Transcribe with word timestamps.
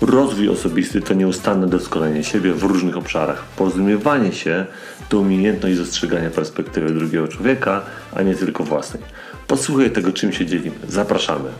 Rozwój 0.00 0.48
osobisty 0.48 1.00
to 1.00 1.14
nieustanne 1.14 1.66
doskonalenie 1.66 2.24
siebie 2.24 2.52
w 2.52 2.62
różnych 2.62 2.96
obszarach. 2.96 3.44
Porozumiewanie 3.56 4.32
się 4.32 4.66
to 5.08 5.18
umiejętność 5.18 5.76
dostrzegania 5.76 6.30
perspektywy 6.30 6.94
drugiego 6.94 7.28
człowieka, 7.28 7.82
a 8.14 8.22
nie 8.22 8.34
tylko 8.34 8.64
własnej. 8.64 9.02
Posłuchaj 9.46 9.90
tego, 9.90 10.12
czym 10.12 10.32
się 10.32 10.46
dzielimy. 10.46 10.76
Zapraszamy. 10.88 11.50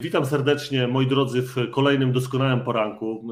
Witam 0.00 0.26
serdecznie, 0.26 0.88
moi 0.88 1.06
drodzy, 1.06 1.42
w 1.42 1.70
kolejnym 1.70 2.12
doskonałym 2.12 2.60
poranku. 2.60 3.28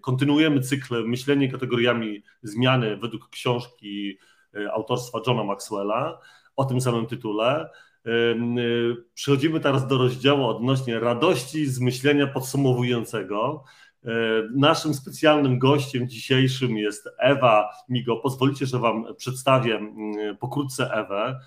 Kontynuujemy 0.00 0.60
cykl 0.60 1.04
Myślenie 1.04 1.52
kategoriami 1.52 2.22
zmiany 2.42 2.96
według 2.96 3.28
książki 3.28 4.18
e, 4.54 4.72
autorstwa 4.72 5.18
Johna 5.26 5.44
Maxwella 5.44 6.20
o 6.56 6.64
tym 6.64 6.80
samym 6.80 7.06
tytule. 7.06 7.70
Y, 8.06 8.96
przechodzimy 9.14 9.60
teraz 9.60 9.86
do 9.86 9.98
rozdziału 9.98 10.44
odnośnie 10.44 11.00
radości 11.00 11.66
z 11.66 11.80
myślenia 11.80 12.26
podsumowującego. 12.26 13.64
Y, 14.04 14.08
naszym 14.54 14.94
specjalnym 14.94 15.58
gościem 15.58 16.08
dzisiejszym 16.08 16.76
jest 16.76 17.08
Ewa 17.18 17.70
Migo. 17.88 18.16
Pozwolicie, 18.16 18.66
że 18.66 18.78
Wam 18.78 19.06
przedstawię 19.16 19.80
pokrótce 20.40 20.90
Ewę, 20.92 21.40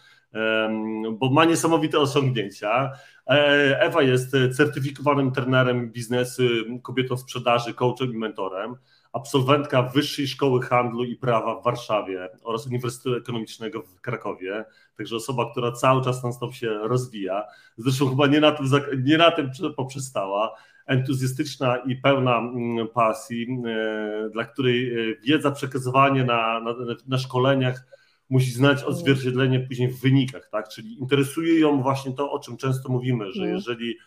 bo 1.11 1.29
ma 1.31 1.45
niesamowite 1.45 1.99
osiągnięcia. 1.99 2.91
E, 3.27 3.79
Ewa 3.81 4.01
jest 4.01 4.31
certyfikowanym 4.57 5.31
trenerem 5.31 5.91
biznesu, 5.91 6.44
kobietą 6.81 7.17
sprzedaży, 7.17 7.73
coachem 7.73 8.13
i 8.13 8.17
mentorem 8.17 8.75
absolwentka 9.13 9.83
Wyższej 9.83 10.27
Szkoły 10.27 10.61
Handlu 10.61 11.03
i 11.03 11.15
Prawa 11.15 11.61
w 11.61 11.63
Warszawie 11.63 12.29
oraz 12.43 12.67
Uniwersytetu 12.67 13.16
Ekonomicznego 13.16 13.81
w 13.81 14.01
Krakowie. 14.01 14.66
Także 14.97 15.16
osoba, 15.16 15.51
która 15.51 15.71
cały 15.71 16.03
czas 16.03 16.23
non 16.23 16.33
stop 16.33 16.53
się 16.53 16.69
rozwija. 16.69 17.43
Zresztą 17.77 18.09
chyba 18.09 18.27
nie 18.27 18.39
na 18.39 18.51
tym, 18.51 18.66
nie 19.03 19.17
na 19.17 19.31
tym 19.31 19.51
poprzestała. 19.77 20.55
Entuzjastyczna 20.88 21.77
i 21.77 21.95
pełna 21.95 22.38
mm, 22.38 22.88
pasji, 22.88 23.47
e, 23.67 24.29
dla 24.33 24.45
której 24.45 24.93
e, 25.11 25.16
wiedza, 25.16 25.51
przekazywanie 25.51 26.23
na, 26.23 26.59
na, 26.59 26.75
na 27.07 27.17
szkoleniach 27.17 27.85
musi 28.29 28.51
znać 28.51 28.83
odzwierciedlenie 28.83 29.59
później 29.59 29.89
w 29.89 30.01
wynikach, 30.01 30.49
tak? 30.51 30.69
Czyli 30.69 30.99
interesuje 30.99 31.59
ją 31.59 31.81
właśnie 31.81 32.11
to, 32.11 32.31
o 32.31 32.39
czym 32.39 32.57
często 32.57 32.89
mówimy, 32.89 33.31
że 33.31 33.41
mhm. 33.41 33.55
jeżeli 33.55 33.97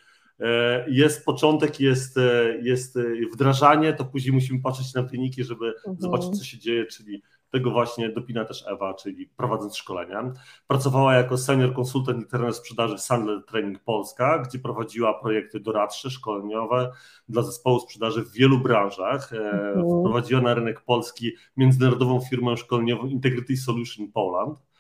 jest 0.89 1.25
początek, 1.25 1.81
jest, 1.81 2.19
e, 2.19 2.59
jest 2.63 2.97
e, 2.97 3.03
wdrażanie, 3.33 3.93
to 3.93 4.05
później 4.05 4.33
musimy 4.35 4.61
patrzeć 4.61 4.95
na 4.95 5.03
wyniki, 5.03 5.45
żeby 5.45 5.67
mhm. 5.67 5.97
zobaczyć, 5.99 6.39
co 6.39 6.45
się 6.45 6.59
dzieje, 6.59 6.87
czyli 6.87 7.23
tego 7.51 7.71
właśnie 7.71 8.09
dopina 8.09 8.45
też 8.45 8.65
Ewa, 8.67 8.95
czyli 8.95 9.27
prowadząc 9.37 9.77
szkolenia. 9.77 10.33
Pracowała 10.67 11.15
jako 11.15 11.39
senior 11.39 11.75
konsultant 11.75 12.23
i 12.23 12.27
trener 12.27 12.55
sprzedaży 12.55 12.97
w 12.97 13.01
Sandler 13.01 13.45
Training 13.45 13.79
Polska, 13.79 14.39
gdzie 14.39 14.59
prowadziła 14.59 15.21
projekty 15.21 15.61
doradcze, 15.61 16.11
szkoleniowe 16.11 16.93
dla 17.29 17.43
zespołu 17.43 17.81
sprzedaży 17.81 18.23
w 18.23 18.33
wielu 18.33 18.59
branżach. 18.59 19.33
Mhm. 19.33 20.01
Wprowadziła 20.01 20.41
na 20.41 20.55
rynek 20.55 20.81
polski 20.81 21.33
międzynarodową 21.57 22.21
firmę 22.21 22.57
szkoleniową 22.57 23.07
Integrity 23.07 23.57
Solution 23.57 24.13
Poland 24.13 24.59
E, 24.59 24.72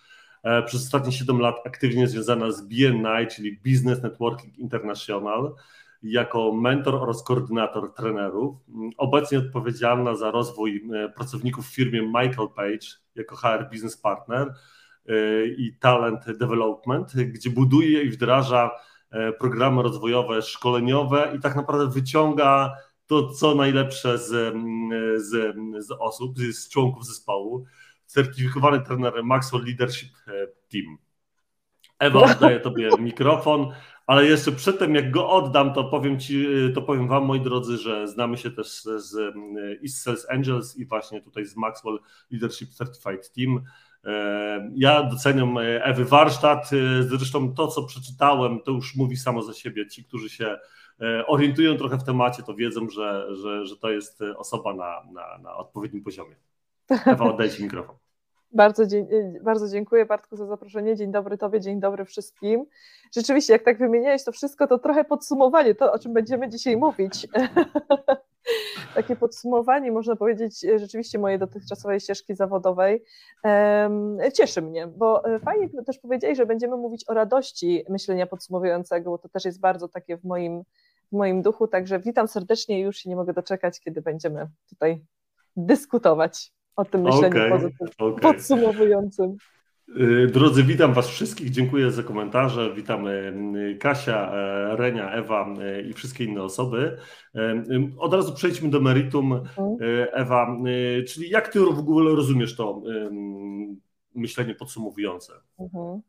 przez 0.67 0.83
ostatnie 0.85 1.13
7 1.13 1.39
lat 1.39 1.57
aktywnie 1.67 2.09
związana 2.09 2.53
z 2.53 2.61
BNI, 2.61 3.27
czyli 3.31 3.61
Business 3.65 4.03
Networking 4.03 4.59
International, 4.59 5.55
jako 6.03 6.53
mentor 6.53 6.95
oraz 6.95 7.23
koordynator 7.23 7.95
trenerów. 7.95 8.57
Obecnie 8.97 9.39
odpowiedzialna 9.39 10.15
za 10.15 10.31
rozwój 10.31 10.89
e, 10.95 11.09
pracowników 11.09 11.67
w 11.67 11.75
firmie 11.75 12.03
Michael 12.03 12.49
Page 12.57 12.87
jako 13.15 13.37
HR 13.37 13.69
Business 13.73 13.97
Partner 13.97 14.55
e, 15.09 15.47
i 15.47 15.77
Talent 15.81 16.25
Development, 16.39 17.13
gdzie 17.17 17.51
buduje 17.51 18.03
i 18.03 18.11
wdraża 18.11 18.71
programy 19.39 19.83
rozwojowe, 19.83 20.43
szkoleniowe 20.43 21.33
i 21.37 21.41
tak 21.41 21.57
naprawdę 21.57 21.89
wyciąga 21.89 22.73
to, 23.07 23.29
co 23.29 23.55
najlepsze 23.55 24.19
z, 24.19 24.55
z, 25.17 25.57
z 25.87 25.91
osób, 25.91 26.39
z 26.39 26.69
członków 26.69 27.07
zespołu 27.07 27.65
certyfikowany 28.13 28.81
trener 28.81 29.25
Maxwell 29.25 29.65
Leadership 29.65 30.11
e, 30.29 30.47
Team. 30.69 30.99
Ewa, 31.99 32.21
oddaję 32.21 32.61
Tobie 32.61 32.91
mikrofon, 32.99 33.73
ale 34.07 34.27
jeszcze 34.27 34.53
przedtem, 34.53 34.95
jak 34.95 35.11
go 35.11 35.31
oddam, 35.31 35.75
to 35.75 35.85
powiem 35.85 36.21
Ci, 36.21 36.47
to 36.75 36.83
powiem 36.83 37.09
Wam, 37.09 37.25
moi 37.25 37.41
drodzy, 37.41 37.77
że 37.77 38.09
znamy 38.09 38.37
się 38.37 38.51
też 38.51 38.83
z 38.83 39.17
e, 39.17 39.33
East 39.83 40.03
Sales 40.03 40.31
Angels 40.31 40.77
i 40.77 40.87
właśnie 40.87 41.23
tutaj 41.23 41.45
z 41.45 41.57
Maxwell 41.57 41.99
Leadership 42.31 42.71
Certified 42.71 43.33
Team. 43.33 43.65
E, 44.05 44.71
ja 44.75 45.03
doceniam 45.03 45.59
Ewy 45.59 46.05
warsztat, 46.05 46.71
zresztą 47.01 47.55
to, 47.55 47.69
co 47.69 47.83
przeczytałem, 47.83 48.61
to 48.61 48.71
już 48.71 48.97
mówi 48.97 49.17
samo 49.17 49.43
za 49.43 49.55
siebie. 49.55 49.87
Ci, 49.87 50.05
którzy 50.05 50.31
się 50.31 50.59
orientują 51.27 51.77
trochę 51.77 51.99
w 51.99 52.05
temacie, 52.05 52.43
to 52.43 52.55
wiedzą, 52.55 52.89
że, 52.89 53.27
że, 53.37 53.67
że 53.67 53.77
to 53.77 53.91
jest 53.91 54.21
osoba 54.37 54.75
na, 54.75 55.03
na, 55.13 55.39
na 55.39 55.57
odpowiednim 55.57 56.03
poziomie. 56.03 56.37
Ewa, 56.89 57.25
oddaj 57.25 57.51
Ci 57.51 57.63
mikrofon. 57.63 57.97
Bardzo, 58.55 58.83
bardzo 59.43 59.69
dziękuję 59.69 60.07
Bartku 60.07 60.37
za 60.37 60.47
zaproszenie. 60.47 60.97
Dzień 60.97 61.13
dobry 61.13 61.39
Tobie, 61.39 61.61
dzień 61.61 61.81
dobry 61.81 62.05
wszystkim. 62.05 62.67
Rzeczywiście, 63.15 63.53
jak 63.53 63.63
tak 63.63 63.79
wymieniałeś 63.79 64.25
to 64.25 64.33
wszystko, 64.33 64.67
to 64.67 64.79
trochę 64.79 65.05
podsumowanie, 65.05 65.75
to 65.75 65.93
o 65.93 65.99
czym 65.99 66.13
będziemy 66.13 66.49
dzisiaj 66.49 66.77
mówić. 66.77 67.29
Takie 68.95 69.17
podsumowanie, 69.17 69.93
można 69.93 70.17
powiedzieć, 70.17 70.61
rzeczywiście 70.77 71.19
mojej 71.19 71.39
dotychczasowej 71.39 72.01
ścieżki 72.01 72.35
zawodowej. 72.35 73.05
Cieszy 74.35 74.63
mnie, 74.63 74.87
bo 74.87 75.35
y, 75.35 75.39
fajnie 75.39 75.69
też 75.87 75.99
powiedzieli, 75.99 76.37
że 76.37 76.47
będziemy 76.47 76.77
mówić 76.77 77.09
o 77.09 77.15
radości 77.15 77.85
myślenia 77.89 78.27
podsumowującego, 78.27 79.11
bo 79.11 79.19
to 79.19 79.29
też 79.29 79.45
jest 79.45 79.61
bardzo 79.61 79.89
takie 79.89 80.17
w 80.17 80.25
moim, 80.25 80.63
w 81.13 81.17
moim 81.17 81.43
duchu. 81.43 81.69
Także 81.69 81.99
witam 81.99 82.29
serdecznie 82.29 82.81
i 82.81 82.83
już 82.83 82.97
się 82.97 83.11
nie 83.11 83.17
mogę 83.17 83.33
doczekać, 83.33 83.81
kiedy 83.81 84.03
będziemy 84.03 84.49
tutaj 84.69 85.05
dyskutować 85.57 86.53
o 86.77 86.85
tym 86.85 87.03
myśleniu 87.03 87.27
okay, 87.27 87.51
pozytywnym, 87.51 87.89
okay. 87.99 88.21
podsumowującym. 88.21 89.37
Y, 89.97 90.27
drodzy, 90.33 90.63
witam 90.63 90.93
Was 90.93 91.09
wszystkich. 91.09 91.51
Dziękuję 91.51 91.91
za 91.91 92.03
komentarze. 92.03 92.75
Witamy 92.75 93.35
y, 93.75 93.79
Kasia, 93.79 94.33
e, 94.35 94.77
Renia, 94.77 95.13
Ewa 95.13 95.55
y, 95.79 95.83
i 95.83 95.93
wszystkie 95.93 96.25
inne 96.25 96.43
osoby. 96.43 96.97
Od 97.99 98.15
razu 98.15 98.35
przejdźmy 98.35 98.71
do 98.71 98.81
meritum. 98.81 99.33
Mhm. 99.33 99.77
Ewa, 100.13 100.57
czyli 101.09 101.31
jak 101.31 101.49
Ty 101.49 101.61
w 101.61 101.79
ogóle 101.79 102.15
rozumiesz 102.17 102.57
to 102.57 102.83
myślenie 104.15 104.55
podsumowujące? 104.55 105.33
Mhm. 105.59 106.01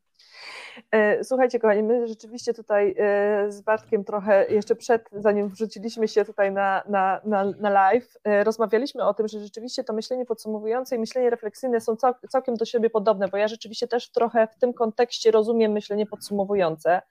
E, 0.92 1.24
słuchajcie, 1.24 1.60
kochani, 1.60 1.84
my 1.84 2.08
rzeczywiście 2.08 2.54
tutaj 2.54 2.96
e, 2.98 3.52
z 3.52 3.62
Bartkiem 3.62 4.04
trochę 4.04 4.46
jeszcze 4.50 4.76
przed, 4.76 5.10
zanim 5.12 5.50
wrzuciliśmy 5.50 6.08
się 6.08 6.26
tutaj 6.26 6.52
na, 6.52 6.84
na, 6.90 7.22
na, 7.26 7.44
na 7.60 7.70
live, 7.70 8.18
e, 8.24 8.44
rozmawialiśmy 8.44 9.04
o 9.04 9.14
tym, 9.14 9.28
że 9.28 9.40
rzeczywiście 9.40 9.84
to 9.84 9.94
myślenie 9.94 10.26
podsumowujące 10.26 10.96
i 10.96 11.00
myślenie 11.00 11.30
refleksyjne 11.30 11.82
są 11.82 11.96
cał, 11.96 12.14
całkiem 12.30 12.56
do 12.56 12.66
siebie 12.66 12.90
podobne, 12.90 13.28
bo 13.28 13.38
ja 13.38 13.48
rzeczywiście 13.48 13.88
też 13.88 14.10
trochę 14.10 14.48
w 14.48 14.56
tym 14.56 14.74
kontekście 14.74 15.32
rozumiem 15.32 15.72
myślenie 15.72 16.06
podsumowujące. 16.06 17.02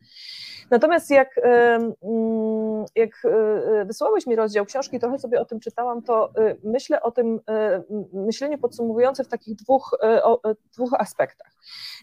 Natomiast 0.71 1.11
jak, 1.11 1.39
mm, 1.39 2.85
jak 2.95 3.11
wysłałeś 3.85 4.27
mi 4.27 4.37
rozdział 4.37 4.65
książki, 4.65 5.01
trochę 5.01 5.19
sobie 5.19 5.41
o 5.41 5.45
tym 5.45 5.61
czytałam, 5.61 6.03
to 6.03 6.33
myślę 6.65 7.03
o 7.03 7.11
tym 7.11 7.41
myśleniu 8.13 8.59
podsumowujące 8.59 9.25
w 9.25 9.29
takich 9.29 9.57
dwóch, 9.57 9.99
dwóch 10.75 10.91
aspektach. 10.99 11.53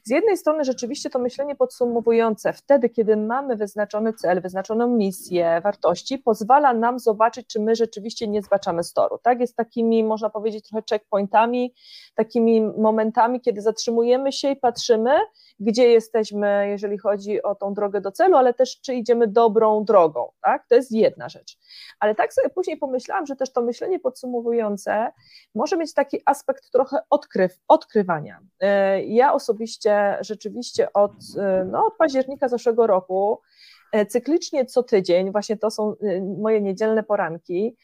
Z 0.04 0.10
jednej 0.10 0.38
strony 0.38 0.64
rzeczywiście 0.64 1.10
to 1.10 1.20
myślenie 1.20 1.49
podsumowujące, 1.56 2.54
wtedy 2.54 2.90
kiedy 2.90 3.18
mamy 3.18 3.56
wyznaczony 3.56 4.14
cel, 4.14 4.42
wyznaczoną 4.42 4.88
misję, 4.88 5.62
wartości, 5.64 6.18
pozwala 6.18 6.74
nam 6.74 7.00
zobaczyć, 7.00 7.48
czy 7.48 7.60
my 7.60 7.76
rzeczywiście 7.76 8.28
nie 8.28 8.42
zbaczamy 8.42 8.84
z 8.84 8.94
toru. 8.94 9.18
Tak? 9.18 9.40
Jest 9.40 9.56
takimi, 9.56 10.04
można 10.04 10.30
powiedzieć, 10.30 10.68
trochę 10.70 10.84
checkpointami, 10.90 11.74
takimi 12.16 12.62
momentami, 12.62 13.42
kiedy 13.42 13.62
zatrzymujemy 13.62 14.32
się 14.32 14.52
i 14.52 14.56
patrzymy, 14.56 15.12
gdzie 15.60 15.90
jesteśmy, 15.90 16.68
jeżeli 16.70 16.98
chodzi 16.98 17.44
o 17.44 17.56
tą 17.56 17.74
drogę 17.74 18.02
do 18.02 18.12
celu, 18.12 18.38
ale 18.38 18.54
też 18.54 18.82
czy 18.82 18.94
idziemy 18.94 19.28
dobrą 19.28 19.84
drogą. 19.84 20.32
Tak? 20.42 20.68
To 20.68 20.76
jest 20.76 20.92
jedna 20.92 21.30
rzecz. 21.30 21.58
Ale 22.00 22.16
tak 22.16 22.34
sobie 22.34 22.50
później 22.50 22.78
pomyślałam, 22.78 23.26
że 23.26 23.36
też 23.36 23.54
to 23.54 23.62
myślenie 23.62 24.00
podsumowujące 24.00 25.12
może 25.56 25.78
mieć 25.78 25.94
taki 25.94 26.22
aspekt 26.26 26.72
trochę 26.72 26.98
odkryw, 27.10 27.60
odkrywania. 27.68 28.40
E, 28.60 29.04
ja 29.04 29.34
osobiście 29.34 30.18
rzeczywiście 30.22 30.94
od 30.94 31.12
no, 31.66 31.86
od 31.86 31.98
października 31.98 32.48
zeszłego 32.48 32.88
roku 32.88 33.42
cyklicznie 34.10 34.66
co 34.66 34.84
tydzień, 34.84 35.32
właśnie 35.32 35.58
to 35.58 35.72
są 35.72 35.96
moje 36.38 36.62
niedzielne 36.62 37.04
poranki, 37.04 37.76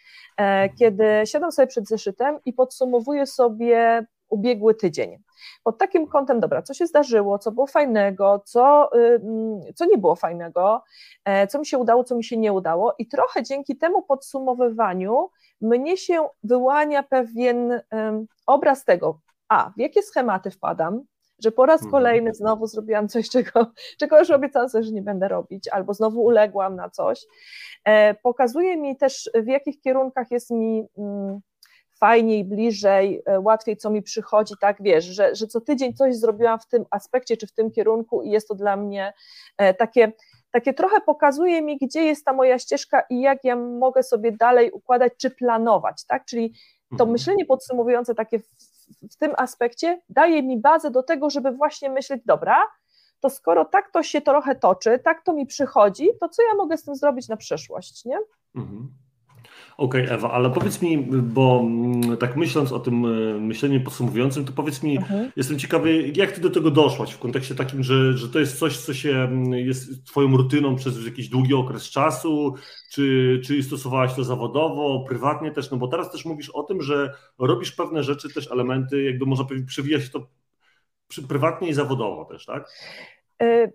kiedy 0.79 1.05
siadam 1.25 1.51
sobie 1.51 1.67
przed 1.67 1.87
zeszytem 1.87 2.39
i 2.45 2.53
podsumowuję 2.53 3.27
sobie 3.27 4.05
ubiegły 4.29 4.75
tydzień. 4.75 5.17
Pod 5.63 5.77
takim 5.77 6.07
kątem, 6.07 6.39
dobra, 6.39 6.61
co 6.61 6.73
się 6.73 6.87
zdarzyło, 6.87 7.39
co 7.39 7.51
było 7.51 7.67
fajnego, 7.67 8.41
co, 8.45 8.89
co 9.75 9.85
nie 9.85 9.97
było 9.97 10.15
fajnego, 10.15 10.83
e, 11.25 11.47
co 11.47 11.59
mi 11.59 11.65
się 11.65 11.77
udało, 11.77 12.03
co 12.03 12.15
mi 12.15 12.23
się 12.23 12.37
nie 12.37 12.53
udało, 12.53 12.95
i 12.97 13.07
trochę 13.07 13.43
dzięki 13.43 13.77
temu 13.77 14.01
podsumowywaniu 14.01 15.29
mnie 15.61 15.97
się 15.97 16.27
wyłania 16.43 17.03
pewien 17.03 17.81
obraz 18.45 18.85
tego, 18.85 19.19
a 19.47 19.71
w 19.77 19.79
jakie 19.79 20.01
schematy 20.01 20.51
wpadam, 20.51 21.03
że 21.39 21.51
po 21.51 21.65
raz 21.65 21.81
mhm. 21.81 21.91
kolejny 21.91 22.33
znowu 22.33 22.67
zrobiłam 22.67 23.07
coś, 23.07 23.29
czego, 23.29 23.65
czego 23.99 24.19
już 24.19 24.31
obiecałam 24.31 24.69
sobie, 24.69 24.83
że 24.83 24.91
nie 24.91 25.01
będę 25.01 25.27
robić, 25.27 25.67
albo 25.67 25.93
znowu 25.93 26.23
uległam 26.23 26.75
na 26.75 26.89
coś. 26.89 27.25
E, 27.85 28.13
pokazuje 28.13 28.77
mi 28.77 28.97
też, 28.97 29.29
w 29.33 29.47
jakich 29.47 29.81
kierunkach 29.81 30.31
jest 30.31 30.51
mi 30.51 30.87
fajniej, 31.99 32.45
bliżej, 32.45 33.21
e, 33.25 33.39
łatwiej, 33.39 33.77
co 33.77 33.89
mi 33.89 34.01
przychodzi, 34.01 34.53
tak, 34.61 34.77
wiesz, 34.79 35.05
że, 35.05 35.35
że 35.35 35.47
co 35.47 35.61
tydzień 35.61 35.93
coś 35.93 36.15
zrobiłam 36.15 36.59
w 36.59 36.67
tym 36.67 36.85
aspekcie 36.91 37.37
czy 37.37 37.47
w 37.47 37.53
tym 37.53 37.71
kierunku 37.71 38.21
i 38.21 38.29
jest 38.29 38.47
to 38.47 38.55
dla 38.55 38.77
mnie 38.77 39.13
e, 39.57 39.73
takie, 39.73 40.11
takie 40.51 40.73
trochę 40.73 41.01
pokazuje 41.01 41.61
mi, 41.61 41.77
gdzie 41.77 42.05
jest 42.05 42.25
ta 42.25 42.33
moja 42.33 42.59
ścieżka 42.59 43.03
i 43.09 43.21
jak 43.21 43.43
ja 43.43 43.55
mogę 43.55 44.03
sobie 44.03 44.31
dalej 44.31 44.71
układać 44.71 45.13
czy 45.17 45.29
planować, 45.29 46.05
tak, 46.05 46.25
czyli 46.25 46.53
to 46.89 47.03
mhm. 47.03 47.11
myślenie 47.11 47.45
podsumowujące 47.45 48.15
takie 48.15 48.39
w, 49.11 49.15
tym 49.15 49.33
aspekcie 49.37 50.01
daje 50.09 50.43
mi 50.43 50.57
bazę 50.57 50.91
do 50.91 51.03
tego, 51.03 51.29
żeby 51.29 51.51
właśnie 51.51 51.89
myśleć, 51.89 52.21
dobra, 52.25 52.57
to 53.19 53.29
skoro 53.29 53.65
tak 53.65 53.91
to 53.91 54.03
się 54.03 54.21
trochę 54.21 54.55
toczy, 54.55 54.99
tak 55.03 55.23
to 55.23 55.33
mi 55.33 55.45
przychodzi, 55.45 56.09
to 56.19 56.29
co 56.29 56.43
ja 56.43 56.55
mogę 56.55 56.77
z 56.77 56.83
tym 56.83 56.95
zrobić 56.95 57.27
na 57.27 57.37
przyszłość, 57.37 58.05
nie? 58.05 58.19
Mhm. 58.55 59.04
Okej, 59.77 60.03
okay, 60.03 60.15
Ewa, 60.15 60.31
ale 60.31 60.49
powiedz 60.49 60.81
mi, 60.81 60.97
bo 61.07 61.61
mm, 61.63 62.17
tak 62.17 62.35
myśląc 62.35 62.71
o 62.71 62.79
tym 62.79 63.05
e, 63.05 63.39
myśleniu 63.39 63.81
podsumowującym, 63.81 64.45
to 64.45 64.53
powiedz 64.53 64.83
mi, 64.83 64.97
mhm. 64.97 65.31
jestem 65.35 65.59
ciekawy, 65.59 66.11
jak 66.15 66.31
ty 66.31 66.41
do 66.41 66.49
tego 66.49 66.71
doszłaś 66.71 67.11
w 67.11 67.19
kontekście 67.19 67.55
takim, 67.55 67.83
że, 67.83 68.17
że 68.17 68.29
to 68.29 68.39
jest 68.39 68.59
coś, 68.59 68.77
co 68.77 68.93
się 68.93 69.09
mm, 69.09 69.53
jest 69.53 70.05
twoją 70.05 70.37
rutyną 70.37 70.75
przez 70.75 71.05
jakiś 71.05 71.29
długi 71.29 71.53
okres 71.53 71.89
czasu, 71.89 72.55
czy, 72.91 73.41
czy 73.45 73.63
stosowałaś 73.63 74.13
to 74.13 74.23
zawodowo, 74.23 75.05
prywatnie 75.07 75.51
też, 75.51 75.71
no 75.71 75.77
bo 75.77 75.87
teraz 75.87 76.11
też 76.11 76.25
mówisz 76.25 76.49
o 76.49 76.63
tym, 76.63 76.81
że 76.81 77.13
robisz 77.39 77.71
pewne 77.71 78.03
rzeczy, 78.03 78.33
też 78.33 78.51
elementy, 78.51 79.03
jakby 79.03 79.25
można 79.25 79.45
powiedzieć, 79.45 79.67
przewija 79.67 80.01
się 80.01 80.09
to 80.09 80.27
prywatnie 81.27 81.69
i 81.69 81.73
zawodowo 81.73 82.25
też, 82.25 82.45
tak? 82.45 82.69
Yy, 83.39 83.73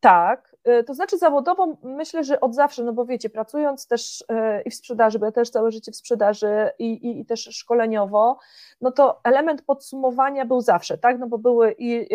tak, 0.00 0.52
E, 0.64 0.84
to 0.84 0.94
znaczy 0.94 1.18
zawodowo 1.18 1.76
myślę, 1.82 2.24
że 2.24 2.40
od 2.40 2.54
zawsze, 2.54 2.84
no 2.84 2.92
bo 2.92 3.04
wiecie, 3.04 3.30
pracując 3.30 3.86
też 3.86 4.24
e, 4.28 4.62
i 4.62 4.70
w 4.70 4.74
sprzedaży, 4.74 5.18
bo 5.18 5.26
ja 5.26 5.32
też 5.32 5.50
całe 5.50 5.72
życie 5.72 5.92
w 5.92 5.96
sprzedaży 5.96 6.70
i, 6.78 6.92
i, 6.92 7.20
i, 7.20 7.26
też 7.26 7.40
szkoleniowo, 7.40 8.38
no 8.80 8.92
to 8.92 9.20
element 9.24 9.62
podsumowania 9.62 10.44
był 10.44 10.60
zawsze, 10.60 10.98
tak, 10.98 11.18
no 11.18 11.26
bo 11.26 11.38
były 11.38 11.74
i, 11.78 12.08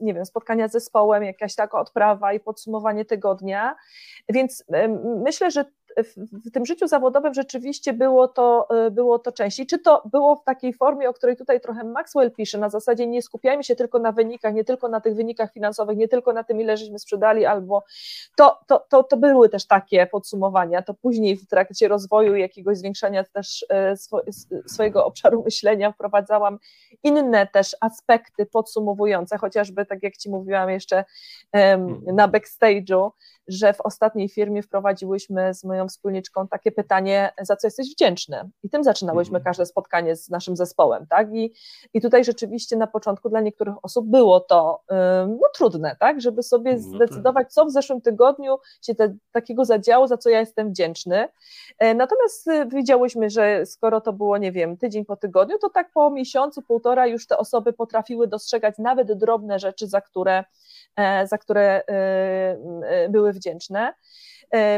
nie 0.00 0.14
wiem, 0.14 0.26
spotkania 0.26 0.68
z 0.68 0.72
zespołem, 0.72 1.24
jakaś 1.24 1.54
taka 1.54 1.80
odprawa 1.80 2.32
i 2.32 2.40
podsumowanie 2.40 3.04
tygodnia, 3.04 3.76
więc 4.28 4.64
myślę, 5.02 5.50
że 5.50 5.64
w 6.46 6.50
tym 6.52 6.66
życiu 6.66 6.88
zawodowym 6.88 7.34
rzeczywiście 7.34 7.92
było 7.92 8.28
to, 8.28 8.68
e, 8.86 8.90
było 8.90 9.18
to 9.18 9.32
częściej. 9.32 9.66
Czy 9.66 9.78
to 9.78 10.02
było 10.10 10.36
w 10.36 10.44
takiej 10.44 10.72
formie, 10.72 11.08
o 11.08 11.12
której 11.12 11.36
tutaj 11.36 11.60
trochę 11.60 11.84
Maxwell 11.84 12.32
pisze, 12.32 12.58
na 12.58 12.68
zasadzie 12.68 13.06
nie 13.06 13.22
skupiajmy 13.22 13.64
się 13.64 13.76
tylko 13.76 13.98
na 13.98 14.12
wynikach, 14.12 14.54
nie 14.54 14.64
tylko 14.64 14.88
na 14.88 15.00
tych 15.00 15.14
wynikach 15.14 15.52
finansowych, 15.52 15.96
nie 15.96 16.08
tylko 16.08 16.32
na 16.32 16.44
tym, 16.44 16.60
ile 16.60 16.76
żeśmy 16.76 16.98
sprzedali, 16.98 17.46
albo 17.46 17.84
to, 18.36 18.58
to, 18.66 18.86
to, 18.88 19.02
to 19.02 19.16
były 19.16 19.48
też 19.48 19.66
takie 19.66 20.06
podsumowania. 20.06 20.82
To 20.82 20.94
później 20.94 21.36
w 21.36 21.46
trakcie 21.46 21.88
rozwoju 21.88 22.36
jakiegoś 22.36 22.78
zwiększania 22.78 23.24
też 23.24 23.66
e, 23.70 23.94
swojego 24.66 25.04
obszaru 25.04 25.42
myślenia 25.44 25.92
wprowadzałam 25.92 26.58
inne 27.02 27.46
też 27.46 27.76
aspekty 27.80 28.46
podsumowujące, 28.46 29.38
chociażby 29.38 29.86
tak 29.86 30.02
jak 30.02 30.16
Ci 30.16 30.30
mówiłam 30.30 30.70
jeszcze 30.70 31.04
mhm. 31.52 32.16
na 32.16 32.28
backstage'u, 32.28 33.10
że 33.48 33.72
w 33.72 33.80
ostatniej 33.80 34.28
firmie 34.28 34.62
wprowadziłyśmy 34.62 35.54
z 35.54 35.64
moją 35.64 35.79
wspólniczką 35.88 36.48
takie 36.48 36.72
pytanie, 36.72 37.32
za 37.42 37.56
co 37.56 37.66
jesteś 37.66 37.90
wdzięczny? 37.90 38.50
I 38.62 38.70
tym 38.70 38.84
zaczynałyśmy 38.84 39.36
mhm. 39.36 39.44
każde 39.44 39.66
spotkanie 39.66 40.16
z 40.16 40.30
naszym 40.30 40.56
zespołem, 40.56 41.06
tak? 41.06 41.34
I, 41.34 41.52
I 41.94 42.00
tutaj 42.00 42.24
rzeczywiście 42.24 42.76
na 42.76 42.86
początku 42.86 43.28
dla 43.28 43.40
niektórych 43.40 43.74
osób 43.82 44.06
było 44.06 44.40
to 44.40 44.82
no, 45.28 45.48
trudne, 45.54 45.96
tak? 46.00 46.20
Żeby 46.20 46.42
sobie 46.42 46.72
no 46.72 46.78
tak. 46.78 47.08
zdecydować, 47.08 47.52
co 47.52 47.64
w 47.64 47.70
zeszłym 47.70 48.00
tygodniu 48.00 48.58
się 48.82 48.94
te, 48.94 49.14
takiego 49.32 49.64
zadziało, 49.64 50.08
za 50.08 50.16
co 50.16 50.30
ja 50.30 50.40
jestem 50.40 50.70
wdzięczny. 50.70 51.28
E, 51.78 51.94
natomiast 51.94 52.46
y, 52.46 52.66
widziałyśmy, 52.66 53.30
że 53.30 53.66
skoro 53.66 54.00
to 54.00 54.12
było, 54.12 54.38
nie 54.38 54.52
wiem, 54.52 54.76
tydzień 54.76 55.04
po 55.04 55.16
tygodniu, 55.16 55.58
to 55.58 55.70
tak 55.70 55.92
po 55.92 56.10
miesiącu, 56.10 56.62
półtora 56.62 57.06
już 57.06 57.26
te 57.26 57.38
osoby 57.38 57.72
potrafiły 57.72 58.28
dostrzegać 58.28 58.74
nawet 58.78 59.12
drobne 59.12 59.58
rzeczy, 59.58 59.86
za 59.86 60.00
które 60.00 60.44
E, 60.96 61.26
za 61.26 61.38
które 61.38 61.62
e, 61.62 61.82
e, 62.82 63.08
były 63.08 63.32
wdzięczne. 63.32 63.94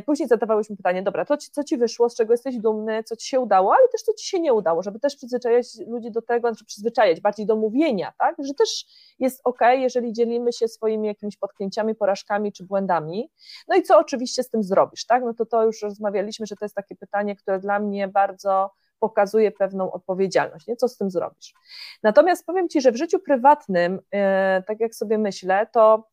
Później 0.06 0.28
zadawałyśmy 0.28 0.76
pytanie, 0.76 1.02
dobra, 1.02 1.24
to 1.24 1.36
co 1.36 1.64
ci 1.64 1.76
wyszło, 1.76 2.08
z 2.08 2.16
czego 2.16 2.32
jesteś 2.32 2.58
dumny, 2.58 3.04
co 3.04 3.16
ci 3.16 3.28
się 3.28 3.40
udało, 3.40 3.74
ale 3.74 3.88
też 3.88 4.02
co 4.02 4.12
ci 4.14 4.28
się 4.28 4.40
nie 4.40 4.54
udało, 4.54 4.82
żeby 4.82 5.00
też 5.00 5.16
przyzwyczajać 5.16 5.66
ludzi 5.86 6.10
do 6.10 6.22
tego, 6.22 6.48
znaczy 6.48 6.64
przyzwyczajać 6.64 7.20
bardziej 7.20 7.46
do 7.46 7.56
mówienia, 7.56 8.12
tak, 8.18 8.36
że 8.38 8.54
też 8.54 8.86
jest 9.18 9.40
ok, 9.44 9.60
jeżeli 9.72 10.12
dzielimy 10.12 10.52
się 10.52 10.68
swoimi 10.68 11.08
jakimiś 11.08 11.36
potknięciami, 11.36 11.94
porażkami 11.94 12.52
czy 12.52 12.64
błędami. 12.64 13.30
No 13.68 13.76
i 13.76 13.82
co 13.82 13.98
oczywiście 13.98 14.42
z 14.42 14.50
tym 14.50 14.62
zrobisz, 14.62 15.06
tak, 15.06 15.22
no 15.24 15.34
to 15.34 15.46
to 15.46 15.64
już 15.64 15.82
rozmawialiśmy, 15.82 16.46
że 16.46 16.56
to 16.56 16.64
jest 16.64 16.74
takie 16.74 16.96
pytanie, 16.96 17.36
które 17.36 17.58
dla 17.58 17.78
mnie 17.78 18.08
bardzo 18.08 18.70
pokazuje 19.02 19.50
pewną 19.50 19.92
odpowiedzialność, 19.92 20.66
nie? 20.66 20.76
co 20.76 20.88
z 20.88 20.96
tym 20.96 21.10
zrobisz. 21.10 21.54
Natomiast 22.02 22.46
powiem 22.46 22.68
Ci, 22.68 22.80
że 22.80 22.92
w 22.92 22.96
życiu 22.96 23.18
prywatnym, 23.18 24.00
e, 24.10 24.62
tak 24.66 24.80
jak 24.80 24.94
sobie 24.94 25.18
myślę, 25.18 25.66
to 25.72 26.08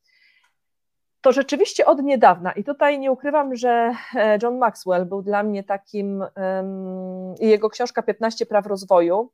to 1.22 1.32
rzeczywiście 1.32 1.86
od 1.86 2.04
niedawna, 2.04 2.52
i 2.52 2.64
tutaj 2.64 3.00
nie 3.00 3.12
ukrywam, 3.12 3.56
że 3.56 3.94
e, 4.16 4.40
John 4.44 4.58
Maxwell 4.58 5.06
był 5.06 5.22
dla 5.22 5.44
mnie 5.44 5.64
takim, 5.64 6.24
jego 7.40 7.70
książka 7.70 8.02
15 8.02 8.46
praw 8.46 8.66
rozwoju, 8.66 9.30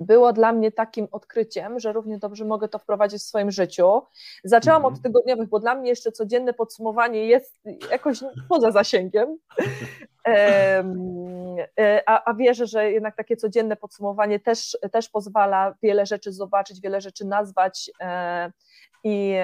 było 0.00 0.32
dla 0.32 0.52
mnie 0.52 0.72
takim 0.72 1.08
odkryciem, 1.12 1.80
że 1.80 1.92
równie 1.92 2.18
dobrze 2.18 2.44
mogę 2.44 2.68
to 2.68 2.78
wprowadzić 2.78 3.22
w 3.22 3.24
swoim 3.24 3.50
życiu. 3.50 4.02
Zaczęłam 4.44 4.84
od 4.84 4.94
mhm. 4.94 5.02
tygodniowych, 5.02 5.48
bo 5.48 5.58
dla 5.58 5.74
mnie 5.74 5.88
jeszcze 5.88 6.12
codzienne 6.12 6.52
podsumowanie 6.52 7.26
jest 7.26 7.60
jakoś 7.90 8.20
poza 8.48 8.70
zasięgiem. 8.70 9.38
E, 10.26 12.02
a, 12.06 12.30
a 12.30 12.34
wierzę, 12.34 12.66
że 12.66 12.92
jednak 12.92 13.16
takie 13.16 13.36
codzienne 13.36 13.76
podsumowanie 13.76 14.40
też, 14.40 14.78
też 14.92 15.08
pozwala 15.08 15.74
wiele 15.82 16.06
rzeczy 16.06 16.32
zobaczyć, 16.32 16.80
wiele 16.80 17.00
rzeczy 17.00 17.24
nazwać. 17.24 17.90
I, 19.04 19.34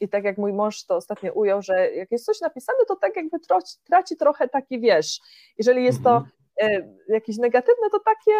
I 0.00 0.08
tak 0.08 0.24
jak 0.24 0.38
mój 0.38 0.52
mąż 0.52 0.84
to 0.84 0.96
ostatnio 0.96 1.32
ujął, 1.32 1.62
że 1.62 1.92
jak 1.92 2.10
jest 2.10 2.24
coś 2.24 2.40
napisane, 2.40 2.78
to 2.88 2.96
tak 2.96 3.16
jakby 3.16 3.40
traci, 3.40 3.76
traci 3.84 4.16
trochę 4.16 4.48
taki 4.48 4.80
wiesz. 4.80 5.20
Jeżeli 5.58 5.84
jest 5.84 6.02
to 6.02 6.16
mhm. 6.60 6.86
e, 7.08 7.12
jakieś 7.14 7.38
negatywne, 7.38 7.90
to 7.90 8.00
takie 8.00 8.32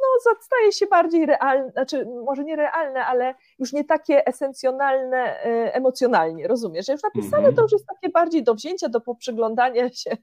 no, 0.00 0.34
staje 0.40 0.72
się 0.72 0.86
bardziej 0.86 1.26
realne, 1.26 1.70
znaczy 1.70 2.06
może 2.24 2.44
nie 2.44 2.56
realne, 2.56 3.06
ale 3.06 3.34
już 3.58 3.72
nie 3.72 3.84
takie 3.84 4.26
esencjonalne 4.26 5.44
e, 5.44 5.74
emocjonalnie, 5.74 6.48
rozumiesz? 6.48 6.86
Że 6.86 6.92
już 6.92 7.02
napisane 7.02 7.48
-hmm. 7.48 7.56
to 7.56 7.62
już 7.62 7.72
jest 7.72 7.86
takie 7.86 8.08
bardziej 8.08 8.42
do 8.42 8.54
wzięcia, 8.54 8.88
do 8.88 9.00
poprzyglądania 9.00 9.88
się, 9.92 10.16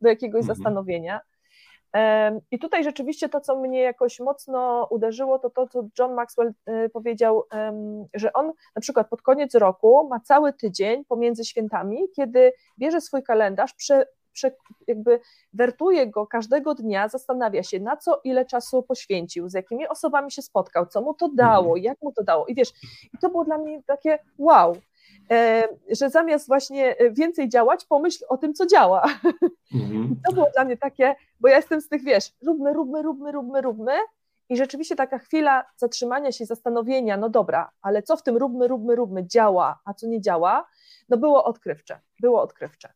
do 0.00 0.08
jakiegoś 0.08 0.42
-hmm. 0.42 0.46
zastanowienia. 0.46 1.20
I 2.50 2.58
tutaj 2.58 2.84
rzeczywiście 2.84 3.28
to, 3.28 3.40
co 3.40 3.56
mnie 3.56 3.80
jakoś 3.80 4.20
mocno 4.20 4.86
uderzyło, 4.90 5.38
to 5.38 5.50
to, 5.50 5.68
co 5.68 5.88
John 5.98 6.14
Maxwell 6.14 6.52
e, 6.66 6.88
powiedział, 6.88 7.44
że 8.14 8.32
on 8.32 8.46
na 8.76 8.80
przykład 8.80 9.08
pod 9.08 9.22
koniec 9.22 9.54
roku 9.54 10.08
ma 10.08 10.20
cały 10.20 10.52
tydzień 10.52 11.04
pomiędzy 11.04 11.44
świętami, 11.44 11.98
kiedy 12.16 12.52
bierze 12.78 13.00
swój 13.00 13.22
kalendarz, 13.22 13.74
prze, 13.74 14.06
jakby 14.86 15.20
wertuje 15.52 16.06
go 16.06 16.26
każdego 16.26 16.74
dnia, 16.74 17.08
zastanawia 17.08 17.62
się, 17.62 17.80
na 17.80 17.96
co 17.96 18.20
ile 18.24 18.46
czasu 18.46 18.82
poświęcił, 18.82 19.48
z 19.48 19.54
jakimi 19.54 19.88
osobami 19.88 20.30
się 20.30 20.42
spotkał, 20.42 20.86
co 20.86 21.00
mu 21.00 21.14
to 21.14 21.28
dało, 21.28 21.76
mhm. 21.76 21.84
jak 21.84 22.02
mu 22.02 22.12
to 22.12 22.24
dało. 22.24 22.46
I 22.46 22.54
wiesz, 22.54 22.72
i 23.14 23.18
to 23.20 23.30
było 23.30 23.44
dla 23.44 23.58
mnie 23.58 23.82
takie 23.86 24.18
wow, 24.38 24.76
że 25.90 26.10
zamiast 26.10 26.46
właśnie 26.48 26.96
więcej 27.10 27.48
działać, 27.48 27.84
pomyśl 27.84 28.24
o 28.28 28.36
tym, 28.36 28.54
co 28.54 28.66
działa. 28.66 29.02
Mhm. 29.74 30.16
to 30.26 30.32
było 30.32 30.46
dla 30.54 30.64
mnie 30.64 30.76
takie, 30.76 31.14
bo 31.40 31.48
ja 31.48 31.56
jestem 31.56 31.80
z 31.80 31.88
tych, 31.88 32.04
wiesz, 32.04 32.32
róbmy, 32.46 32.72
róbmy, 32.72 33.02
róbmy, 33.02 33.32
róbmy, 33.32 33.60
róbmy. 33.60 33.92
I 34.48 34.56
rzeczywiście 34.56 34.96
taka 34.96 35.18
chwila 35.18 35.64
zatrzymania 35.76 36.32
się, 36.32 36.46
zastanowienia, 36.46 37.16
no 37.16 37.28
dobra, 37.28 37.70
ale 37.82 38.02
co 38.02 38.16
w 38.16 38.22
tym 38.22 38.36
róbmy, 38.36 38.68
róbmy, 38.68 38.96
róbmy 38.96 39.26
działa, 39.26 39.80
a 39.84 39.94
co 39.94 40.06
nie 40.06 40.20
działa, 40.20 40.68
no 41.08 41.16
było 41.16 41.44
odkrywcze, 41.44 42.00
było 42.20 42.42
odkrywcze. 42.42 42.92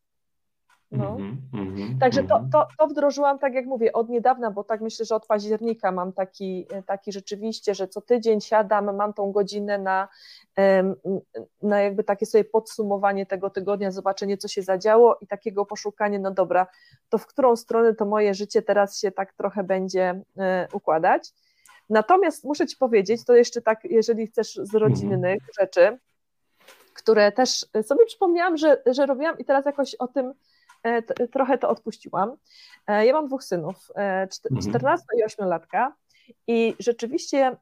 No. 0.90 1.16
Mm 1.16 1.36
-hmm, 1.52 1.98
Także 2.00 2.22
to, 2.24 2.34
mhm. 2.34 2.50
to, 2.50 2.66
to 2.78 2.86
wdrożyłam, 2.86 3.38
tak 3.38 3.54
jak 3.54 3.66
mówię, 3.66 3.92
od 3.92 4.08
niedawna, 4.08 4.50
bo 4.50 4.64
tak 4.64 4.80
myślę, 4.80 5.04
że 5.04 5.14
od 5.14 5.26
października 5.26 5.92
mam 5.92 6.12
taki, 6.12 6.66
taki 6.86 7.12
rzeczywiście, 7.12 7.74
że 7.74 7.88
co 7.88 8.00
tydzień 8.00 8.40
siadam, 8.40 8.96
mam 8.96 9.12
tą 9.12 9.32
godzinę 9.32 9.78
na, 9.78 10.08
na 11.62 11.80
jakby 11.80 12.04
takie 12.04 12.26
sobie 12.26 12.44
podsumowanie 12.44 13.26
tego 13.26 13.50
tygodnia, 13.50 13.90
zobaczenie, 13.90 14.36
co 14.36 14.48
się 14.48 14.62
zadziało 14.62 15.18
i 15.20 15.26
takiego 15.26 15.66
poszukanie, 15.66 16.18
no 16.18 16.30
dobra, 16.30 16.66
to 17.08 17.18
w 17.18 17.26
którą 17.26 17.56
stronę 17.56 17.94
to 17.94 18.04
moje 18.04 18.34
życie 18.34 18.62
teraz 18.62 18.98
się 18.98 19.10
tak 19.10 19.32
trochę 19.32 19.64
będzie 19.64 20.20
e, 20.38 20.68
układać. 20.72 21.32
Natomiast 21.90 22.44
muszę 22.44 22.66
Ci 22.66 22.76
powiedzieć, 22.76 23.24
to 23.24 23.36
jeszcze 23.36 23.62
tak, 23.62 23.84
jeżeli 23.84 24.26
chcesz 24.26 24.54
z 24.54 24.74
rodzinnych 24.74 25.34
mhm. 25.34 25.50
rzeczy, 25.60 25.98
które 26.94 27.32
też 27.32 27.66
sobie 27.82 28.06
przypomniałam, 28.06 28.56
że, 28.56 28.82
że 28.86 29.06
robiłam 29.06 29.38
i 29.38 29.44
teraz 29.44 29.66
jakoś 29.66 29.94
o 29.94 30.08
tym 30.08 30.26
e, 30.26 30.34
trochę 31.32 31.58
to 31.58 31.68
odpuściłam. 31.68 32.36
E, 32.86 33.06
ja 33.06 33.12
mam 33.12 33.26
dwóch 33.26 33.44
synów, 33.44 33.76
14 34.30 34.72
mhm. 34.72 35.00
i 35.18 35.24
8 35.24 35.46
latka. 35.46 35.94
I 36.46 36.74
rzeczywiście 36.78 37.56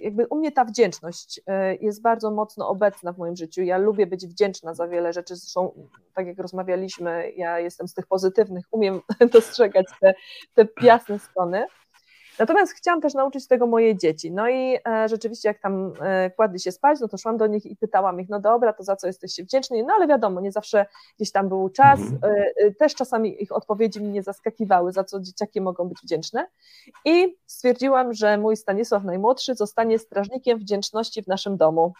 jakby 0.00 0.26
u 0.26 0.36
mnie 0.36 0.52
ta 0.52 0.64
wdzięczność 0.64 1.40
jest 1.80 2.02
bardzo 2.02 2.30
mocno 2.30 2.68
obecna 2.68 3.12
w 3.12 3.18
moim 3.18 3.36
życiu. 3.36 3.62
Ja 3.62 3.78
lubię 3.78 4.06
być 4.06 4.26
wdzięczna 4.26 4.74
za 4.74 4.88
wiele 4.88 5.12
rzeczy. 5.12 5.36
Zresztą, 5.36 5.88
tak 6.14 6.26
jak 6.26 6.38
rozmawialiśmy, 6.38 7.32
ja 7.36 7.58
jestem 7.58 7.88
z 7.88 7.94
tych 7.94 8.06
pozytywnych, 8.06 8.64
umiem 8.70 9.00
dostrzegać 9.32 9.86
te, 10.00 10.14
te 10.54 10.66
jasne 10.82 11.18
strony. 11.18 11.66
Natomiast 12.40 12.72
chciałam 12.72 13.00
też 13.00 13.14
nauczyć 13.14 13.46
tego 13.46 13.66
moje 13.66 13.96
dzieci. 13.96 14.32
No 14.32 14.48
i 14.48 14.78
e, 14.88 15.08
rzeczywiście, 15.08 15.48
jak 15.48 15.58
tam 15.58 15.92
e, 16.00 16.30
kładli 16.30 16.60
się 16.60 16.72
spać, 16.72 17.00
no 17.00 17.08
to 17.08 17.18
szłam 17.18 17.36
do 17.36 17.46
nich 17.46 17.66
i 17.66 17.76
pytałam 17.76 18.20
ich, 18.20 18.28
no 18.28 18.40
dobra, 18.40 18.72
to 18.72 18.84
za 18.84 18.96
co 18.96 19.06
jesteście 19.06 19.44
wdzięczni? 19.44 19.84
No 19.84 19.94
ale 19.96 20.06
wiadomo, 20.06 20.40
nie 20.40 20.52
zawsze 20.52 20.86
gdzieś 21.16 21.32
tam 21.32 21.48
był 21.48 21.68
czas. 21.68 22.00
Mhm. 22.00 22.32
E, 22.56 22.70
też 22.70 22.94
czasami 22.94 23.42
ich 23.42 23.52
odpowiedzi 23.52 24.02
mi 24.02 24.08
nie 24.08 24.22
zaskakiwały, 24.22 24.92
za 24.92 25.04
co 25.04 25.20
dzieciaki 25.20 25.60
mogą 25.60 25.88
być 25.88 25.98
wdzięczne. 26.02 26.46
I 27.04 27.36
stwierdziłam, 27.46 28.12
że 28.12 28.38
mój 28.38 28.56
Stanisław 28.56 29.04
najmłodszy 29.04 29.54
zostanie 29.54 29.98
strażnikiem 29.98 30.58
wdzięczności 30.58 31.22
w 31.22 31.26
naszym 31.26 31.56
domu. 31.56 31.92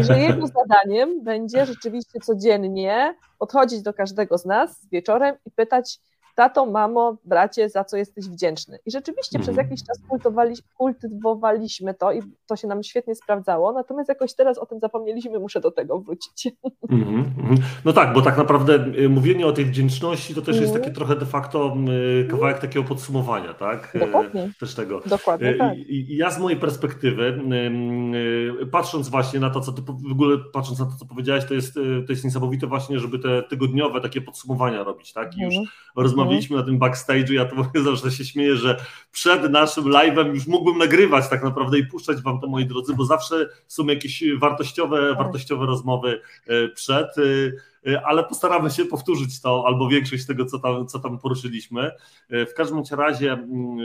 I 0.00 0.04
że 0.04 0.18
jego 0.18 0.46
zadaniem 0.58 1.22
będzie 1.22 1.66
rzeczywiście 1.66 2.20
codziennie 2.20 3.14
podchodzić 3.38 3.82
do 3.82 3.94
każdego 3.94 4.38
z 4.38 4.44
nas 4.44 4.86
wieczorem 4.92 5.36
i 5.46 5.50
pytać, 5.50 6.00
tato, 6.36 6.66
mamo, 6.66 7.16
bracie, 7.24 7.68
za 7.68 7.84
co 7.84 7.96
jesteś 7.96 8.28
wdzięczny. 8.28 8.78
I 8.86 8.90
rzeczywiście 8.90 9.38
przez 9.38 9.48
mhm. 9.48 9.66
jakiś 9.66 9.84
czas 9.86 10.00
kultywowaliśmy 10.76 11.94
to 11.94 12.12
i 12.12 12.22
to 12.46 12.56
się 12.56 12.68
nam 12.68 12.82
świetnie 12.82 13.14
sprawdzało, 13.14 13.72
natomiast 13.72 14.08
jakoś 14.08 14.34
teraz 14.34 14.58
o 14.58 14.66
tym 14.66 14.80
zapomnieliśmy, 14.80 15.38
muszę 15.38 15.60
do 15.60 15.70
tego 15.70 16.00
wrócić. 16.00 16.48
Mm 16.90 17.04
-hmm. 17.04 17.56
No 17.84 17.92
tak, 17.92 18.12
bo 18.12 18.22
tak 18.22 18.38
naprawdę 18.38 18.74
y, 18.98 19.08
mówienie 19.08 19.46
o 19.46 19.52
tej 19.52 19.64
wdzięczności 19.64 20.34
to 20.34 20.42
też 20.42 20.56
jest 20.56 20.66
mhm. 20.66 20.82
takie 20.82 20.94
trochę 20.94 21.16
de 21.16 21.26
facto 21.26 21.76
y, 22.22 22.28
kawałek 22.30 22.58
takiego 22.58 22.84
podsumowania, 22.84 23.54
tak? 23.54 23.96
Y, 23.96 23.98
Dokładnie. 23.98 24.50
Też 24.60 24.74
tego. 24.74 25.00
Dokładnie, 25.06 25.54
tak. 25.54 25.78
I, 25.78 26.12
I 26.12 26.16
ja 26.16 26.30
z 26.30 26.38
mojej 26.38 26.60
perspektywy, 26.60 27.40
patrząc 28.72 29.08
właśnie 29.08 29.40
na 29.40 29.50
to, 29.50 29.60
co 29.60 29.72
ty 29.72 29.82
w 29.82 30.12
ogóle 30.12 30.38
patrząc 30.52 30.78
na 30.78 30.86
to, 30.86 30.92
co 30.98 31.06
powiedziałeś, 31.06 31.44
to 31.44 31.54
jest, 31.54 31.74
to 31.74 32.12
jest 32.12 32.24
niesamowite 32.24 32.66
właśnie, 32.66 32.98
żeby 32.98 33.18
te 33.18 33.42
tygodniowe 33.42 34.00
takie 34.00 34.20
podsumowania 34.20 34.84
robić, 34.84 35.12
tak? 35.12 35.36
I 35.36 35.40
już 35.40 35.54
mhm. 35.54 35.66
Rozmawialiśmy 35.96 36.56
na 36.56 36.62
tym 36.62 36.78
backstage'u, 36.78 37.32
ja 37.32 37.44
to 37.44 37.56
zawsze 37.90 38.10
się 38.10 38.24
śmieję, 38.24 38.56
że 38.56 38.76
przed 39.12 39.50
naszym 39.50 39.84
live'em 39.84 40.34
już 40.34 40.46
mógłbym 40.46 40.78
nagrywać 40.78 41.28
tak 41.28 41.42
naprawdę 41.42 41.78
i 41.78 41.86
puszczać 41.86 42.22
wam 42.22 42.40
to, 42.40 42.46
moi 42.46 42.66
drodzy, 42.66 42.94
bo 42.94 43.04
zawsze 43.04 43.48
są 43.68 43.86
jakieś 43.86 44.24
wartościowe, 44.38 45.08
tak. 45.08 45.18
wartościowe 45.18 45.66
rozmowy 45.66 46.20
e, 46.46 46.68
przed. 46.68 47.06
E, 47.86 48.02
ale 48.06 48.24
postaramy 48.24 48.70
się 48.70 48.84
powtórzyć 48.84 49.40
to 49.40 49.64
albo 49.66 49.88
większość 49.88 50.26
tego, 50.26 50.44
co 50.44 50.58
tam, 50.58 50.86
co 50.86 50.98
tam 50.98 51.18
poruszyliśmy. 51.18 51.90
E, 52.30 52.46
w 52.46 52.54
każdym 52.54 52.82
razie 52.90 53.32
mm, 53.32 53.78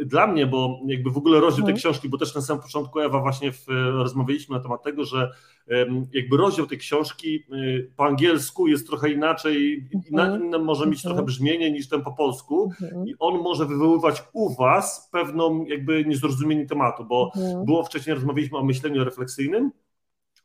e, 0.00 0.04
dla 0.04 0.26
mnie, 0.26 0.46
bo 0.46 0.80
jakby 0.86 1.10
w 1.10 1.16
ogóle 1.16 1.40
rozdział 1.40 1.66
tej 1.66 1.72
mhm. 1.72 1.76
książki, 1.76 2.08
bo 2.08 2.18
też 2.18 2.34
na 2.34 2.40
samym 2.40 2.62
początku 2.62 3.00
Ewa 3.00 3.20
właśnie 3.20 3.52
w, 3.52 3.66
rozmawialiśmy 3.92 4.56
na 4.56 4.62
temat 4.62 4.82
tego, 4.82 5.04
że 5.04 5.30
jakby 6.12 6.36
rozdział 6.36 6.66
tej 6.66 6.78
książki 6.78 7.44
po 7.96 8.04
angielsku 8.04 8.68
jest 8.68 8.86
trochę 8.86 9.12
inaczej, 9.12 9.88
mhm. 9.94 10.44
inne 10.44 10.58
może 10.58 10.86
mieć 10.86 11.02
trochę 11.02 11.12
mhm. 11.12 11.26
brzmienie 11.26 11.70
niż 11.72 11.88
ten 11.88 12.02
po 12.02 12.12
polsku 12.12 12.72
i 13.06 13.14
on 13.18 13.40
może 13.42 13.66
wywoływać 13.66 14.22
u 14.32 14.54
Was 14.54 15.08
pewną 15.12 15.64
jakby 15.64 16.04
niezrozumienie 16.04 16.66
tematu, 16.66 17.04
bo 17.04 17.32
było 17.64 17.84
wcześniej 17.84 18.14
rozmawialiśmy 18.14 18.58
o 18.58 18.64
myśleniu 18.64 19.04
refleksyjnym, 19.04 19.70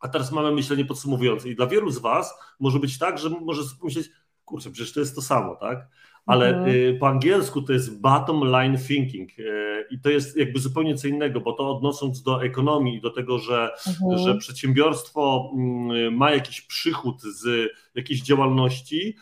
a 0.03 0.07
teraz 0.07 0.31
mamy 0.31 0.51
myślenie 0.51 0.85
podsumowujące. 0.85 1.49
I 1.49 1.55
dla 1.55 1.67
wielu 1.67 1.91
z 1.91 1.99
Was 1.99 2.39
może 2.59 2.79
być 2.79 2.97
tak, 2.97 3.17
że 3.17 3.29
może 3.29 3.61
myśleć, 3.83 4.09
kurczę, 4.45 4.71
przecież 4.71 4.93
to 4.93 4.99
jest 4.99 5.15
to 5.15 5.21
samo, 5.21 5.55
tak? 5.55 5.87
Ale 6.25 6.49
mhm. 6.49 6.99
po 6.99 7.07
angielsku 7.07 7.61
to 7.61 7.73
jest 7.73 8.01
bottom 8.01 8.41
line 8.49 8.77
thinking 8.77 9.39
y, 9.39 9.85
i 9.91 9.99
to 9.99 10.09
jest 10.09 10.37
jakby 10.37 10.59
zupełnie 10.59 10.95
co 10.95 11.07
innego, 11.07 11.41
bo 11.41 11.53
to 11.53 11.77
odnosząc 11.77 12.23
do 12.23 12.43
ekonomii 12.43 12.97
i 12.97 13.01
do 13.01 13.09
tego, 13.09 13.39
że, 13.39 13.69
mhm. 13.87 14.17
że 14.17 14.37
przedsiębiorstwo 14.37 15.51
mm, 15.53 16.17
ma 16.17 16.31
jakiś 16.31 16.61
przychód 16.61 17.21
z 17.21 17.71
jakiejś 17.95 18.21
działalności, 18.21 19.15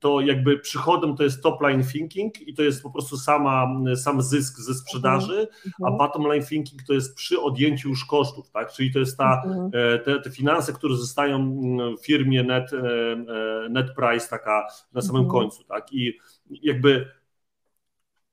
to 0.00 0.20
jakby 0.20 0.58
przychodem 0.58 1.16
to 1.16 1.22
jest 1.22 1.42
top 1.42 1.60
line 1.60 1.84
thinking 1.84 2.48
i 2.48 2.54
to 2.54 2.62
jest 2.62 2.82
po 2.82 2.90
prostu 2.90 3.16
sama, 3.16 3.66
sam 3.96 4.22
zysk 4.22 4.58
ze 4.58 4.74
sprzedaży, 4.74 5.40
mhm. 5.40 5.72
a 5.82 5.90
mhm. 5.90 5.98
bottom 5.98 6.26
line 6.26 6.46
thinking 6.46 6.82
to 6.82 6.92
jest 6.92 7.16
przy 7.16 7.40
odjęciu 7.40 7.88
już 7.88 8.04
kosztów, 8.04 8.50
tak? 8.50 8.72
Czyli 8.72 8.92
to 8.92 8.98
jest 8.98 9.18
ta, 9.18 9.42
mhm. 9.46 9.70
e, 9.74 9.98
te, 9.98 10.20
te 10.20 10.30
finanse, 10.30 10.72
które 10.72 10.96
zostają 10.96 11.56
w 11.98 12.06
firmie 12.06 12.42
net, 12.42 12.72
e, 12.72 12.76
e, 12.76 13.68
net 13.68 13.94
price 13.94 14.28
taka 14.28 14.66
na 14.92 15.02
samym 15.02 15.28
końcu, 15.28 15.64
tak? 15.64 15.92
I 15.92 16.18
jakby 16.50 17.08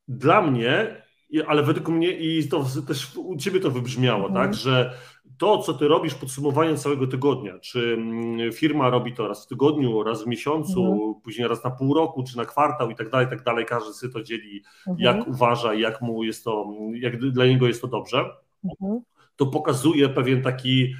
dla 0.07 0.41
mnie, 0.41 1.01
ale 1.47 1.63
według 1.63 1.89
mnie 1.89 2.11
i 2.11 2.47
to 2.47 2.65
też 2.87 3.15
u 3.15 3.37
ciebie 3.37 3.59
to 3.59 3.71
wybrzmiało, 3.71 4.29
tak, 4.29 4.53
że 4.53 4.93
to, 5.39 5.57
co 5.57 5.73
ty 5.73 5.87
robisz 5.87 6.15
podsumowanie 6.15 6.77
całego 6.77 7.07
tygodnia, 7.07 7.59
czy 7.59 7.93
mm, 7.97 8.51
firma 8.51 8.89
robi 8.89 9.13
to 9.13 9.27
raz 9.27 9.45
w 9.45 9.47
tygodniu, 9.47 10.03
raz 10.03 10.23
w 10.23 10.27
miesiącu, 10.27 10.85
mhm. 10.85 11.13
później 11.23 11.47
raz 11.47 11.63
na 11.63 11.71
pół 11.71 11.93
roku, 11.93 12.23
czy 12.23 12.37
na 12.37 12.45
kwartał 12.45 12.89
i 12.89 12.95
tak 12.95 13.09
dalej, 13.09 13.27
tak 13.29 13.43
dalej, 13.43 13.65
każdy 13.65 13.93
sobie 13.93 14.13
to 14.13 14.23
dzieli, 14.23 14.63
mhm. 14.87 14.97
jak 14.99 15.27
uważa, 15.27 15.73
jak 15.73 16.01
mu 16.01 16.23
jest 16.23 16.43
to, 16.43 16.73
jak 16.93 17.19
dla 17.19 17.45
niego 17.45 17.67
jest 17.67 17.81
to 17.81 17.87
dobrze, 17.87 18.25
mhm. 18.63 18.99
to 19.35 19.47
pokazuje 19.47 20.09
pewien 20.09 20.41
taki 20.41 20.93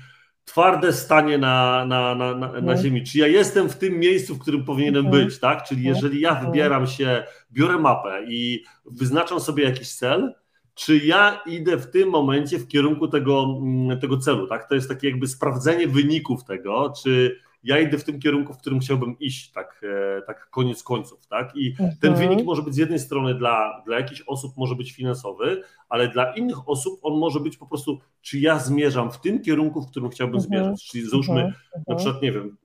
twarde 0.46 0.94
stanie 0.94 1.38
na, 1.38 1.86
na, 1.86 2.16
na, 2.16 2.36
na, 2.36 2.48
na 2.48 2.58
mhm. 2.58 2.78
ziemi. 2.78 3.04
Czy 3.04 3.18
ja 3.20 3.28
jestem 3.28 3.70
w 3.70 3.78
tym 3.78 4.00
miejscu, 4.00 4.36
w 4.36 4.40
którym 4.40 4.66
powinienem 4.66 5.06
mhm. 5.06 5.26
być, 5.26 5.40
tak? 5.40 5.64
Czyli 5.64 5.88
mhm. 5.88 5.96
jeżeli 5.96 6.22
ja 6.22 6.36
wybieram 6.36 6.88
się, 6.88 7.24
biorę 7.52 7.78
mapę 7.78 8.24
i 8.28 8.64
wyznaczam 8.86 9.40
sobie 9.40 9.64
jakiś 9.64 9.96
cel, 9.96 10.34
czy 10.80 10.98
ja 10.98 11.42
idę 11.46 11.78
w 11.78 11.92
tym 11.92 12.10
momencie 12.10 12.60
w 12.60 12.68
kierunku 12.68 13.08
tego, 13.08 13.58
mm, 13.62 14.00
tego 14.00 14.18
celu, 14.18 14.48
tak? 14.48 14.70
To 14.70 14.76
jest 14.76 14.90
takie 14.90 15.10
jakby 15.10 15.28
sprawdzenie 15.28 15.88
wyników 15.88 16.44
tego, 16.44 16.94
czy 17.04 17.40
ja 17.64 17.80
idę 17.80 17.98
w 17.98 18.04
tym 18.04 18.20
kierunku, 18.20 18.54
w 18.54 18.58
którym 18.58 18.80
chciałbym 18.80 19.20
iść, 19.20 19.52
tak, 19.52 19.82
e, 20.18 20.22
tak 20.22 20.50
koniec 20.50 20.84
końców, 20.84 21.28
tak? 21.28 21.56
I 21.56 21.70
mhm. 21.70 21.92
ten 22.02 22.16
wynik 22.16 22.46
może 22.46 22.62
być 22.62 22.74
z 22.74 22.78
jednej 22.78 23.00
strony 23.00 23.36
dla, 23.36 23.84
dla 23.86 24.00
jakichś 24.00 24.22
osób 24.28 24.58
może 24.58 24.76
być 24.76 24.92
finansowy, 24.92 25.64
ale 25.90 26.08
dla 26.08 26.34
innych 26.34 26.70
osób 26.70 27.00
on 27.02 27.20
może 27.20 27.40
być 27.40 27.58
po 27.58 27.68
prostu, 27.68 28.00
czy 28.22 28.40
ja 28.40 28.60
zmierzam 28.60 29.12
w 29.12 29.22
tym 29.22 29.42
kierunku, 29.42 29.82
w 29.82 29.90
którym 29.92 30.10
chciałbym 30.10 30.36
mhm. 30.36 30.50
zmierzać. 30.50 30.88
Czyli 30.92 31.10
załóżmy, 31.10 31.42
mhm. 31.42 31.54
na 31.88 31.96
przykład, 31.96 32.22
nie 32.22 32.32
wiem, 32.32 32.58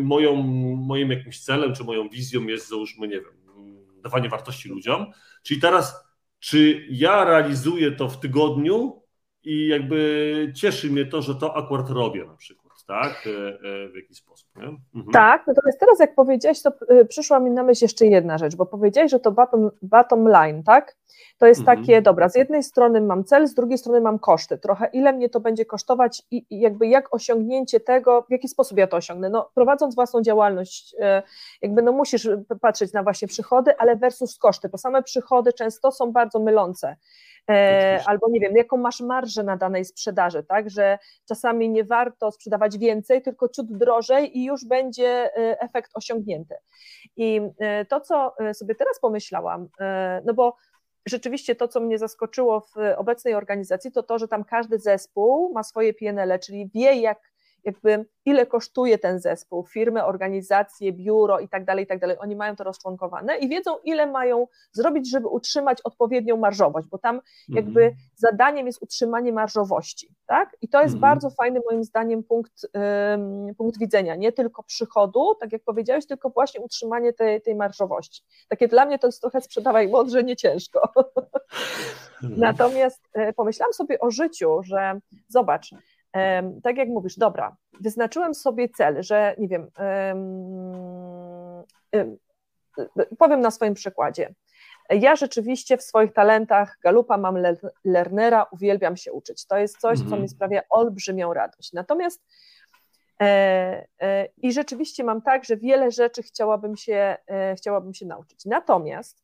moją, 0.00 0.36
moim 0.76 1.10
jakimś 1.10 1.40
celem, 1.40 1.74
czy 1.74 1.84
moją 1.84 2.08
wizją 2.08 2.42
jest, 2.42 2.68
załóżmy, 2.68 3.08
nie 3.08 3.20
wiem, 3.20 3.32
dawanie 4.02 4.28
wartości 4.28 4.68
ludziom, 4.68 5.06
czyli 5.42 5.60
teraz 5.60 6.09
czy 6.40 6.86
ja 6.90 7.24
realizuję 7.24 7.92
to 7.92 8.08
w 8.08 8.20
tygodniu 8.20 9.02
i 9.44 9.66
jakby 9.66 10.52
cieszy 10.56 10.90
mnie 10.90 11.06
to, 11.06 11.22
że 11.22 11.34
to 11.34 11.56
akurat 11.56 11.90
robię 11.90 12.24
na 12.24 12.36
przykład, 12.36 12.59
tak? 12.90 13.26
E, 13.26 13.30
e, 13.30 13.88
w 13.88 13.94
jakiś 13.96 14.16
sposób. 14.16 14.48
Mhm. 14.56 14.78
Tak, 15.12 15.46
natomiast 15.46 15.80
teraz 15.80 16.00
jak 16.00 16.14
powiedziałeś, 16.14 16.62
to 16.62 16.72
e, 16.88 17.04
przyszła 17.04 17.40
mi 17.40 17.50
na 17.50 17.62
myśl 17.62 17.84
jeszcze 17.84 18.06
jedna 18.06 18.38
rzecz, 18.38 18.56
bo 18.56 18.66
powiedziałeś, 18.66 19.10
że 19.10 19.20
to 19.20 19.32
bottom, 19.32 19.70
bottom 19.82 20.28
line, 20.28 20.62
tak? 20.62 20.96
To 21.38 21.46
jest 21.46 21.60
mhm. 21.60 21.78
takie, 21.78 22.02
dobra, 22.02 22.28
z 22.28 22.34
jednej 22.36 22.62
strony 22.62 23.00
mam 23.00 23.24
cel, 23.24 23.46
z 23.46 23.54
drugiej 23.54 23.78
strony 23.78 24.00
mam 24.00 24.18
koszty, 24.18 24.58
trochę 24.58 24.90
ile 24.92 25.12
mnie 25.12 25.28
to 25.28 25.40
będzie 25.40 25.64
kosztować 25.64 26.22
i, 26.30 26.46
i 26.50 26.60
jakby 26.60 26.86
jak 26.86 27.14
osiągnięcie 27.14 27.80
tego, 27.80 28.22
w 28.22 28.30
jaki 28.30 28.48
sposób 28.48 28.78
ja 28.78 28.86
to 28.86 28.96
osiągnę. 28.96 29.30
No, 29.30 29.50
prowadząc 29.54 29.94
własną 29.94 30.22
działalność, 30.22 30.94
jakby 31.62 31.82
no 31.82 31.92
musisz 31.92 32.28
patrzeć 32.60 32.92
na 32.92 33.02
właśnie 33.02 33.28
przychody, 33.28 33.78
ale 33.78 33.96
versus 33.96 34.38
koszty, 34.38 34.68
bo 34.68 34.78
same 34.78 35.02
przychody 35.02 35.52
często 35.52 35.92
są 35.92 36.12
bardzo 36.12 36.38
mylące. 36.38 36.96
E, 37.48 38.02
albo 38.06 38.28
nie 38.30 38.40
wiem, 38.40 38.56
jaką 38.56 38.76
masz 38.76 39.00
marżę 39.00 39.42
na 39.42 39.56
danej 39.56 39.84
sprzedaży, 39.84 40.42
tak, 40.42 40.70
że 40.70 40.98
czasami 41.28 41.70
nie 41.70 41.84
warto 41.84 42.32
sprzedawać 42.32 42.78
więcej, 42.78 43.22
tylko 43.22 43.48
ciut 43.48 43.78
drożej 43.78 44.38
i 44.38 44.44
już 44.44 44.64
będzie 44.64 45.08
e, 45.08 45.60
efekt 45.60 45.90
osiągnięty. 45.94 46.54
I 47.16 47.40
e, 47.58 47.84
to, 47.84 48.00
co 48.00 48.34
sobie 48.52 48.74
teraz 48.74 49.00
pomyślałam, 49.00 49.68
no 50.24 50.34
bo 50.34 50.56
rzeczywiście 51.06 51.54
to, 51.54 51.68
co 51.68 51.80
mnie 51.80 51.98
zaskoczyło 51.98 52.60
w 52.60 52.74
obecnej 52.96 53.34
organizacji, 53.34 53.92
to 53.92 54.02
to, 54.02 54.18
że 54.18 54.28
tam 54.28 54.44
każdy 54.44 54.78
zespół 54.78 55.52
ma 55.54 55.62
swoje 55.62 55.94
PNL, 55.94 56.38
czyli 56.40 56.70
wie, 56.74 56.94
jak 56.94 57.29
jakby 57.64 58.06
ile 58.24 58.46
kosztuje 58.46 58.98
ten 58.98 59.20
zespół, 59.20 59.66
firmy, 59.66 60.04
organizacje, 60.04 60.92
biuro 60.92 61.40
i 61.40 61.48
tak 61.48 61.64
dalej, 61.64 61.84
i 61.84 61.86
tak 61.86 61.98
dalej. 61.98 62.16
Oni 62.20 62.36
mają 62.36 62.56
to 62.56 62.64
rozczłonkowane 62.64 63.38
i 63.38 63.48
wiedzą, 63.48 63.78
ile 63.84 64.06
mają 64.06 64.46
zrobić, 64.72 65.10
żeby 65.10 65.28
utrzymać 65.28 65.78
odpowiednią 65.84 66.36
marżowość, 66.36 66.86
bo 66.88 66.98
tam 66.98 67.20
jakby 67.48 67.82
mhm. 67.82 68.02
zadaniem 68.16 68.66
jest 68.66 68.82
utrzymanie 68.82 69.32
marżowości, 69.32 70.14
tak? 70.26 70.56
I 70.60 70.68
to 70.68 70.82
jest 70.82 70.94
mhm. 70.94 71.00
bardzo 71.00 71.30
fajny 71.30 71.60
moim 71.70 71.84
zdaniem 71.84 72.22
punkt, 72.22 72.66
um, 72.74 73.54
punkt 73.54 73.78
widzenia, 73.78 74.16
nie 74.16 74.32
tylko 74.32 74.62
przychodu, 74.62 75.34
tak 75.40 75.52
jak 75.52 75.62
powiedziałeś, 75.62 76.06
tylko 76.06 76.30
właśnie 76.30 76.60
utrzymanie 76.60 77.12
tej, 77.12 77.42
tej 77.42 77.54
marżowości. 77.54 78.22
Takie 78.48 78.68
dla 78.68 78.86
mnie 78.86 78.98
to 78.98 79.08
jest 79.08 79.20
trochę 79.20 79.40
sprzedawaj 79.40 79.88
mądrze, 79.88 80.24
nie 80.24 80.36
ciężko. 80.36 80.92
Natomiast 82.22 83.08
e, 83.12 83.32
pomyślałam 83.32 83.72
sobie 83.72 84.00
o 84.00 84.10
życiu, 84.10 84.62
że 84.62 85.00
zobacz, 85.28 85.70
tak 86.62 86.76
jak 86.76 86.88
mówisz, 86.88 87.18
dobra, 87.18 87.56
wyznaczyłem 87.80 88.34
sobie 88.34 88.68
cel, 88.68 89.02
że 89.02 89.34
nie 89.38 89.48
wiem, 89.48 89.70
powiem 93.18 93.40
na 93.40 93.50
swoim 93.50 93.74
przykładzie. 93.74 94.34
Ja 94.90 95.16
rzeczywiście 95.16 95.76
w 95.76 95.82
swoich 95.82 96.12
talentach 96.12 96.78
Galupa 96.82 97.16
mam 97.16 97.38
Lernera, 97.84 98.46
uwielbiam 98.52 98.96
się 98.96 99.12
uczyć. 99.12 99.46
To 99.46 99.58
jest 99.58 99.78
coś, 99.78 99.98
co 99.98 100.04
mhm. 100.04 100.22
mi 100.22 100.28
sprawia 100.28 100.62
olbrzymią 100.70 101.34
radość. 101.34 101.72
Natomiast 101.72 102.22
e, 103.20 103.86
e, 104.00 104.28
i 104.36 104.52
rzeczywiście 104.52 105.04
mam 105.04 105.22
tak, 105.22 105.44
że 105.44 105.56
wiele 105.56 105.90
rzeczy 105.90 106.22
chciałabym 106.22 106.76
się, 106.76 107.16
e, 107.26 107.54
chciałabym 107.56 107.94
się 107.94 108.06
nauczyć. 108.06 108.44
Natomiast 108.44 109.22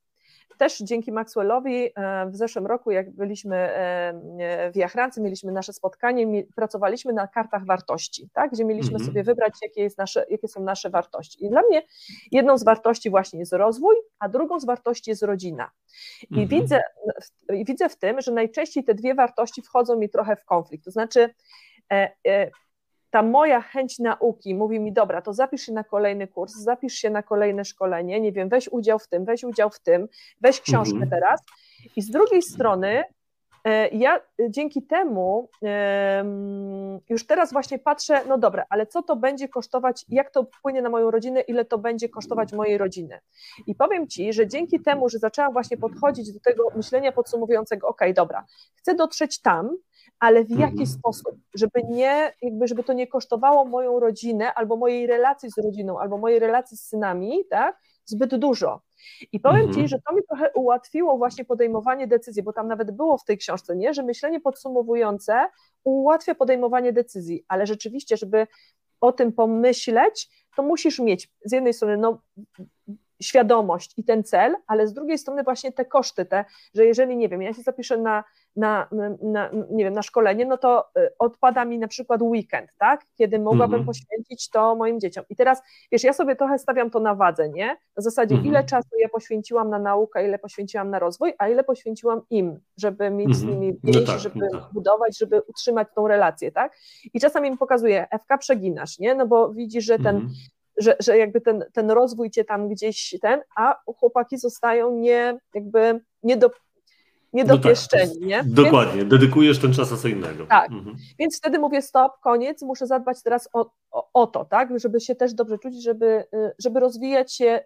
też 0.59 0.79
dzięki 0.79 1.13
Maxwellowi 1.13 1.91
e, 1.97 2.27
w 2.31 2.37
zeszłym 2.37 2.67
roku, 2.67 2.91
jak 2.91 3.11
byliśmy 3.11 3.57
e, 3.57 4.71
w 4.73 4.77
Jachrance, 4.77 5.21
mieliśmy 5.21 5.53
nasze 5.53 5.73
spotkanie, 5.73 6.45
pracowaliśmy 6.57 7.13
na 7.13 7.27
kartach 7.27 7.67
wartości, 7.67 8.29
tak? 8.33 8.51
gdzie 8.51 8.65
mieliśmy 8.65 8.99
-hmm. 8.99 9.07
sobie 9.07 9.23
wybrać, 9.23 9.53
jakie, 9.63 9.83
jest 9.83 9.99
nasze, 9.99 10.27
jakie 10.31 10.49
są 10.49 10.63
nasze 10.63 10.91
wartości. 10.91 11.45
I 11.45 11.51
dla 11.51 11.63
mnie 11.63 11.83
jedną 12.33 12.59
z 12.59 12.65
wartości 12.65 13.11
właśnie 13.11 13.39
jest 13.39 13.53
rozwój, 13.53 13.97
a 14.19 14.29
drugą 14.29 14.61
z 14.61 14.65
wartości 14.65 15.11
jest 15.11 15.23
rodzina. 15.23 15.71
I 16.31 16.35
-hmm. 16.35 16.49
widzę, 16.49 16.83
widzę 17.49 17.89
w 17.89 17.97
tym, 17.97 18.21
że 18.21 18.33
najczęściej 18.33 18.85
te 18.85 18.95
dwie 18.95 19.15
wartości 19.15 19.63
wchodzą 19.63 19.97
mi 19.97 20.11
trochę 20.11 20.37
w 20.37 20.45
konflikt. 20.45 20.85
To 20.85 20.91
znaczy, 20.91 21.35
e, 21.93 22.51
ta 23.17 23.23
moja 23.23 23.61
chęć 23.61 23.99
nauki 23.99 24.55
mówi 24.55 24.81
mi, 24.81 24.93
dobra, 24.93 25.23
to 25.23 25.33
zapisz 25.33 25.63
się 25.63 25.73
na 25.73 25.85
kolejny 25.85 26.29
kurs, 26.29 26.55
zapisz 26.55 26.95
się 26.95 27.11
na 27.11 27.23
kolejne 27.23 27.65
szkolenie, 27.65 28.21
nie 28.21 28.33
wiem, 28.33 28.49
weź 28.49 28.69
udział 28.69 28.99
w 28.99 29.09
tym, 29.09 29.25
weź 29.25 29.45
udział 29.45 29.71
w 29.71 29.81
tym, 29.81 30.09
weź 30.41 30.61
książkę 30.61 30.93
mhm. 30.93 31.11
teraz. 31.11 31.41
I 31.97 32.03
z 32.03 32.11
drugiej 32.11 32.43
strony, 32.43 33.03
e, 33.65 33.89
ja 33.89 34.21
dzięki 34.49 34.83
temu 34.83 35.49
już 37.09 37.27
teraz 37.27 37.53
właśnie 37.53 37.79
patrzę, 37.79 38.21
no 38.29 38.39
dobra, 38.39 38.65
ale 38.69 38.87
co 38.87 39.03
to 39.03 39.17
będzie 39.17 39.49
kosztować, 39.49 40.05
jak 40.09 40.31
to 40.31 40.45
wpłynie 40.45 40.83
na 40.83 40.89
moją 40.89 41.11
rodzinę, 41.11 41.41
ile 41.41 41.65
to 41.65 41.79
będzie 41.79 42.09
kosztować 42.09 42.53
mojej 42.53 42.79
rodziny. 42.79 43.21
I 43.67 43.75
powiem 43.75 44.09
Ci, 44.09 44.33
że 44.33 44.47
dzięki 44.47 44.81
temu, 44.81 45.09
że 45.09 45.19
zaczęłam 45.19 45.53
właśnie 45.53 45.77
podchodzić 45.77 46.33
do 46.33 46.41
tego 46.41 46.63
myślenia 46.77 47.13
podsumowującego, 47.13 47.89
ok, 47.89 48.01
dobra, 48.15 48.45
chcę 48.75 48.95
dotrzeć 48.95 49.41
tam, 49.41 49.77
ale 50.21 50.45
w 50.45 50.51
jaki 50.51 50.71
mhm. 50.71 50.87
sposób, 50.87 51.35
żeby 51.55 51.83
nie, 51.91 52.33
jakby, 52.43 52.69
żeby 52.69 52.85
to 52.85 52.93
nie 52.93 53.07
kosztowało 53.07 53.65
moją 53.65 54.01
rodzinę, 54.01 54.55
albo 54.55 54.77
mojej 54.77 55.07
relacji 55.07 55.51
z 55.51 55.59
rodziną, 55.59 55.99
albo 56.01 56.19
mojej 56.19 56.39
relacji 56.39 56.77
z 56.77 56.81
synami, 56.81 57.45
tak, 57.51 57.81
zbyt 58.05 58.37
dużo. 58.37 58.81
I 59.33 59.41
powiem 59.41 59.67
mhm. 59.67 59.75
Ci, 59.75 59.89
że 59.89 59.99
to 60.09 60.15
mi 60.15 60.23
trochę 60.29 60.51
ułatwiło 60.55 61.19
właśnie 61.19 61.45
podejmowanie 61.45 62.07
decyzji, 62.07 62.43
bo 62.43 62.53
tam 62.53 62.69
nawet 62.69 62.91
było 62.91 63.19
w 63.19 63.25
tej 63.25 63.39
książce, 63.39 63.77
nie, 63.77 63.95
że 63.95 64.03
myślenie 64.03 64.41
podsumowujące 64.41 65.49
ułatwia 65.85 66.35
podejmowanie 66.35 66.93
decyzji, 66.93 67.45
ale 67.49 67.67
rzeczywiście, 67.67 68.17
żeby 68.17 68.47
o 69.01 69.13
tym 69.13 69.33
pomyśleć, 69.33 70.29
to 70.57 70.63
musisz 70.63 70.99
mieć 70.99 71.31
z 71.45 71.53
jednej 71.53 71.75
strony 71.75 71.97
no, 71.97 72.21
świadomość 73.23 73.95
i 73.97 74.05
ten 74.05 74.25
cel, 74.25 74.57
ale 74.67 74.87
z 74.87 74.93
drugiej 74.93 75.19
strony 75.19 75.43
właśnie 75.43 75.73
te 75.73 75.85
koszty, 75.85 76.25
te, 76.25 76.45
że 76.75 76.87
jeżeli, 76.87 77.17
nie 77.17 77.29
wiem, 77.29 77.43
ja 77.43 77.55
się 77.55 77.63
zapiszę 77.63 77.97
na, 77.97 78.25
na, 78.57 78.89
na, 79.23 79.51
nie 79.71 79.85
wiem, 79.85 79.95
na 79.95 80.03
szkolenie, 80.03 80.47
no 80.47 80.57
to 80.57 80.89
y, 80.99 81.11
odpada 81.19 81.65
mi 81.65 81.79
na 81.79 81.89
przykład 81.89 82.23
weekend, 82.23 82.71
tak, 82.79 83.05
kiedy 83.19 83.39
mogłabym 83.39 83.75
mm 83.75 83.83
-hmm. 83.83 83.87
poświęcić 83.87 84.51
to 84.51 84.75
moim 84.75 85.01
dzieciom. 85.01 85.25
I 85.29 85.37
teraz, 85.37 85.63
wiesz, 85.93 86.05
ja 86.05 86.13
sobie 86.13 86.37
trochę 86.37 86.59
stawiam 86.59 86.91
to 86.91 87.01
na 87.01 87.15
wadze, 87.15 87.49
nie? 87.49 87.67
Na 87.67 88.03
zasadzie, 88.03 88.35
mm 88.35 88.45
-hmm. 88.45 88.49
ile 88.49 88.65
czasu 88.65 88.89
ja 88.99 89.09
poświęciłam 89.09 89.71
na 89.71 89.79
naukę, 89.79 90.25
ile 90.25 90.39
poświęciłam 90.39 90.91
na 90.91 90.99
rozwój, 90.99 91.35
a 91.39 91.49
ile 91.49 91.65
poświęciłam 91.65 92.21
im, 92.31 92.59
żeby 92.77 93.11
mieć 93.11 93.27
mm 93.27 93.33
-hmm. 93.33 93.41
z 93.41 93.43
mhm. 93.43 93.61
nimi 93.61 93.79
więź, 93.85 93.97
no 93.97 94.07
tak, 94.07 94.21
żeby 94.21 94.49
no 94.53 94.61
tak. 94.61 94.73
budować, 94.73 95.19
żeby 95.19 95.43
utrzymać 95.43 95.89
tą 95.95 96.09
relację, 96.09 96.53
tak? 96.53 96.77
I 97.15 97.21
czasami 97.21 97.51
mi 97.51 97.57
pokazuje, 97.57 98.07
FK 98.25 98.39
przeginasz, 98.39 98.99
nie? 98.99 99.15
No 99.15 99.27
bo 99.27 99.53
widzisz, 99.53 99.85
że 99.85 99.99
ten 99.99 100.17
mhm 100.17 100.31
że, 100.77 100.97
że 101.01 101.19
jakby 101.19 101.41
ten, 101.41 101.65
ten 101.73 101.91
rozwój 101.91 102.31
cię 102.31 102.45
tam 102.45 102.69
gdzieś 102.69 103.15
ten, 103.23 103.41
a 103.57 103.81
chłopaki 103.99 104.39
zostają 104.39 104.91
nie 104.91 105.39
jakby 105.55 106.01
nie 106.23 106.37
do 106.37 106.51
niedopieszczeni, 107.33 108.15
no 108.15 108.21
tak, 108.21 108.29
nie? 108.29 108.45
Dokładnie, 108.45 108.97
Więc, 108.97 109.11
dedykujesz 109.11 109.59
ten 109.59 109.73
czas 109.73 109.91
na 109.91 109.97
co 109.97 110.09
innego. 110.09 110.47
Tak, 110.47 110.71
mhm. 110.71 110.97
Więc 111.19 111.39
wtedy 111.39 111.59
mówię 111.59 111.83
stop, 111.83 112.21
koniec, 112.21 112.63
muszę 112.63 112.87
zadbać 112.87 113.23
teraz 113.23 113.49
o, 113.53 113.71
o, 113.91 114.09
o, 114.13 114.27
to, 114.27 114.45
tak, 114.45 114.81
żeby 114.81 115.01
się 115.01 115.15
też 115.15 115.35
dobrze 115.35 115.59
czuć, 115.59 115.83
żeby, 115.83 116.25
żeby 116.59 116.81
rozwijać 116.81 117.35
się 117.35 117.61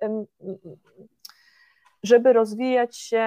żeby 2.03 2.33
rozwijać 2.33 2.97
się 2.99 3.27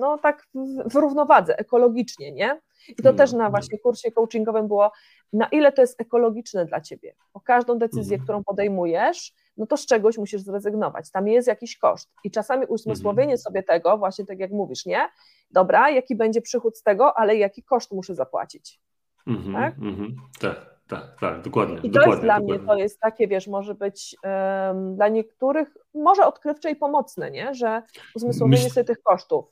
no 0.00 0.18
tak 0.18 0.46
w, 0.54 0.92
w 0.92 0.94
równowadze, 0.94 1.58
ekologicznie, 1.58 2.32
nie? 2.32 2.60
I 2.88 3.02
to 3.02 3.10
no, 3.10 3.16
też 3.16 3.32
na 3.32 3.44
no. 3.44 3.50
właśnie 3.50 3.78
kursie 3.78 4.12
coachingowym 4.12 4.68
było, 4.68 4.92
na 5.32 5.46
ile 5.46 5.72
to 5.72 5.82
jest 5.82 6.00
ekologiczne 6.00 6.66
dla 6.66 6.80
ciebie. 6.80 7.14
Bo 7.34 7.40
każdą 7.40 7.78
decyzję, 7.78 8.14
mhm. 8.14 8.22
którą 8.22 8.44
podejmujesz, 8.44 9.32
no 9.56 9.66
to 9.66 9.76
z 9.76 9.86
czegoś 9.86 10.18
musisz 10.18 10.42
zrezygnować. 10.42 11.10
Tam 11.10 11.28
jest 11.28 11.48
jakiś 11.48 11.78
koszt. 11.78 12.10
I 12.24 12.30
czasami 12.30 12.66
uzmysłowienie 12.66 13.32
mhm. 13.32 13.38
sobie 13.38 13.62
tego, 13.62 13.98
właśnie 13.98 14.26
tak 14.26 14.38
jak 14.38 14.50
mówisz, 14.50 14.86
nie? 14.86 15.08
Dobra, 15.50 15.90
jaki 15.90 16.16
będzie 16.16 16.42
przychód 16.42 16.78
z 16.78 16.82
tego, 16.82 17.18
ale 17.18 17.36
jaki 17.36 17.62
koszt 17.62 17.92
muszę 17.92 18.14
zapłacić. 18.14 18.80
Mhm, 19.26 19.54
tak? 19.54 19.78
Mhm. 19.78 20.16
tak? 20.40 20.72
Tak, 20.88 21.16
tak, 21.20 21.42
dokładnie. 21.42 21.76
I 21.76 21.80
to 21.80 21.88
dokładnie, 21.88 22.10
jest 22.10 22.22
dla 22.22 22.40
dokładnie. 22.40 22.58
mnie, 22.58 22.66
to 22.66 22.76
jest 22.76 23.00
takie, 23.00 23.28
wiesz, 23.28 23.48
może 23.48 23.74
być 23.74 24.16
um, 24.22 24.96
dla 24.96 25.08
niektórych 25.08 25.76
może 25.94 26.26
odkrywcze 26.26 26.70
i 26.70 26.76
pomocne, 26.76 27.30
nie? 27.30 27.54
Że 27.54 27.82
uzmysłowienie 28.14 28.62
Myśl... 28.62 28.74
sobie 28.74 28.84
tych 28.84 29.02
kosztów. 29.02 29.44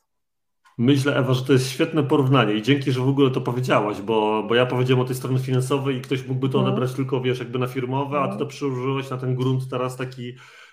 Myślę, 0.80 1.16
Ewa, 1.16 1.34
że 1.34 1.44
to 1.44 1.52
jest 1.52 1.70
świetne 1.70 2.02
porównanie 2.02 2.54
i 2.54 2.62
dzięki, 2.62 2.92
że 2.92 3.00
w 3.00 3.08
ogóle 3.08 3.30
to 3.30 3.40
powiedziałaś, 3.40 4.00
bo, 4.00 4.42
bo 4.48 4.54
ja 4.54 4.66
powiedziałem 4.66 5.04
o 5.04 5.04
tej 5.04 5.16
stronie 5.16 5.38
finansowej 5.38 5.96
i 5.96 6.00
ktoś 6.00 6.26
mógłby 6.26 6.48
to 6.48 6.58
mm. 6.58 6.70
odebrać 6.70 6.92
tylko, 6.92 7.20
wiesz, 7.20 7.38
jakby 7.38 7.58
na 7.58 7.66
firmowe, 7.66 8.18
mm. 8.18 8.30
a 8.30 8.32
ty 8.32 8.38
to 8.38 8.46
przełożyłeś 8.46 9.10
na 9.10 9.16
ten 9.16 9.34
grunt 9.34 9.68
teraz 9.70 9.96
taki 9.96 10.28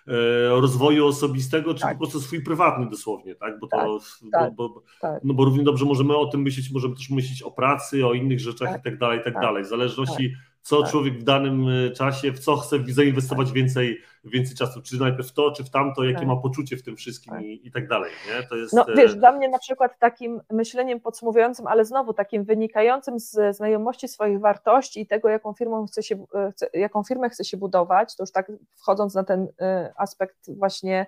e, 0.07 0.49
rozwoju 0.49 1.07
osobistego, 1.07 1.73
czy 1.73 1.81
tak. 1.81 1.93
po 1.93 1.97
prostu 1.97 2.21
swój 2.21 2.43
prywatny 2.43 2.89
dosłownie, 2.89 3.35
tak? 3.35 3.59
Bo 3.59 3.67
to, 3.67 3.77
tak, 3.77 4.31
tak, 4.31 4.55
bo, 4.55 4.83
tak. 5.01 5.23
No 5.23 5.33
bo 5.33 5.45
równie 5.45 5.63
dobrze 5.63 5.85
możemy 5.85 6.17
o 6.17 6.25
tym 6.25 6.41
myśleć, 6.41 6.71
możemy 6.71 6.95
też 6.95 7.09
myśleć 7.09 7.43
o 7.43 7.51
pracy, 7.51 8.05
o 8.05 8.13
innych 8.13 8.39
rzeczach 8.39 8.79
i 8.79 8.83
tak 8.83 8.97
dalej, 8.97 9.19
i 9.19 9.23
tak, 9.23 9.33
tak. 9.33 9.43
dalej. 9.43 9.63
W 9.63 9.67
zależności 9.67 10.33
co 10.67 10.81
tak. 10.81 10.91
człowiek 10.91 11.19
w 11.19 11.23
danym 11.23 11.65
e, 11.69 11.91
czasie, 11.91 12.31
w 12.31 12.39
co 12.39 12.57
chce 12.57 12.77
zainwestować 12.87 13.47
tak. 13.47 13.55
więcej, 13.55 14.01
więcej 14.23 14.55
czasu, 14.55 14.81
czy 14.81 14.99
najpierw 14.99 15.27
w 15.27 15.33
to, 15.33 15.51
czy 15.51 15.63
w 15.63 15.69
tamto, 15.69 16.03
jakie 16.03 16.19
tak. 16.19 16.27
ma 16.27 16.35
poczucie 16.35 16.77
w 16.77 16.83
tym 16.83 16.95
wszystkim 16.95 17.33
tak. 17.33 17.43
i, 17.43 17.67
i, 17.67 17.71
tak 17.71 17.87
dalej. 17.87 18.11
Nie? 18.27 18.47
To 18.47 18.55
jest... 18.55 18.73
No 18.73 18.85
wiesz, 18.97 19.15
dla 19.15 19.31
mnie 19.31 19.49
na 19.49 19.59
przykład 19.59 19.99
takim 19.99 20.41
myśleniem 20.51 20.99
podsumowującym, 20.99 21.67
ale 21.67 21.85
znowu 21.85 22.13
takim 22.13 22.43
wynikającym 22.43 23.19
z 23.19 23.55
znajomości 23.55 24.07
swoich 24.07 24.39
wartości 24.39 25.01
i 25.01 25.07
tego, 25.07 25.29
jaką, 25.29 25.53
firmą 25.53 25.85
chce 25.85 26.03
się, 26.03 26.25
e, 26.35 26.51
chce, 26.51 26.69
jaką 26.73 27.03
firmę 27.03 27.29
chce 27.29 27.45
się 27.45 27.57
budować, 27.57 28.15
to 28.15 28.23
już 28.23 28.31
tak 28.31 28.51
wchodząc 28.75 29.15
na 29.15 29.23
ten 29.23 29.47
e, 29.61 29.93
aspekt 29.97 30.57
właśnie 30.57 31.05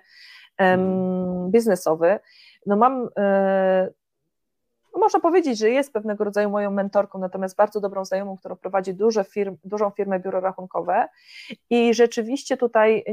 um, 0.58 1.50
biznesowy, 1.50 2.18
no 2.66 2.76
mam 2.76 3.08
no 4.94 5.00
można 5.00 5.20
powiedzieć, 5.20 5.58
że 5.58 5.70
jest 5.70 5.92
pewnego 5.92 6.24
rodzaju 6.24 6.50
moją 6.50 6.70
mentorką, 6.70 7.18
natomiast 7.18 7.56
bardzo 7.56 7.80
dobrą 7.80 8.04
znajomą, 8.04 8.36
która 8.36 8.56
prowadzi 8.56 8.94
duże 8.94 9.24
firm, 9.24 9.56
dużą 9.64 9.90
firmę 9.90 10.20
biuro 10.20 10.40
rachunkowe. 10.40 11.08
I 11.70 11.94
rzeczywiście 11.94 12.56
tutaj 12.56 13.04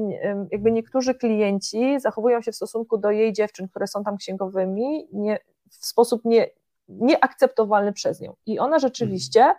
jakby 0.52 0.72
niektórzy 0.72 1.16
klienci 1.16 2.00
zachowują 2.00 2.42
się 2.42 2.52
w 2.52 2.56
stosunku 2.56 2.98
do 2.98 3.12
jej 3.12 3.34
dziewczyn, 3.34 3.68
które 3.68 3.88
są 3.88 4.04
tam 4.04 4.18
księgowymi 4.18 5.08
nie, 5.14 5.40
w 5.70 5.86
sposób 5.86 6.26
nie, 6.26 6.50
nieakceptowalny 6.90 7.94
przez 7.94 8.22
nią. 8.22 8.36
I 8.46 8.60
ona 8.60 8.80
rzeczywiście 8.80 9.56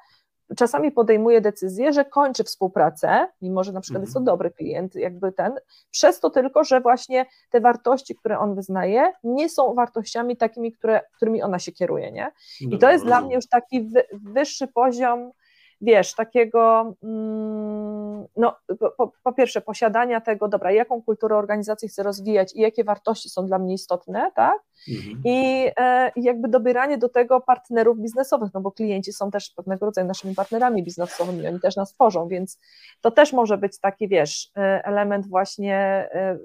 czasami 0.56 0.92
podejmuje 0.92 1.40
decyzję, 1.40 1.92
że 1.92 2.04
kończy 2.04 2.44
współpracę, 2.44 3.28
mimo 3.42 3.64
że 3.64 3.72
na 3.72 3.80
przykład 3.80 4.02
jest 4.02 4.14
to 4.14 4.20
mhm. 4.20 4.36
dobry 4.36 4.50
klient, 4.50 4.94
jakby 4.94 5.32
ten, 5.32 5.52
przez 5.90 6.20
to 6.20 6.30
tylko, 6.30 6.64
że 6.64 6.80
właśnie 6.80 7.26
te 7.50 7.60
wartości, 7.60 8.14
które 8.14 8.38
on 8.38 8.54
wyznaje, 8.54 9.12
nie 9.24 9.48
są 9.48 9.74
wartościami 9.74 10.36
takimi, 10.36 10.72
które, 10.72 11.00
którymi 11.16 11.42
ona 11.42 11.58
się 11.58 11.72
kieruje, 11.72 12.12
nie? 12.12 12.32
I 12.60 12.78
to 12.78 12.90
jest 12.90 13.04
dla 13.04 13.20
mnie 13.20 13.34
już 13.34 13.48
taki 13.48 13.82
wy, 13.82 14.02
wyższy 14.12 14.66
poziom, 14.66 15.32
wiesz, 15.80 16.14
takiego 16.14 16.94
mm, 17.02 18.26
no, 18.36 18.56
po, 18.96 19.12
po, 19.22 19.32
pierwsze 19.32 19.60
posiadania 19.60 20.20
tego, 20.20 20.48
dobra, 20.48 20.72
jaką 20.72 21.02
kulturę 21.02 21.36
organizacji 21.36 21.88
chcę 21.88 22.02
rozwijać 22.02 22.56
i 22.56 22.60
jakie 22.60 22.84
wartości 22.84 23.28
są 23.28 23.46
dla 23.46 23.58
mnie 23.58 23.74
istotne, 23.74 24.30
tak? 24.34 24.58
Mhm. 24.88 25.22
I 25.24 25.68
e, 25.76 26.12
jakby 26.16 26.48
dobieranie 26.48 26.98
do 26.98 27.08
tego 27.08 27.40
partnerów 27.40 27.98
biznesowych, 27.98 28.50
no 28.54 28.60
bo 28.60 28.72
klienci 28.72 29.12
są 29.12 29.30
też 29.30 29.50
pewnego 29.56 29.86
rodzaju 29.86 30.06
naszymi 30.06 30.34
partnerami 30.34 30.82
biznesowymi, 30.82 31.46
oni 31.46 31.60
też 31.60 31.76
nas 31.76 31.92
tworzą, 31.92 32.28
więc 32.28 32.58
to 33.00 33.10
też 33.10 33.32
może 33.32 33.58
być 33.58 33.80
taki, 33.80 34.08
wiesz, 34.08 34.50
e, 34.56 34.84
element 34.84 35.28
właśnie 35.28 35.76
e, 36.12 36.38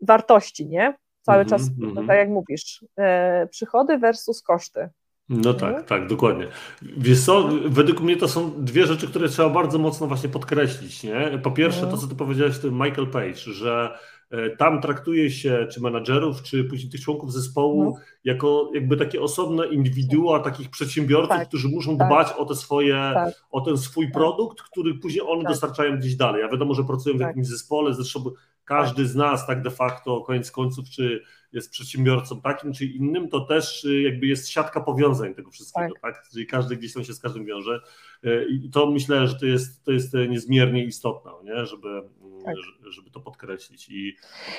wartości, 0.00 0.68
nie? 0.68 0.94
Cały 1.22 1.42
mhm, 1.42 1.48
czas, 1.60 1.68
no, 1.78 1.88
mhm. 1.88 2.06
tak 2.06 2.16
jak 2.16 2.28
mówisz, 2.28 2.84
e, 2.98 3.46
przychody 3.46 3.98
versus 3.98 4.42
koszty. 4.42 4.88
No 5.28 5.54
tak, 5.54 5.86
tak, 5.86 6.06
dokładnie. 6.06 6.46
Wiesz 6.82 7.20
co, 7.20 7.48
według 7.66 8.00
mnie 8.00 8.16
to 8.16 8.28
są 8.28 8.64
dwie 8.64 8.86
rzeczy, 8.86 9.08
które 9.08 9.28
trzeba 9.28 9.48
bardzo 9.48 9.78
mocno 9.78 10.06
właśnie 10.06 10.28
podkreślić. 10.28 11.02
Nie? 11.02 11.38
Po 11.42 11.50
pierwsze, 11.50 11.86
to 11.86 11.96
co 11.96 12.06
ty 12.06 12.14
powiedziałeś, 12.14 12.58
to 12.58 12.70
Michael 12.70 13.06
Page, 13.06 13.34
że 13.34 13.98
e, 14.30 14.50
tam 14.56 14.80
traktuje 14.80 15.30
się 15.30 15.66
czy 15.70 15.80
menadżerów, 15.80 16.42
czy 16.42 16.64
później 16.64 16.90
tych 16.90 17.00
członków 17.00 17.32
zespołu 17.32 17.84
no. 17.84 17.94
jako 18.24 18.70
jakby 18.74 18.96
takie 18.96 19.20
osobne 19.20 19.66
indywidua, 19.66 20.40
takich 20.40 20.70
przedsiębiorców, 20.70 21.36
tak, 21.36 21.48
którzy 21.48 21.68
muszą 21.68 21.96
tak, 21.96 22.08
dbać 22.08 22.32
o 22.38 22.44
te 22.44 22.54
swoje, 22.54 23.10
tak, 23.14 23.34
o 23.50 23.60
ten 23.60 23.78
swój 23.78 24.06
tak. 24.06 24.14
produkt, 24.14 24.62
który 24.62 24.94
później 24.94 25.24
oni 25.26 25.42
tak. 25.42 25.52
dostarczają 25.52 25.96
gdzieś 25.96 26.16
dalej. 26.16 26.42
Ja 26.42 26.48
wiadomo, 26.48 26.74
że 26.74 26.84
pracują 26.84 27.16
w 27.16 27.18
tak. 27.18 27.28
jakimś 27.28 27.46
zespole, 27.46 27.94
zresztą 27.94 28.24
każdy 28.64 29.06
z 29.06 29.16
nas 29.16 29.46
tak 29.46 29.62
de 29.62 29.70
facto 29.70 30.20
koniec 30.20 30.50
końców, 30.50 30.90
czy 30.90 31.22
jest 31.52 31.70
przedsiębiorcą 31.70 32.40
takim 32.40 32.72
czy 32.72 32.84
innym, 32.84 33.28
to 33.28 33.40
też 33.40 33.84
y, 33.84 34.02
jakby 34.02 34.26
jest 34.26 34.48
siatka 34.48 34.80
powiązań 34.80 35.34
tego 35.34 35.50
wszystkiego, 35.50 35.94
tak? 36.02 36.14
tak? 36.14 36.28
Czyli 36.32 36.46
każdy 36.46 36.76
gdzieś 36.76 36.94
tam 36.94 37.04
się 37.04 37.12
z 37.12 37.20
każdym 37.20 37.44
wiąże 37.44 37.80
y, 38.24 38.46
i 38.50 38.70
to 38.70 38.90
myślę, 38.90 39.26
że 39.26 39.38
to 39.38 39.46
jest, 39.46 39.84
to 39.84 39.92
jest 39.92 40.14
niezmiernie 40.28 40.84
istotne, 40.84 41.30
nie? 41.44 41.66
Żeby, 41.66 41.88
mm, 41.88 42.44
tak. 42.44 42.54
żeby 42.90 43.10
to 43.10 43.20
podkreślić. 43.20 43.88
I, 43.88 44.16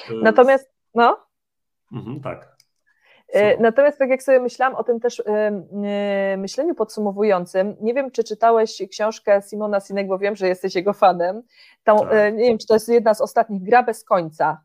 y, 0.10 0.13
Natomiast, 0.23 0.71
no? 0.95 1.17
Mhm, 1.91 2.19
tak. 2.19 2.53
Natomiast 3.60 3.99
tak 3.99 4.10
jak 4.10 4.23
sobie 4.23 4.39
myślałam 4.39 4.75
o 4.75 4.84
tym 4.84 4.99
też 4.99 5.23
myśleniu 6.38 6.75
podsumowującym, 6.75 7.75
nie 7.82 7.93
wiem, 7.93 8.12
czy 8.12 8.23
czytałeś 8.23 8.82
książkę 8.91 9.41
Simona 9.49 9.79
Sinek, 9.79 10.08
bo 10.08 10.17
wiem, 10.17 10.36
że 10.36 10.47
jesteś 10.47 10.75
jego 10.75 10.93
fanem. 10.93 11.43
Tak. 11.84 11.97
Nie 12.34 12.47
wiem, 12.47 12.58
czy 12.58 12.67
to 12.67 12.73
jest 12.73 12.89
jedna 12.89 13.13
z 13.13 13.21
ostatnich, 13.21 13.63
Gra 13.63 13.84
bez 13.84 14.03
końca. 14.03 14.62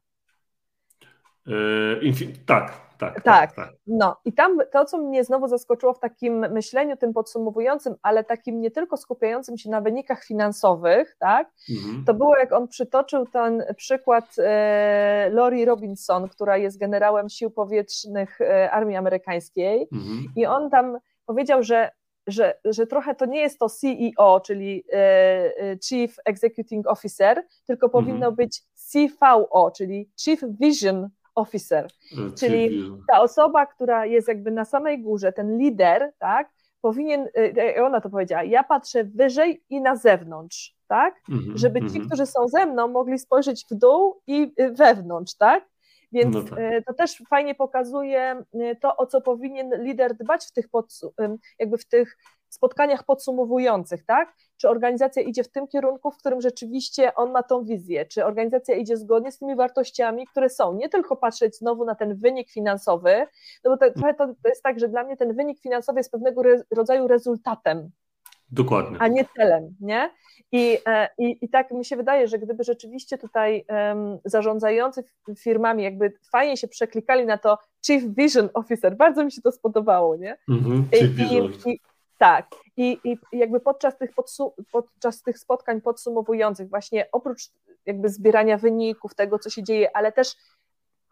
Yy, 1.49 2.13
tak, 2.47 2.89
tak, 2.99 3.15
tak, 3.15 3.23
tak, 3.23 3.53
tak. 3.53 3.73
No 3.87 4.17
i 4.25 4.33
tam 4.33 4.59
to, 4.73 4.85
co 4.85 4.99
mnie 4.99 5.25
znowu 5.25 5.49
zaskoczyło 5.49 5.95
w 5.95 6.01
takim 6.01 6.39
myśleniu 6.39 6.97
tym 6.97 7.13
podsumowującym, 7.13 7.95
ale 8.03 8.25
takim 8.25 8.61
nie 8.61 8.71
tylko 8.71 8.97
skupiającym 8.97 9.59
się 9.59 9.71
na 9.71 9.81
wynikach 9.81 10.25
finansowych, 10.25 11.17
tak, 11.19 11.51
mhm. 11.71 12.05
to 12.05 12.15
było 12.15 12.37
jak 12.37 12.53
on 12.53 12.69
przytoczył 12.69 13.27
ten 13.27 13.65
przykład 13.77 14.25
e, 14.39 15.31
Lori 15.33 15.65
Robinson, 15.65 16.29
która 16.29 16.57
jest 16.57 16.79
generałem 16.79 17.29
sił 17.29 17.51
powietrznych 17.51 18.41
e, 18.41 18.71
Armii 18.71 18.97
Amerykańskiej 18.97 19.89
mhm. 19.93 20.33
i 20.37 20.47
on 20.47 20.71
tam 20.71 20.99
powiedział, 21.27 21.63
że 21.63 21.91
że, 22.29 22.59
że 22.65 22.87
trochę 22.87 23.15
to 23.15 23.27
nie 23.27 23.41
jest 23.41 23.59
to 23.59 23.69
CEO, 23.69 24.41
czyli 24.41 24.85
e, 24.93 24.97
e, 24.97 25.79
Chief 25.85 26.17
Executing 26.25 26.87
Officer, 26.87 27.47
tylko 27.67 27.87
mhm. 27.87 28.05
powinno 28.05 28.33
być 28.33 28.63
CVO, 28.75 29.71
czyli 29.71 30.11
Chief 30.21 30.41
Vision 30.61 31.09
officer, 31.38 31.85
e, 31.85 32.33
czyli 32.38 32.90
ta 33.12 33.20
osoba, 33.20 33.66
która 33.66 34.07
jest 34.07 34.29
jakby 34.29 34.51
na 34.51 34.64
samej 34.64 35.03
górze, 35.03 35.33
ten 35.33 35.59
lider, 35.59 36.12
tak, 36.18 36.51
powinien, 36.81 37.29
e, 37.37 37.77
e, 37.77 37.85
ona 37.85 38.01
to 38.01 38.11
powiedziała, 38.11 38.42
ja 38.42 38.64
patrzę 38.64 39.05
wyżej 39.05 39.62
i 39.70 39.81
na 39.81 39.96
zewnątrz, 39.96 40.77
tak, 40.88 41.14
mm-hmm, 41.31 41.57
żeby 41.57 41.81
ci, 41.81 41.87
mm-hmm. 41.87 42.07
którzy 42.07 42.27
są 42.27 42.48
ze 42.48 42.66
mną, 42.66 42.88
mogli 42.88 43.18
spojrzeć 43.18 43.66
w 43.70 43.74
dół 43.74 44.20
i 44.27 44.53
wewnątrz, 44.72 45.35
tak, 45.35 45.64
więc 46.12 46.35
no 46.35 46.42
tak. 46.42 46.59
to 46.87 46.94
też 46.94 47.22
fajnie 47.31 47.55
pokazuje 47.55 48.42
to, 48.81 48.96
o 48.96 49.07
co 49.07 49.20
powinien 49.20 49.83
lider 49.83 50.14
dbać 50.14 50.46
w 50.46 50.53
tych, 50.53 50.66
jakby 51.59 51.79
w 51.79 51.85
tych 51.85 52.16
spotkaniach 52.55 53.05
podsumowujących, 53.05 54.05
tak? 54.05 54.35
Czy 54.57 54.69
organizacja 54.69 55.23
idzie 55.23 55.45
w 55.45 55.49
tym 55.49 55.69
kierunku, 55.69 56.11
w 56.11 56.17
którym 56.17 56.41
rzeczywiście 56.41 57.15
on 57.15 57.33
ma 57.33 57.43
tą 57.43 57.65
wizję, 57.65 58.07
czy 58.07 58.25
organizacja 58.25 58.75
idzie 58.75 58.97
zgodnie 58.97 59.33
z 59.33 59.39
tymi 59.39 59.57
wartościami, 59.57 60.27
które 60.27 60.51
są. 60.51 60.75
Nie 60.75 60.89
tylko 60.89 61.17
patrzeć 61.17 61.57
znowu 61.57 61.85
na 61.85 61.95
ten 61.95 62.17
wynik 62.17 62.51
finansowy, 62.51 63.27
no 63.65 63.71
bo 63.71 63.77
to, 63.77 63.93
trochę 63.93 64.15
to, 64.15 64.27
to 64.27 64.49
jest 64.49 64.63
tak, 64.63 64.81
że 64.81 64.89
dla 64.89 65.05
mnie 65.05 65.17
ten 65.17 65.35
wynik 65.35 65.61
finansowy 65.61 66.01
jest 66.01 66.13
pewnego 66.13 66.41
re, 66.41 66.63
rodzaju 66.71 67.09
rezultatem. 67.09 67.91
Dokładnie. 68.53 68.97
A 69.01 69.09
nie 69.09 69.25
celem, 69.37 69.77
nie? 69.81 70.11
I, 70.53 70.79
e, 70.87 71.09
i, 71.19 71.39
I 71.45 71.49
tak 71.49 71.71
mi 71.71 71.85
się 71.85 71.97
wydaje, 71.97 72.29
że 72.29 72.39
gdyby 72.39 72.65
rzeczywiście 72.65 73.19
tutaj 73.19 73.65
um, 73.69 74.19
zarządzający 74.25 75.05
firmami 75.39 75.83
jakby 75.83 76.13
fajnie 76.33 76.57
się 76.57 76.69
przeklikali 76.69 77.27
na 77.27 77.39
to 77.39 77.59
Chief 77.87 78.03
Vision 78.05 78.49
Officer, 78.55 78.97
bardzo 78.97 79.25
mi 79.25 79.33
się 79.33 79.43
to 79.43 79.53
spodobało, 79.53 80.17
nie? 80.17 80.37
Mm-hmm, 80.51 80.83
I, 81.67 81.71
i, 81.71 81.81
tak. 82.19 82.47
I, 82.77 82.99
I 83.05 83.19
jakby 83.33 83.61
podczas 83.61 83.99
tych, 83.99 84.11
podczas 84.73 85.23
tych 85.23 85.39
spotkań 85.39 85.81
podsumowujących, 85.81 86.69
właśnie 86.69 87.09
oprócz 87.13 87.43
jakby 87.87 88.09
zbierania 88.09 88.59
wyników 88.59 89.15
tego, 89.15 89.39
co 89.39 89.51
się 89.51 89.63
dzieje, 89.63 89.97
ale 89.97 90.13
też 90.13 90.37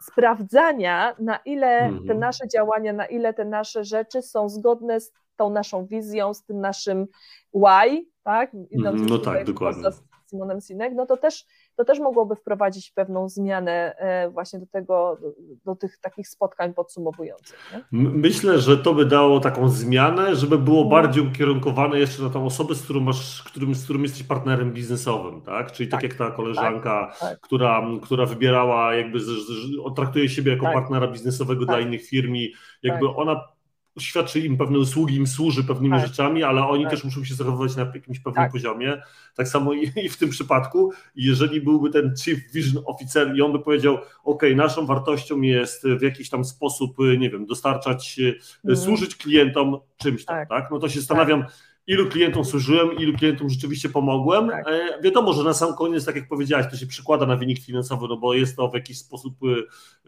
sprawdzania, 0.03 1.17
na 1.19 1.37
ile 1.37 1.79
te 1.79 1.85
mhm. 1.85 2.19
nasze 2.19 2.49
działania, 2.49 2.93
na 2.93 3.07
ile 3.07 3.35
te 3.35 3.45
nasze 3.45 3.85
rzeczy 3.85 4.23
są 4.23 4.49
zgodne 4.49 5.01
z 5.01 5.13
tą 5.37 5.51
naszą 5.51 5.87
wizją, 5.87 6.35
z 6.35 6.45
tym 6.45 6.61
naszym 6.61 7.07
why, 7.55 8.07
tak? 8.23 8.51
Idąc 8.71 9.11
no 9.11 9.19
tak, 9.19 9.45
dokładnie. 9.45 9.93
Z 9.93 10.03
Simonem 10.31 10.61
Sinek, 10.61 10.93
no 10.95 11.07
to 11.07 11.17
też 11.17 11.47
to 11.77 11.85
też 11.85 11.99
mogłoby 11.99 12.37
wprowadzić 12.37 12.91
pewną 12.91 13.29
zmianę 13.29 13.95
e, 13.99 14.31
właśnie 14.31 14.59
do 14.59 14.67
tego, 14.67 15.19
do, 15.65 15.77
tych 15.77 15.99
takich 15.99 16.29
spotkań 16.29 16.75
podsumowujących. 16.75 17.71
Nie? 17.73 18.09
Myślę, 18.11 18.59
że 18.59 18.79
to 18.79 18.95
by 18.95 19.05
dało 19.05 19.41
taką 19.41 19.69
zmianę, 19.69 20.37
żeby 20.37 20.59
było 20.59 20.83
mhm. 20.83 21.03
bardziej 21.03 21.29
ukierunkowane 21.29 21.99
jeszcze 21.99 22.23
na 22.23 22.31
tą 22.31 22.47
osobę, 22.47 22.75
z 22.75 22.83
którą 22.83 23.01
masz, 23.01 23.43
którym, 23.43 23.75
z 23.75 23.85
którym 23.85 24.03
jesteś 24.03 24.23
partnerem 24.23 24.73
biznesowym, 24.73 25.41
tak? 25.41 25.73
Czyli 25.73 25.89
tak, 25.89 26.01
tak 26.01 26.11
jak 26.11 26.19
ta 26.19 26.37
koleżanka, 26.37 27.07
tak, 27.11 27.21
tak. 27.21 27.41
Która, 27.41 27.83
która 28.03 28.27
wybierała, 28.27 28.95
jakby 28.95 29.21
z, 29.21 29.25
z, 29.25 29.95
traktuje 29.97 30.29
siebie 30.29 30.53
jako 30.53 30.65
tak. 30.65 30.75
partnera 30.75 31.07
biznesowego 31.07 31.65
dla 31.65 31.75
tak. 31.75 31.85
innych 31.85 32.07
firm 32.07 32.37
i 32.37 32.53
jakby 32.83 33.07
tak. 33.07 33.19
ona 33.19 33.56
świadczy 33.99 34.41
im 34.41 34.57
pewne 34.57 34.79
usługi, 34.79 35.17
im 35.17 35.27
służy 35.27 35.65
pewnymi 35.65 35.95
tak. 35.97 36.07
rzeczami, 36.07 36.43
ale 36.43 36.67
oni 36.67 36.85
tak. 36.85 36.93
też 36.93 37.05
muszą 37.05 37.25
się 37.25 37.35
zachowywać 37.35 37.77
na 37.77 37.83
jakimś 37.95 38.19
pewnym 38.19 38.45
tak. 38.45 38.53
poziomie. 38.53 39.03
Tak 39.35 39.49
samo 39.49 39.73
i, 39.73 40.09
w 40.09 40.17
tym 40.17 40.29
przypadku, 40.29 40.93
jeżeli 41.17 41.61
byłby 41.61 41.91
ten 41.91 42.15
Chief 42.25 42.53
Vision 42.53 42.83
Officer 42.87 43.37
i 43.37 43.43
on 43.43 43.53
by 43.53 43.59
powiedział, 43.59 43.99
ok, 44.25 44.43
naszą 44.57 44.87
wartością 44.87 45.41
jest 45.41 45.87
w 45.87 46.03
jakiś 46.03 46.31
tam 46.31 46.45
sposób, 46.45 46.97
nie 47.19 47.31
wiem, 47.31 47.47
dostarczać, 47.47 48.21
mm. 48.65 48.77
służyć 48.77 49.17
klientom 49.17 49.79
czymś 49.97 50.25
tam, 50.25 50.37
tak? 50.37 50.49
tak? 50.49 50.71
No 50.71 50.79
to 50.79 50.89
się 50.89 51.01
zastanawiam, 51.01 51.45
ilu 51.87 52.09
klientom 52.09 52.45
służyłem, 52.45 52.93
ilu 52.93 53.19
klientom 53.19 53.51
rzeczywiście 53.51 53.89
pomogłem. 53.89 54.49
Tak. 54.49 54.69
E, 54.69 55.03
wiadomo, 55.03 55.33
że 55.33 55.43
na 55.43 55.55
sam 55.55 55.75
koniec, 55.75 56.05
tak 56.05 56.17
jak 56.17 56.29
powiedziałeś, 56.29 56.67
to 56.71 56.77
się 56.77 56.87
przykłada 56.87 57.27
na 57.27 57.37
wynik 57.37 57.65
finansowy, 57.65 58.07
no 58.09 58.17
bo 58.17 58.35
jest 58.35 58.57
to 58.57 58.69
w 58.69 58.75
jakiś 58.75 58.99
sposób, 58.99 59.35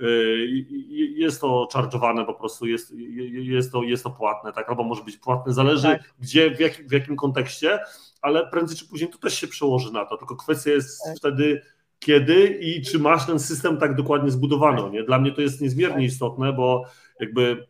e, 0.01 0.07
jest 1.17 1.41
to 1.41 1.69
charge'owane 1.75 2.27
po 2.27 2.35
prostu, 2.35 2.67
jest, 2.67 2.95
jest, 3.31 3.73
to, 3.73 3.83
jest 3.83 4.05
to 4.05 4.11
płatne, 4.11 4.53
tak, 4.53 4.69
albo 4.69 4.83
może 4.83 5.05
być 5.05 5.17
płatne, 5.17 5.53
zależy 5.53 5.83
tak. 5.83 6.15
gdzie, 6.21 6.57
w, 6.57 6.61
jak, 6.61 6.89
w 6.89 6.93
jakim 6.93 7.17
kontekście, 7.17 7.79
ale 8.23 8.47
prędzej 8.47 8.77
czy 8.77 8.89
później 8.89 9.11
to 9.11 9.19
też 9.19 9.35
się 9.35 9.49
przełoży 9.49 9.93
na 9.93 10.05
to, 10.05 10.17
tylko 10.17 10.37
kwestia 10.37 10.71
jest 10.71 11.05
tak. 11.05 11.17
wtedy 11.17 11.63
kiedy 11.99 12.47
i 12.47 12.83
czy 12.83 12.99
masz 12.99 13.27
ten 13.27 13.39
system 13.39 13.77
tak 13.77 13.97
dokładnie 13.97 14.31
zbudowany. 14.31 14.83
Tak. 14.83 14.93
Nie? 14.93 15.03
Dla 15.05 15.19
mnie 15.19 15.33
to 15.33 15.41
jest 15.41 15.61
niezmiernie 15.61 15.97
tak. 15.97 16.13
istotne, 16.13 16.53
bo 16.53 16.85
jakby 17.21 17.67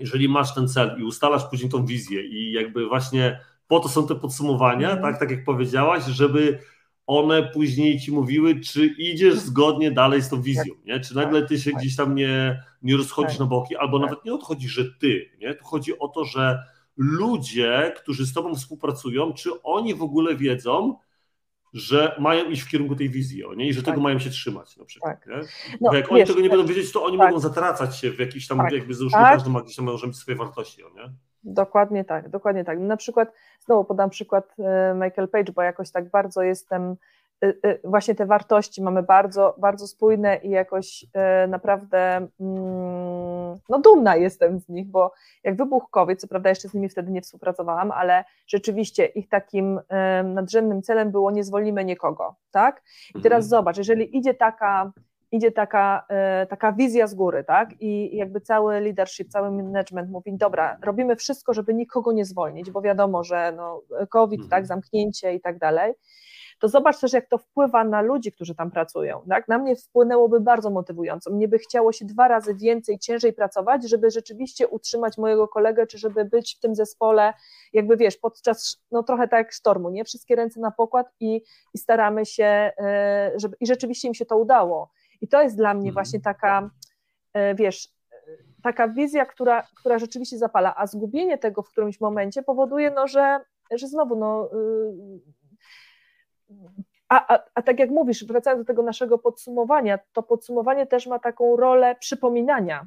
jeżeli 0.00 0.28
masz 0.28 0.54
ten 0.54 0.68
cel 0.68 0.96
i 0.98 1.04
ustalasz 1.04 1.44
później 1.44 1.70
tą 1.70 1.86
wizję 1.86 2.26
i 2.26 2.52
jakby 2.52 2.86
właśnie 2.86 3.40
po 3.68 3.80
to 3.80 3.88
są 3.88 4.06
te 4.06 4.14
podsumowania, 4.14 4.90
mm. 4.90 5.02
tak, 5.02 5.20
tak 5.20 5.30
jak 5.30 5.44
powiedziałaś, 5.44 6.04
żeby 6.04 6.58
one 7.06 7.42
później 7.42 8.00
ci 8.00 8.12
mówiły, 8.12 8.60
czy 8.60 8.86
idziesz 8.86 9.38
zgodnie 9.38 9.90
dalej 9.90 10.22
z 10.22 10.28
tą 10.28 10.42
wizją, 10.42 10.74
nie? 10.84 11.00
Czy 11.00 11.16
nagle 11.16 11.46
ty 11.46 11.58
się 11.58 11.70
tak. 11.70 11.80
gdzieś 11.80 11.96
tam 11.96 12.14
nie, 12.14 12.62
nie 12.82 12.96
rozchodzisz 12.96 13.32
tak. 13.32 13.40
na 13.40 13.46
boki, 13.46 13.76
albo 13.76 13.98
tak. 13.98 14.10
nawet 14.10 14.24
nie 14.24 14.34
odchodzi, 14.34 14.68
że 14.68 14.84
ty, 14.84 15.30
nie? 15.40 15.54
Tu 15.54 15.64
chodzi 15.64 15.98
o 15.98 16.08
to, 16.08 16.24
że 16.24 16.62
ludzie, 16.96 17.92
którzy 17.96 18.26
z 18.26 18.32
tobą 18.32 18.54
współpracują, 18.54 19.32
czy 19.32 19.62
oni 19.62 19.94
w 19.94 20.02
ogóle 20.02 20.36
wiedzą, 20.36 20.96
że 21.72 22.16
mają 22.18 22.44
iść 22.44 22.62
w 22.62 22.68
kierunku 22.68 22.96
tej 22.96 23.10
wizji, 23.10 23.42
nie? 23.56 23.68
i 23.68 23.72
że 23.72 23.82
tak. 23.82 23.86
tego 23.94 24.00
mają 24.00 24.18
się 24.18 24.30
trzymać 24.30 24.76
na 24.76 24.84
przykład. 24.84 25.24
Tak. 25.24 25.44
No, 25.80 25.94
jak 25.94 26.04
wiesz, 26.04 26.10
oni 26.10 26.26
tego 26.26 26.40
nie 26.40 26.48
będą 26.48 26.66
wiedzieć, 26.66 26.92
to 26.92 27.04
oni 27.04 27.18
tak. 27.18 27.28
mogą 27.28 27.40
zatracać 27.40 27.96
się 27.96 28.10
w 28.10 28.18
jakiś 28.18 28.48
tam, 28.48 28.58
tak. 28.58 28.72
jakby 28.72 28.94
załóżmy, 28.94 29.18
tak. 29.18 29.34
każdy 29.34 29.50
ma 29.50 29.62
gdzieś 29.62 29.76
tam 29.76 29.84
może 29.84 30.06
mieć 30.06 30.16
swoje 30.16 30.36
wartości, 30.36 30.82
nie? 30.96 31.12
Dokładnie 31.44 32.04
tak, 32.04 32.28
dokładnie 32.28 32.64
tak. 32.64 32.78
Na 32.78 32.96
przykład, 32.96 33.32
znowu 33.60 33.84
podam 33.84 34.10
przykład 34.10 34.54
e, 34.58 34.94
Michael 34.94 35.28
Page, 35.28 35.52
bo 35.52 35.62
jakoś 35.62 35.90
tak 35.90 36.10
bardzo 36.10 36.42
jestem 36.42 36.96
właśnie 37.84 38.14
te 38.14 38.26
wartości 38.26 38.82
mamy 38.82 39.02
bardzo, 39.02 39.54
bardzo 39.58 39.86
spójne 39.86 40.36
i 40.36 40.50
jakoś 40.50 41.06
naprawdę 41.48 42.28
mm, 42.40 43.58
no 43.68 43.78
dumna 43.78 44.16
jestem 44.16 44.60
z 44.60 44.68
nich, 44.68 44.86
bo 44.86 45.12
jak 45.44 45.56
wybuchł 45.56 45.88
COVID, 45.90 46.20
co 46.20 46.28
prawda 46.28 46.48
jeszcze 46.48 46.68
z 46.68 46.74
nimi 46.74 46.88
wtedy 46.88 47.10
nie 47.10 47.20
współpracowałam, 47.20 47.92
ale 47.92 48.24
rzeczywiście 48.46 49.06
ich 49.06 49.28
takim 49.28 49.80
nadrzędnym 50.24 50.82
celem 50.82 51.10
było 51.10 51.30
nie 51.30 51.44
zwolnimy 51.44 51.84
nikogo, 51.84 52.34
tak? 52.50 52.82
I 53.14 53.22
teraz 53.22 53.44
mhm. 53.44 53.48
zobacz, 53.48 53.78
jeżeli 53.78 54.16
idzie 54.16 54.34
taka 54.34 54.92
idzie 55.32 55.52
taka, 55.52 56.04
e, 56.08 56.46
taka 56.46 56.72
wizja 56.72 57.06
z 57.06 57.14
góry, 57.14 57.44
tak? 57.44 57.70
I 57.80 58.16
jakby 58.16 58.40
cały 58.40 58.80
leadership, 58.80 59.28
cały 59.28 59.50
management 59.50 60.10
mówi, 60.10 60.36
dobra, 60.36 60.78
robimy 60.82 61.16
wszystko, 61.16 61.54
żeby 61.54 61.74
nikogo 61.74 62.12
nie 62.12 62.24
zwolnić, 62.24 62.70
bo 62.70 62.82
wiadomo, 62.82 63.24
że 63.24 63.52
no, 63.56 63.82
COVID, 64.08 64.40
mhm. 64.40 64.50
tak, 64.50 64.66
zamknięcie 64.66 65.34
i 65.34 65.40
tak 65.40 65.58
dalej. 65.58 65.94
To 66.60 66.68
zobacz 66.68 67.00
też, 67.00 67.12
jak 67.12 67.28
to 67.28 67.38
wpływa 67.38 67.84
na 67.84 68.00
ludzi, 68.00 68.32
którzy 68.32 68.54
tam 68.54 68.70
pracują. 68.70 69.22
Tak? 69.28 69.48
Na 69.48 69.58
mnie 69.58 69.76
wpłynęłoby 69.76 70.40
bardzo 70.40 70.70
motywująco. 70.70 71.30
Mnie 71.30 71.48
by 71.48 71.58
chciało 71.58 71.92
się 71.92 72.04
dwa 72.04 72.28
razy 72.28 72.54
więcej, 72.54 72.98
ciężej 72.98 73.32
pracować, 73.32 73.88
żeby 73.88 74.10
rzeczywiście 74.10 74.68
utrzymać 74.68 75.18
mojego 75.18 75.48
kolegę, 75.48 75.86
czy 75.86 75.98
żeby 75.98 76.24
być 76.24 76.56
w 76.56 76.60
tym 76.60 76.74
zespole, 76.74 77.32
jakby 77.72 77.96
wiesz, 77.96 78.16
podczas, 78.16 78.82
no 78.90 79.02
trochę 79.02 79.28
tak 79.28 79.38
jak 79.46 79.52
sztormu, 79.52 79.90
nie? 79.90 80.04
Wszystkie 80.04 80.36
ręce 80.36 80.60
na 80.60 80.70
pokład 80.70 81.06
i, 81.20 81.42
i 81.74 81.78
staramy 81.78 82.26
się, 82.26 82.44
e, 82.44 83.32
żeby, 83.36 83.56
i 83.60 83.66
rzeczywiście 83.66 84.08
im 84.08 84.14
się 84.14 84.26
to 84.26 84.36
udało 84.36 84.90
i 85.20 85.28
to 85.28 85.42
jest 85.42 85.56
dla 85.56 85.74
mnie 85.74 85.88
mhm. 85.88 85.94
właśnie 85.94 86.20
taka, 86.20 86.70
e, 87.32 87.54
wiesz, 87.54 87.88
taka 88.62 88.88
wizja, 88.88 89.26
która, 89.26 89.66
która 89.76 89.98
rzeczywiście 89.98 90.38
zapala, 90.38 90.74
a 90.76 90.86
zgubienie 90.86 91.38
tego 91.38 91.62
w 91.62 91.70
którymś 91.70 92.00
momencie 92.00 92.42
powoduje, 92.42 92.90
no, 92.90 93.06
że, 93.06 93.40
że 93.70 93.88
znowu, 93.88 94.16
no, 94.16 94.50
y, 94.52 95.20
a, 97.08 97.34
a, 97.34 97.38
a 97.54 97.62
tak 97.62 97.78
jak 97.78 97.90
mówisz, 97.90 98.24
wracając 98.24 98.62
do 98.62 98.66
tego 98.66 98.82
naszego 98.82 99.18
podsumowania, 99.18 99.98
to 100.12 100.22
podsumowanie 100.22 100.86
też 100.86 101.06
ma 101.06 101.18
taką 101.18 101.56
rolę 101.56 101.96
przypominania, 102.00 102.86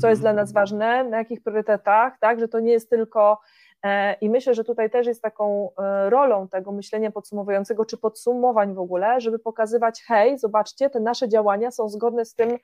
co 0.00 0.08
jest 0.08 0.20
dla 0.20 0.32
nas 0.32 0.50
mhm. 0.50 0.62
ważne, 0.62 1.04
na 1.04 1.18
jakich 1.18 1.42
priorytetach, 1.42 2.18
tak, 2.20 2.40
że 2.40 2.48
to 2.48 2.60
nie 2.60 2.72
jest 2.72 2.90
tylko 2.90 3.38
E, 3.82 4.12
I 4.12 4.30
myślę, 4.30 4.54
że 4.54 4.64
tutaj 4.64 4.90
też 4.90 5.06
jest 5.06 5.22
taką 5.22 5.70
e, 5.78 6.10
rolą 6.10 6.48
tego 6.48 6.72
myślenia 6.72 7.10
podsumowującego, 7.10 7.84
czy 7.84 7.96
podsumowań 7.96 8.74
w 8.74 8.78
ogóle, 8.78 9.20
żeby 9.20 9.38
pokazywać, 9.38 10.02
hej, 10.06 10.38
zobaczcie, 10.38 10.90
te 10.90 11.00
nasze 11.00 11.28
działania 11.28 11.70
są 11.70 11.88
zgodne 11.88 12.24
z 12.24 12.34
tym, 12.34 12.58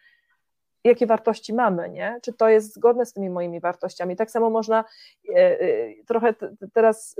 jakie 0.84 1.06
wartości 1.06 1.54
mamy, 1.54 1.90
nie? 1.90 2.18
Czy 2.22 2.32
to 2.32 2.48
jest 2.48 2.74
zgodne 2.74 3.06
z 3.06 3.12
tymi 3.12 3.30
moimi 3.30 3.60
wartościami? 3.60 4.16
Tak 4.16 4.30
samo 4.30 4.50
można 4.50 4.84
e, 5.36 5.58
trochę 6.06 6.34
teraz, 6.72 7.16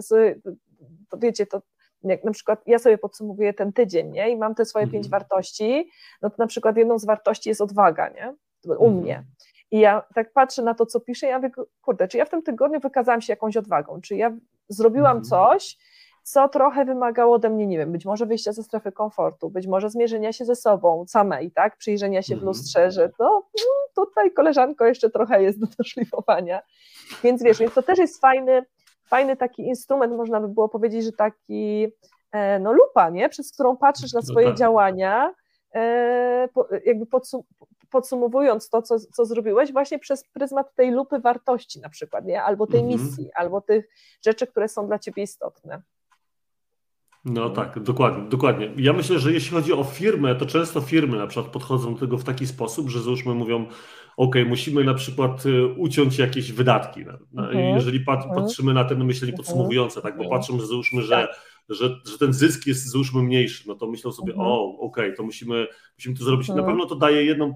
wiecie, 1.19 1.47
to 1.47 1.63
jak 2.05 2.25
na 2.25 2.33
przykład 2.33 2.63
ja 2.67 2.79
sobie 2.79 2.99
podsumowuję 2.99 3.55
ten 3.55 3.73
tydzień, 3.73 4.11
nie? 4.11 4.31
I 4.31 4.37
mam 4.37 4.55
te 4.55 4.65
swoje 4.65 4.87
pięć 4.87 5.07
mhm. 5.07 5.11
wartości, 5.11 5.91
no 6.23 6.31
to 6.31 6.37
na 6.39 6.47
przykład 6.47 6.77
jedną 6.77 6.99
z 6.99 7.05
wartości 7.05 7.49
jest 7.49 7.61
odwaga, 7.61 8.09
nie? 8.09 8.35
U 8.67 8.73
mhm. 8.73 8.95
mnie. 8.95 9.25
I 9.71 9.81
ja 9.81 10.03
tak 10.15 10.33
patrzę 10.33 10.63
na 10.63 10.75
to, 10.75 10.87
co 10.87 11.01
piszę, 11.01 11.27
i 11.27 11.29
ja 11.29 11.39
mówię, 11.39 11.51
kurde, 11.83 12.09
czy 12.09 12.19
ja 12.19 12.25
w 12.25 12.31
tym 12.31 12.43
tygodniu 12.43 12.81
wykazałam 12.81 13.21
się 13.21 13.33
jakąś 13.33 13.57
odwagą, 13.57 14.01
czy 14.01 14.17
ja 14.17 14.37
zrobiłam 14.69 15.17
mhm. 15.17 15.25
coś, 15.25 15.79
co 16.23 16.49
trochę 16.49 16.85
wymagało 16.85 17.35
ode 17.35 17.51
mnie, 17.51 17.67
nie 17.67 17.79
wiem, 17.79 17.93
być 17.93 18.05
może 18.05 18.27
wyjścia 18.27 18.53
ze 18.53 18.63
strefy 18.63 18.93
komfortu, 18.93 19.51
być 19.51 19.67
może 19.67 19.91
zmierzenia 19.91 20.33
się 20.33 20.45
ze 20.45 20.57
sobą 20.57 21.05
samej, 21.09 21.51
tak, 21.51 21.77
przyjrzenia 21.77 22.23
się 22.23 22.37
w 22.37 22.43
lustrze, 22.43 22.91
że 22.91 23.11
no, 23.19 23.43
no 23.57 24.05
tutaj 24.05 24.33
koleżanko 24.33 24.87
jeszcze 24.87 25.11
trochę 25.11 25.43
jest 25.43 25.61
do 25.61 25.67
doszlifowania, 25.79 26.63
więc 27.23 27.43
wiesz, 27.43 27.59
więc 27.59 27.75
to 27.75 27.83
też 27.83 27.99
jest 27.99 28.21
fajny, 28.21 28.65
fajny 29.07 29.37
taki 29.37 29.67
instrument, 29.67 30.13
można 30.13 30.41
by 30.41 30.49
było 30.49 30.69
powiedzieć, 30.69 31.05
że 31.05 31.13
taki, 31.13 31.87
e, 32.33 32.59
no 32.59 32.73
lupa, 32.73 33.11
nie, 33.11 33.29
przez 33.29 33.53
którą 33.53 33.77
patrzysz 33.77 34.13
na 34.13 34.21
no 34.21 34.27
swoje 34.27 34.47
no 34.47 34.53
tak. 34.53 34.59
działania, 34.59 35.35
e, 35.75 36.49
jakby 36.85 37.07
podsum 37.07 37.43
podsumowując 37.95 38.71
to, 38.71 38.83
co, 38.83 38.99
co 38.99 39.25
zrobiłeś, 39.25 39.73
właśnie 39.73 39.99
przez 39.99 40.25
pryzmat 40.33 40.75
tej 40.75 40.91
lupy 40.91 41.19
wartości 41.19 41.81
na 41.81 41.89
przykład, 41.89 42.25
nie? 42.25 42.43
albo 42.43 42.67
tej 42.67 42.81
mhm. 42.81 43.01
misji, 43.01 43.31
albo 43.35 43.61
tych 43.61 43.89
rzeczy, 44.25 44.47
które 44.47 44.69
są 44.69 44.87
dla 44.87 44.99
ciebie 44.99 45.23
istotne. 45.23 45.83
No 47.25 47.51
tak, 47.51 47.81
dokładnie, 47.83 48.29
dokładnie. 48.29 48.71
Ja 48.77 48.93
myślę, 48.93 49.19
że 49.19 49.33
jeśli 49.33 49.51
chodzi 49.51 49.73
o 49.73 49.85
firmę, 49.85 50.35
to 50.35 50.47
często 50.47 50.81
firmy 50.81 51.19
na 51.19 51.27
przykład 51.27 51.53
podchodzą 51.53 51.95
do 51.95 52.01
tego 52.01 52.19
w 52.19 52.25
taki 52.25 52.47
sposób, 52.47 52.91
że 52.91 53.03
załóżmy 53.03 53.35
mówią, 53.35 53.67
ok, 54.17 54.35
musimy 54.47 54.85
na 54.85 54.95
przykład 54.95 55.47
y, 55.47 55.67
uciąć 55.67 56.19
jakieś 56.19 56.53
wydatki. 56.53 57.01
Mhm. 57.01 57.75
Jeżeli 57.75 57.99
mhm. 57.99 58.29
patrzymy 58.35 58.75
na 58.75 58.85
ten 58.85 59.05
myślenie 59.05 59.33
mhm. 59.33 59.37
podsumowujące, 59.37 60.03
tak, 60.03 60.19
bo 60.19 60.29
patrzymy, 60.29 60.61
że 60.61 60.67
załóżmy, 60.67 61.03
że 61.03 61.09
tak 61.09 61.54
że, 61.69 61.89
że 62.11 62.19
ten 62.19 62.33
zysk 62.33 62.67
jest 62.67 62.87
załóżmy 62.87 63.23
mniejszy, 63.23 63.69
no 63.69 63.75
to 63.75 63.87
myślą 63.87 64.13
sobie, 64.13 64.33
mhm. 64.33 64.51
o, 64.51 64.79
okej, 64.79 65.05
okay, 65.05 65.17
to 65.17 65.23
musimy, 65.23 65.67
musimy 65.99 66.17
to 66.17 66.25
zrobić. 66.25 66.51
Mhm. 66.51 66.67
Na 66.67 66.73
pewno 66.73 66.87
to 66.87 66.97
daje 66.97 67.25
jedną, 67.25 67.55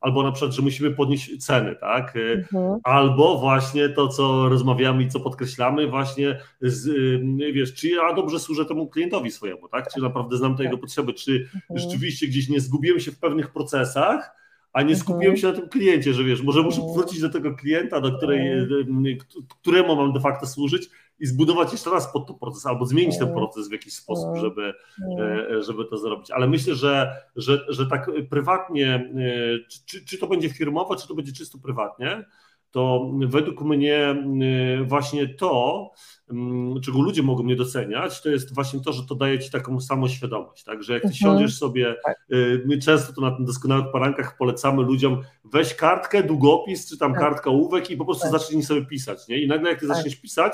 albo 0.00 0.22
na 0.22 0.32
przykład, 0.32 0.54
że 0.54 0.62
musimy 0.62 0.90
podnieść 0.90 1.44
ceny, 1.46 1.76
tak? 1.80 2.16
E, 2.16 2.32
mhm. 2.32 2.80
Albo 2.84 3.38
właśnie 3.38 3.88
to, 3.88 4.08
co 4.08 4.48
rozmawiamy 4.48 5.02
i 5.02 5.08
co 5.08 5.20
podkreślamy, 5.20 5.86
właśnie, 5.86 6.40
z, 6.60 6.86
y, 6.86 7.52
wiesz, 7.52 7.74
czy 7.74 7.88
ja 7.88 8.14
dobrze 8.14 8.38
służę 8.38 8.64
temu 8.64 8.88
klientowi 8.88 9.30
swojemu, 9.30 9.68
tak? 9.68 9.92
Czy 9.94 10.00
naprawdę 10.00 10.36
znam 10.36 10.56
te 10.56 10.62
jego 10.62 10.76
tak. 10.76 10.80
potrzeby, 10.80 11.14
czy 11.14 11.48
mhm. 11.54 11.80
rzeczywiście 11.80 12.26
gdzieś 12.26 12.48
nie 12.48 12.60
zgubiłem 12.60 13.00
się 13.00 13.12
w 13.12 13.18
pewnych 13.18 13.52
procesach, 13.52 14.40
a 14.72 14.82
nie 14.82 14.96
skupiłem 14.96 15.34
mhm. 15.34 15.36
się 15.36 15.46
na 15.46 15.52
tym 15.52 15.68
kliencie, 15.68 16.14
że 16.14 16.24
wiesz, 16.24 16.42
może 16.42 16.62
muszę 16.62 16.80
wrócić 16.94 17.20
do 17.20 17.28
tego 17.28 17.54
klienta, 17.54 18.00
do 18.00 18.16
której, 18.16 18.52
y, 18.52 19.18
któremu 19.60 19.96
mam 19.96 20.12
de 20.12 20.20
facto 20.20 20.46
służyć 20.46 20.90
i 21.20 21.26
zbudować 21.26 21.72
jeszcze 21.72 21.90
raz 21.90 22.12
pod 22.12 22.26
to 22.26 22.34
proces, 22.34 22.66
albo 22.66 22.86
zmienić 22.86 23.18
ten 23.18 23.32
proces 23.34 23.68
w 23.68 23.72
jakiś 23.72 23.94
sposób, 23.94 24.36
żeby, 24.36 24.74
e, 25.20 25.62
żeby 25.62 25.84
to 25.84 25.98
zrobić. 25.98 26.30
Ale 26.30 26.48
myślę, 26.48 26.74
że, 26.74 27.16
że, 27.36 27.64
że 27.68 27.86
tak 27.86 28.10
prywatnie, 28.30 28.94
e, 28.94 29.78
czy, 29.86 30.04
czy 30.04 30.18
to 30.18 30.26
będzie 30.26 30.48
firmowo, 30.48 30.96
czy 30.96 31.08
to 31.08 31.14
będzie 31.14 31.32
czysto 31.32 31.58
prywatnie, 31.58 32.24
to 32.70 33.10
według 33.26 33.62
mnie 33.62 33.96
e, 33.96 34.84
właśnie 34.84 35.28
to, 35.28 35.90
czego 36.84 37.00
ludzie 37.00 37.22
mogą 37.22 37.42
mnie 37.42 37.56
doceniać, 37.56 38.22
to 38.22 38.28
jest 38.28 38.54
właśnie 38.54 38.80
to, 38.80 38.92
że 38.92 39.06
to 39.06 39.14
daje 39.14 39.38
ci 39.38 39.50
taką 39.50 39.80
samoświadomość, 39.80 40.64
tak, 40.64 40.82
że 40.82 40.92
jak 40.92 41.02
ty 41.02 41.08
mhm. 41.08 41.18
siądziesz 41.18 41.58
sobie, 41.58 41.96
tak. 42.04 42.26
my 42.66 42.78
często 42.78 43.12
to 43.12 43.20
na 43.20 43.30
tym 43.30 43.44
doskonałych 43.44 43.92
parankach 43.92 44.36
polecamy 44.36 44.82
ludziom, 44.82 45.22
weź 45.44 45.74
kartkę, 45.74 46.22
długopis, 46.22 46.88
czy 46.88 46.98
tam 46.98 47.12
tak. 47.12 47.20
kartka 47.20 47.50
ołówek 47.50 47.90
i 47.90 47.96
po 47.96 48.04
prostu 48.04 48.22
tak. 48.22 48.32
zacznij 48.32 48.62
sobie 48.62 48.84
pisać, 48.84 49.28
nie? 49.28 49.42
I 49.42 49.48
nagle 49.48 49.70
jak 49.70 49.80
ty 49.80 49.86
zaczniesz 49.86 50.16
pisać, 50.16 50.52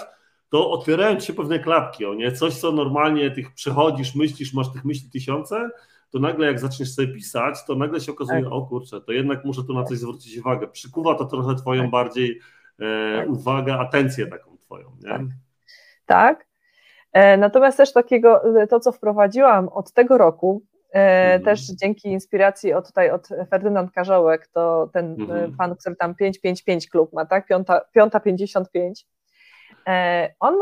to 0.56 0.70
otwierają 0.70 1.16
ci 1.16 1.26
się 1.26 1.32
pewne 1.32 1.58
klapki, 1.58 2.06
o 2.06 2.14
nie? 2.14 2.32
Coś, 2.32 2.54
co 2.54 2.72
normalnie 2.72 3.30
tych 3.30 3.54
przechodzisz, 3.54 4.14
myślisz, 4.14 4.54
masz 4.54 4.72
tych 4.72 4.84
myśli 4.84 5.10
tysiące, 5.10 5.70
to 6.10 6.18
nagle 6.18 6.46
jak 6.46 6.60
zaczniesz 6.60 6.94
sobie 6.94 7.08
pisać, 7.08 7.64
to 7.66 7.74
nagle 7.74 8.00
się 8.00 8.12
okazuje, 8.12 8.42
tak. 8.42 8.52
o 8.52 8.62
kurczę, 8.62 9.00
to 9.00 9.12
jednak 9.12 9.44
muszę 9.44 9.64
tu 9.64 9.74
na 9.74 9.84
coś 9.84 9.98
zwrócić 9.98 10.38
uwagę. 10.38 10.68
Przykuwa 10.68 11.14
to 11.14 11.24
trochę 11.24 11.54
twoją 11.54 11.82
tak. 11.82 11.90
bardziej 11.90 12.40
e, 12.80 13.16
tak. 13.16 13.28
uwagę, 13.28 13.74
atencję 13.74 14.26
taką 14.26 14.56
twoją, 14.56 14.90
nie? 15.02 15.08
Tak. 15.08 15.20
tak. 16.06 16.46
E, 17.12 17.36
natomiast 17.36 17.76
też 17.76 17.92
takiego, 17.92 18.42
to 18.70 18.80
co 18.80 18.92
wprowadziłam 18.92 19.68
od 19.68 19.92
tego 19.92 20.18
roku, 20.18 20.62
e, 20.92 20.98
mhm. 20.98 21.42
też 21.42 21.66
dzięki 21.66 22.08
inspiracji 22.08 22.72
od 22.72 22.86
tutaj 22.86 23.10
od 23.10 23.28
Ferdynand 23.50 23.92
Karzołek, 23.92 24.46
to 24.46 24.90
ten 24.92 25.20
mhm. 25.20 25.56
pan, 25.56 25.76
który 25.76 25.96
tam 25.96 26.14
555 26.14 26.90
klub 26.90 27.12
ma, 27.12 27.26
tak? 27.26 27.46
Piąta, 27.46 27.80
piąta 27.92 28.20
55 28.20 29.06
E, 29.06 29.15
on 30.40 30.54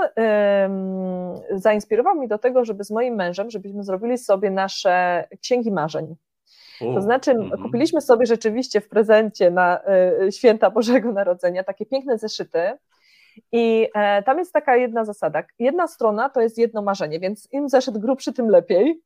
zainspirował 1.50 2.14
mnie 2.14 2.28
do 2.28 2.38
tego, 2.38 2.64
żeby 2.64 2.84
z 2.84 2.90
moim 2.90 3.14
mężem, 3.14 3.50
żebyśmy 3.50 3.84
zrobili 3.84 4.18
sobie 4.18 4.50
nasze 4.50 5.24
księgi 5.42 5.72
marzeń. 5.72 6.16
To 6.94 7.02
znaczy, 7.02 7.34
mm-hmm. 7.34 7.62
kupiliśmy 7.62 8.00
sobie 8.00 8.26
rzeczywiście 8.26 8.80
w 8.80 8.88
prezencie 8.88 9.50
na 9.50 9.80
e, 9.84 10.32
święta 10.32 10.70
Bożego 10.70 11.12
Narodzenia 11.12 11.64
takie 11.64 11.86
piękne 11.86 12.18
zeszyty. 12.18 12.78
I 13.52 13.88
e, 13.94 14.22
tam 14.22 14.38
jest 14.38 14.52
taka 14.52 14.76
jedna 14.76 15.04
zasada. 15.04 15.42
Jedna 15.58 15.88
strona 15.88 16.28
to 16.28 16.40
jest 16.40 16.58
jedno 16.58 16.82
marzenie, 16.82 17.20
więc 17.20 17.48
im 17.52 17.68
zeszyt 17.68 17.98
grubszy, 17.98 18.32
tym 18.32 18.48
lepiej. 18.48 19.00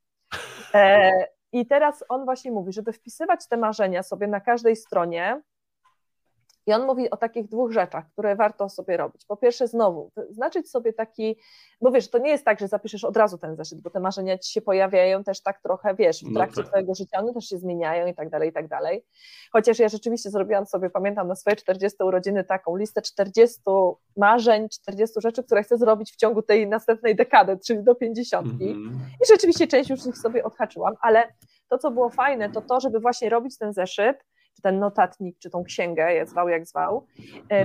I 1.52 1.66
teraz 1.66 2.04
on 2.08 2.24
właśnie 2.24 2.50
mówi, 2.50 2.72
żeby 2.72 2.92
wpisywać 2.92 3.48
te 3.48 3.56
marzenia 3.56 4.02
sobie 4.02 4.26
na 4.26 4.40
każdej 4.40 4.76
stronie, 4.76 5.40
i 6.68 6.72
on 6.72 6.86
mówi 6.86 7.10
o 7.10 7.16
takich 7.16 7.48
dwóch 7.48 7.72
rzeczach, 7.72 8.04
które 8.12 8.36
warto 8.36 8.68
sobie 8.68 8.96
robić. 8.96 9.24
Po 9.24 9.36
pierwsze, 9.36 9.68
znowu, 9.68 10.10
znaczyć 10.30 10.70
sobie 10.70 10.92
taki, 10.92 11.36
bo 11.80 11.90
wiesz, 11.90 12.10
to 12.10 12.18
nie 12.18 12.30
jest 12.30 12.44
tak, 12.44 12.60
że 12.60 12.68
zapiszesz 12.68 13.04
od 13.04 13.16
razu 13.16 13.38
ten 13.38 13.56
zeszyt, 13.56 13.80
bo 13.80 13.90
te 13.90 14.00
marzenia 14.00 14.38
ci 14.38 14.52
się 14.52 14.60
pojawiają 14.60 15.24
też 15.24 15.42
tak 15.42 15.62
trochę, 15.62 15.94
wiesz, 15.94 16.24
w 16.24 16.28
no 16.28 16.34
trakcie 16.34 16.56
no 16.56 16.62
tak. 16.62 16.68
twojego 16.68 16.94
życia, 16.94 17.18
one 17.18 17.34
też 17.34 17.44
się 17.44 17.58
zmieniają 17.58 18.06
i 18.06 18.14
tak 18.14 18.30
dalej, 18.30 18.48
i 18.48 18.52
tak 18.52 18.68
dalej. 18.68 19.04
Chociaż 19.52 19.78
ja 19.78 19.88
rzeczywiście 19.88 20.30
zrobiłam 20.30 20.66
sobie, 20.66 20.90
pamiętam 20.90 21.28
na 21.28 21.34
swoje 21.34 21.56
40 21.56 22.02
urodziny 22.02 22.44
taką 22.44 22.76
listę 22.76 23.02
40 23.02 23.60
marzeń, 24.16 24.68
40 24.68 25.20
rzeczy, 25.20 25.42
które 25.44 25.62
chcę 25.62 25.78
zrobić 25.78 26.12
w 26.12 26.16
ciągu 26.16 26.42
tej 26.42 26.68
następnej 26.68 27.16
dekady, 27.16 27.58
czyli 27.66 27.84
do 27.84 27.94
50. 27.94 28.46
Mm 28.46 28.58
-hmm. 28.58 28.90
I 29.24 29.26
rzeczywiście 29.28 29.66
część 29.66 29.90
już 29.90 30.06
ich 30.06 30.18
sobie 30.18 30.44
odhaczyłam, 30.44 30.94
ale 31.00 31.32
to, 31.68 31.78
co 31.78 31.90
było 31.90 32.10
fajne, 32.10 32.50
to 32.50 32.60
to, 32.60 32.80
żeby 32.80 33.00
właśnie 33.00 33.30
robić 33.30 33.58
ten 33.58 33.72
zeszyt, 33.72 34.24
czy 34.58 34.62
ten 34.62 34.78
notatnik, 34.78 35.38
czy 35.38 35.50
tą 35.50 35.64
księgę, 35.64 36.26
zwał 36.26 36.48
jak 36.48 36.66
zwał, 36.66 37.06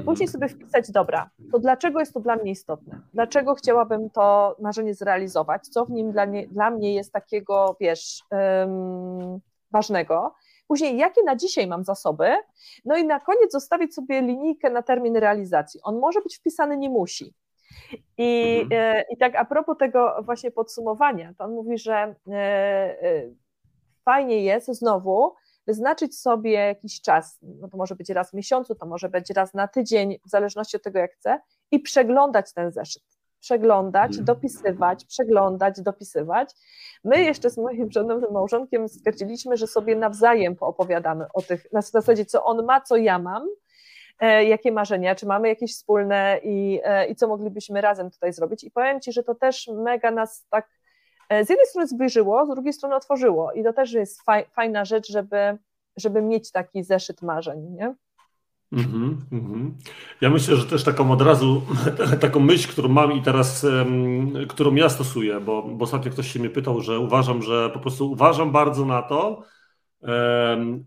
później 0.06 0.28
sobie 0.28 0.48
wpisać, 0.48 0.92
dobra, 0.92 1.30
to 1.52 1.60
dlaczego 1.60 2.00
jest 2.00 2.14
to 2.14 2.20
dla 2.20 2.36
mnie 2.36 2.52
istotne? 2.52 3.02
Dlaczego 3.14 3.56
chciałabym 3.56 4.10
to 4.10 4.56
marzenie 4.60 4.94
zrealizować? 4.94 5.68
Co 5.68 5.86
w 5.86 5.90
nim 5.90 6.12
dla, 6.12 6.26
nie, 6.26 6.48
dla 6.48 6.70
mnie 6.70 6.94
jest 6.94 7.14
takiego, 7.14 7.78
wiesz, 7.80 8.24
um, 8.32 9.40
ważnego? 9.72 10.34
Później, 10.68 10.98
jakie 10.98 11.24
na 11.24 11.36
dzisiaj 11.36 11.68
mam 11.68 11.84
zasoby? 11.84 12.30
No 12.86 12.98
i 12.98 13.06
na 13.06 13.20
koniec 13.20 13.52
zostawić 13.52 13.96
sobie 13.96 14.22
linijkę 14.22 14.70
na 14.70 14.82
termin 14.82 15.16
realizacji. 15.16 15.80
On 15.84 16.00
może 16.00 16.22
być 16.22 16.38
wpisany, 16.38 16.78
nie 16.78 16.90
musi. 16.90 17.34
I, 18.18 18.60
mhm. 18.62 18.98
e, 18.98 19.04
I 19.10 19.18
tak 19.18 19.36
a 19.36 19.46
propos 19.46 19.78
tego 19.78 20.16
właśnie 20.26 20.52
podsumowania, 20.52 21.34
to 21.38 21.44
on 21.44 21.52
mówi, 21.52 21.78
że 21.78 21.94
e, 21.94 22.34
e, 22.34 23.30
fajnie 24.06 24.44
jest 24.44 24.68
znowu 24.68 25.34
wyznaczyć 25.68 26.20
sobie 26.20 26.52
jakiś 26.52 27.02
czas, 27.02 27.38
no 27.42 27.68
to 27.68 27.78
może 27.78 27.96
być 27.96 28.10
raz 28.10 28.32
w 28.32 28.34
miesiącu, 28.34 28.76
to 28.76 28.86
może 28.86 29.10
być 29.10 29.30
raz 29.30 29.54
na 29.54 29.68
tydzień, 29.68 30.20
w 30.26 30.30
zależności 30.30 30.78
od 30.78 30.84
tego, 30.84 31.00
jak 31.00 31.14
chcę, 31.14 31.40
i 31.72 31.80
przeglądać 31.80 32.54
ten 32.54 32.72
zeszyt 32.72 33.04
przeglądać, 33.44 34.10
mhm. 34.10 34.26
dopisywać, 34.26 35.06
przeglądać, 35.06 35.82
dopisywać. 35.82 36.52
My 37.04 37.24
jeszcze 37.24 37.50
z 37.50 37.58
moim 37.58 37.92
szanownym 37.92 38.32
małżonkiem 38.32 38.90
stwierdziliśmy, 38.90 39.58
że 39.58 39.68
sobie 39.68 39.96
nawzajem 39.96 40.56
poopowiadamy 40.56 41.26
o 41.34 41.42
tych, 41.42 41.72
na 41.74 41.82
zasadzie 41.82 42.26
co 42.26 42.46
on 42.46 42.66
ma, 42.66 42.82
co 42.82 42.98
ja 42.98 43.20
mam, 43.20 43.48
e, 44.20 44.46
jakie 44.46 44.72
marzenia, 44.72 45.16
czy 45.16 45.26
mamy 45.26 45.48
jakieś 45.48 45.74
wspólne 45.74 46.40
i, 46.44 46.82
e, 46.84 47.08
i 47.08 47.16
co 47.16 47.28
moglibyśmy 47.28 47.82
razem 47.82 48.12
tutaj 48.12 48.34
zrobić. 48.34 48.64
I 48.64 48.72
powiem 48.72 49.02
Ci, 49.02 49.12
że 49.12 49.24
to 49.24 49.36
też 49.36 49.70
mega 49.74 50.12
nas 50.12 50.46
tak 50.50 50.70
z 51.46 51.50
jednej 51.50 51.68
strony 51.68 51.88
zbliżyło, 51.88 52.46
z 52.46 52.50
drugiej 52.50 52.74
strony 52.74 52.96
otworzyło 52.96 53.52
i 53.52 53.64
to 53.64 53.74
też 53.74 53.94
jest 53.94 54.22
fajna 54.56 54.86
rzecz, 54.86 55.12
żeby, 55.12 55.58
żeby 55.98 56.22
mieć 56.22 56.52
taki 56.52 56.84
zeszyt 56.84 57.22
marzeń, 57.22 57.60
nie? 57.70 57.96
Mm 58.74 59.18
-hmm. 59.32 59.72
Ja 60.22 60.30
myślę, 60.30 60.56
że 60.56 60.66
też 60.66 60.84
taką 60.84 61.12
od 61.12 61.22
razu, 61.22 61.62
taką 62.20 62.40
myśl, 62.40 62.72
którą 62.72 62.90
mam 62.90 63.12
i 63.12 63.22
teraz, 63.22 63.64
um, 63.64 64.34
którą 64.48 64.76
ja 64.76 64.90
stosuję, 64.90 65.40
bo, 65.40 65.64
bo 65.64 65.84
ostatnio 65.84 66.12
ktoś 66.12 66.32
się 66.32 66.40
mnie 66.40 66.50
pytał, 66.50 66.82
że 66.82 67.00
uważam, 67.00 67.42
że 67.42 67.70
po 67.70 67.80
prostu 67.80 68.12
uważam 68.12 68.52
bardzo 68.52 68.86
na 68.86 69.02
to, 69.02 69.44
um, 70.02 70.86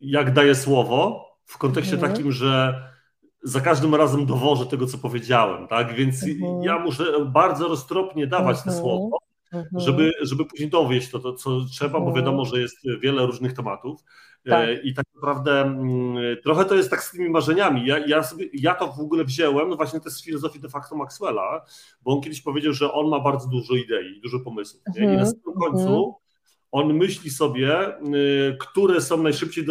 jak 0.00 0.32
daję 0.32 0.54
słowo, 0.54 1.26
w 1.44 1.58
kontekście 1.58 1.96
mm 1.96 2.06
-hmm. 2.06 2.12
takim, 2.12 2.32
że 2.32 2.82
za 3.42 3.60
każdym 3.60 3.94
razem 3.94 4.26
dowożę 4.26 4.66
tego, 4.66 4.86
co 4.86 4.98
powiedziałem, 4.98 5.68
tak? 5.68 5.94
Więc 5.94 6.22
mm 6.22 6.36
-hmm. 6.38 6.64
ja 6.64 6.78
muszę 6.78 7.04
bardzo 7.26 7.68
roztropnie 7.68 8.26
dawać 8.26 8.56
te 8.56 8.70
mhm. 8.70 8.78
słowo, 8.78 9.18
mhm. 9.52 9.80
żeby, 9.80 10.12
żeby 10.20 10.44
później 10.44 10.70
dowieść 10.70 11.10
to, 11.10 11.18
to 11.18 11.32
co 11.32 11.64
trzeba, 11.64 12.00
bo 12.00 12.12
wiadomo, 12.12 12.42
mhm. 12.42 12.54
że 12.54 12.62
jest 12.62 12.76
wiele 13.00 13.26
różnych 13.26 13.52
tematów. 13.52 14.04
Tak. 14.44 14.68
E, 14.68 14.74
I 14.74 14.94
tak 14.94 15.04
naprawdę 15.14 15.60
mm, 15.60 16.36
trochę 16.42 16.64
to 16.64 16.74
jest 16.74 16.90
tak 16.90 17.02
z 17.02 17.10
tymi 17.10 17.30
marzeniami. 17.30 17.86
Ja, 17.86 17.98
ja, 18.06 18.22
sobie, 18.22 18.46
ja 18.52 18.74
to 18.74 18.92
w 18.92 19.00
ogóle 19.00 19.24
wziąłem, 19.24 19.68
no 19.68 19.76
właśnie 19.76 20.00
też 20.00 20.12
z 20.12 20.24
filozofii 20.24 20.60
de 20.60 20.68
facto 20.68 20.96
Maxwella, 20.96 21.64
bo 22.02 22.12
on 22.12 22.20
kiedyś 22.20 22.40
powiedział, 22.40 22.72
że 22.72 22.92
on 22.92 23.08
ma 23.08 23.20
bardzo 23.20 23.48
dużo 23.48 23.74
idei, 23.74 24.20
dużo 24.22 24.40
pomysłów. 24.40 24.82
Nie? 24.94 25.02
I 25.02 25.06
na 25.06 25.12
mhm, 25.12 25.30
samym 25.30 25.60
końcu 25.60 25.88
mhm. 25.88 26.21
On 26.72 26.94
myśli 26.94 27.30
sobie, 27.30 27.98
y, 27.98 28.56
które 28.60 29.00
są 29.00 29.22
najszybciej, 29.22 29.64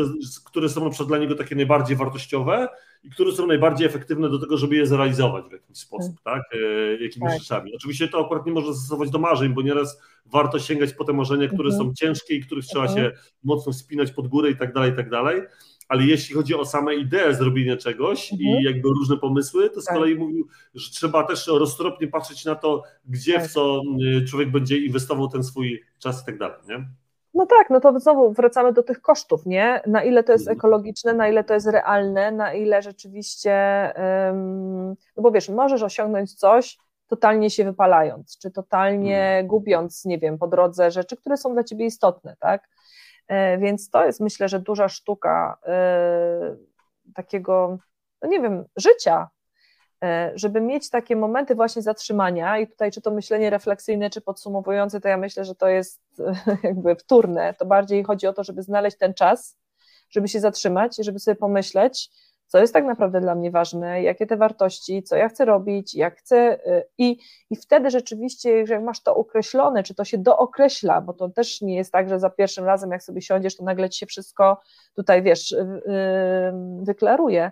które 0.46 0.70
są 0.70 0.84
na 0.84 0.90
przykład 0.90 1.08
dla 1.08 1.18
niego 1.18 1.36
takie 1.36 1.56
najbardziej 1.56 1.98
wartościowe 1.98 2.68
i 3.04 3.10
które 3.10 3.32
są 3.32 3.48
najbardziej 3.48 3.88
efektywne 3.88 4.30
do 4.30 4.40
tego, 4.40 4.58
żeby 4.58 4.76
je 4.76 4.86
zrealizować 4.86 5.46
w 5.46 5.52
jakiś 5.52 5.78
sposób, 5.78 6.16
tak? 6.24 6.44
tak? 6.52 6.60
Jakimiś 7.02 7.30
tak. 7.30 7.40
rzeczami. 7.40 7.76
Oczywiście 7.76 8.08
to 8.08 8.26
akurat 8.26 8.46
nie 8.46 8.52
można 8.52 8.74
zastosować 8.74 9.10
do 9.10 9.20
marzeń, 9.20 9.54
bo 9.54 9.62
nieraz 9.62 10.02
warto 10.26 10.60
sięgać 10.60 10.94
po 10.94 11.04
te 11.04 11.14
marzenia, 11.14 11.48
które 11.48 11.70
mhm. 11.70 11.88
są 11.88 11.94
ciężkie 11.94 12.36
i 12.36 12.42
których 12.42 12.66
trzeba 12.66 12.86
mhm. 12.86 13.00
się 13.00 13.18
mocno 13.44 13.74
spinać 13.74 14.12
pod 14.12 14.28
górę 14.28 14.52
i 14.52 14.56
tak 14.56 14.74
dalej, 14.74 14.92
i 14.92 14.96
tak 14.96 15.10
dalej. 15.10 15.42
Ale 15.92 16.04
jeśli 16.04 16.36
chodzi 16.36 16.56
o 16.56 16.66
same 16.66 16.96
idee 16.96 17.34
zrobienia 17.34 17.78
czegoś 17.78 18.34
mhm. 18.34 18.50
i 18.50 18.64
jakby 18.64 18.90
różne 18.90 19.18
pomysły, 19.18 19.70
to 19.70 19.82
z 19.82 19.86
tak. 19.86 19.96
kolei 19.96 20.16
mówił, 20.16 20.48
że 20.74 20.92
trzeba 20.92 21.24
też 21.24 21.48
roztropnie 21.48 22.08
patrzeć 22.08 22.46
na 22.46 22.56
to, 22.56 22.84
gdzie, 23.06 23.40
w 23.40 23.42
tak. 23.42 23.52
co 23.52 23.82
y, 24.22 24.26
człowiek 24.26 24.52
będzie 24.52 24.78
inwestował 24.78 25.28
ten 25.28 25.44
swój 25.44 25.82
czas 26.00 26.24
i 26.24 26.26
tak 26.26 26.38
dalej, 26.38 26.58
nie? 26.70 26.86
No 27.34 27.46
tak, 27.46 27.70
no 27.70 27.80
to 27.80 28.00
znowu 28.00 28.34
wracamy 28.34 28.74
do 28.74 28.84
tych 28.84 29.02
kosztów, 29.02 29.46
nie? 29.46 29.82
Na 29.88 30.04
ile 30.04 30.24
to 30.24 30.32
jest 30.32 30.44
mhm. 30.44 30.58
ekologiczne, 30.58 31.14
na 31.14 31.28
ile 31.28 31.44
to 31.44 31.54
jest 31.54 31.68
realne, 31.68 32.32
na 32.32 32.54
ile 32.54 32.82
rzeczywiście, 32.82 33.54
no 35.18 35.24
bo 35.24 35.32
wiesz, 35.32 35.50
możesz 35.50 35.84
osiągnąć 35.84 36.34
coś 36.34 36.78
totalnie 37.08 37.50
się 37.50 37.64
wypalając, 37.64 38.38
czy 38.38 38.52
totalnie 38.52 39.22
mhm. 39.22 39.48
gubiąc, 39.48 40.06
nie 40.06 40.18
wiem, 40.18 40.38
po 40.38 40.48
drodze 40.48 40.92
rzeczy, 40.92 41.18
które 41.18 41.38
są 41.38 41.54
dla 41.54 41.64
ciebie 41.64 41.86
istotne, 41.86 42.36
tak? 42.40 42.70
E, 43.32 43.58
więc 43.58 43.90
to 43.90 44.06
jest 44.06 44.20
myślę, 44.20 44.50
że 44.50 44.60
duża 44.60 44.90
sztuka 44.90 45.58
e, 45.66 46.56
takiego, 47.14 47.78
no 48.22 48.30
nie 48.30 48.42
wiem, 48.42 48.66
życia, 48.76 49.30
E, 50.04 50.32
żeby 50.36 50.62
mieć 50.62 50.90
takie 50.90 51.16
momenty 51.16 51.56
właśnie 51.56 51.82
zatrzymania. 51.82 52.58
I 52.58 52.68
tutaj 52.68 52.92
czy 52.92 53.02
to 53.02 53.12
myślenie 53.12 53.50
refleksyjne, 53.50 54.10
czy 54.10 54.22
podsumowujące, 54.22 55.02
to 55.02 55.08
ja 55.08 55.18
myślę, 55.18 55.46
że 55.46 55.56
to 55.56 55.68
jest 55.68 56.02
jakby 56.64 56.96
wtórne, 56.96 57.54
to 57.54 57.66
bardziej 57.66 58.04
chodzi 58.04 58.28
o 58.28 58.34
to, 58.34 58.44
żeby 58.44 58.64
znaleźć 58.64 58.98
ten 58.98 59.14
czas, 59.14 59.58
żeby 60.10 60.28
się 60.28 60.40
zatrzymać, 60.40 60.96
żeby 61.00 61.20
sobie 61.20 61.36
pomyśleć, 61.36 62.10
co 62.52 62.60
jest 62.60 62.74
tak 62.74 62.86
naprawdę 62.86 63.22
dla 63.22 63.36
mnie 63.36 63.52
ważne, 63.52 64.04
jakie 64.04 64.28
te 64.28 64.38
wartości, 64.38 65.04
co 65.04 65.16
ja 65.16 65.30
chcę 65.30 65.46
robić, 65.46 65.96
jak 65.96 66.18
chcę 66.18 66.38
e, 66.38 66.84
i, 66.98 67.18
i 67.50 67.56
wtedy 67.56 67.90
rzeczywiście, 67.90 68.64
jak 68.64 68.84
masz 68.84 69.04
to 69.04 69.16
określone, 69.16 69.84
czy 69.84 69.96
to 69.96 70.06
się 70.06 70.18
dookreśla, 70.18 71.02
bo 71.02 71.14
to 71.14 71.30
też 71.30 71.62
nie 71.62 71.76
jest 71.76 71.92
tak, 71.92 72.10
że 72.10 72.20
za 72.20 72.30
pierwszym 72.30 72.66
razem 72.66 72.92
jak 72.92 73.04
sobie 73.04 73.22
siądziesz, 73.22 73.58
to 73.58 73.64
nagle 73.64 73.90
ci 73.90 74.00
się 74.00 74.06
wszystko 74.06 74.58
tutaj, 74.96 75.24
wiesz, 75.24 75.56
wyklaruje, 76.82 77.52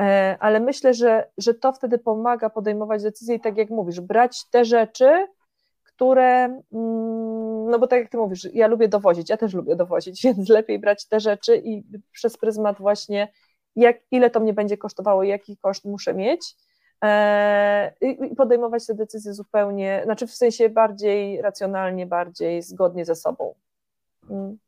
E, 0.00 0.36
ale 0.40 0.60
myślę, 0.60 0.94
że, 0.94 1.30
że 1.38 1.54
to 1.54 1.72
wtedy 1.72 1.98
pomaga 1.98 2.50
podejmować 2.50 3.02
decyzje 3.02 3.34
i 3.34 3.40
tak 3.40 3.56
jak 3.56 3.70
mówisz, 3.70 4.00
brać 4.00 4.44
te 4.50 4.64
rzeczy, 4.64 5.26
które, 5.82 6.44
mm, 6.44 7.70
no 7.70 7.78
bo 7.78 7.86
tak 7.86 8.00
jak 8.00 8.10
ty 8.10 8.16
mówisz, 8.16 8.48
ja 8.52 8.66
lubię 8.66 8.88
dowozić, 8.88 9.30
ja 9.30 9.36
też 9.36 9.54
lubię 9.54 9.76
dowozić, 9.76 10.22
więc 10.24 10.48
lepiej 10.48 10.78
brać 10.78 11.08
te 11.08 11.20
rzeczy 11.20 11.56
i 11.56 11.82
przez 12.12 12.36
pryzmat 12.36 12.78
właśnie, 12.78 13.28
jak, 13.76 13.96
ile 14.10 14.30
to 14.30 14.40
mnie 14.40 14.52
będzie 14.52 14.76
kosztowało, 14.76 15.22
jaki 15.22 15.56
koszt 15.56 15.84
muszę 15.84 16.14
mieć 16.14 16.56
e, 17.04 17.92
i 18.00 18.36
podejmować 18.36 18.86
te 18.86 18.94
decyzje 18.94 19.34
zupełnie, 19.34 20.02
znaczy 20.04 20.26
w 20.26 20.34
sensie 20.34 20.68
bardziej 20.68 21.42
racjonalnie, 21.42 22.06
bardziej 22.06 22.62
zgodnie 22.62 23.04
ze 23.04 23.14
sobą. 23.14 23.54
Mm. 24.30 24.58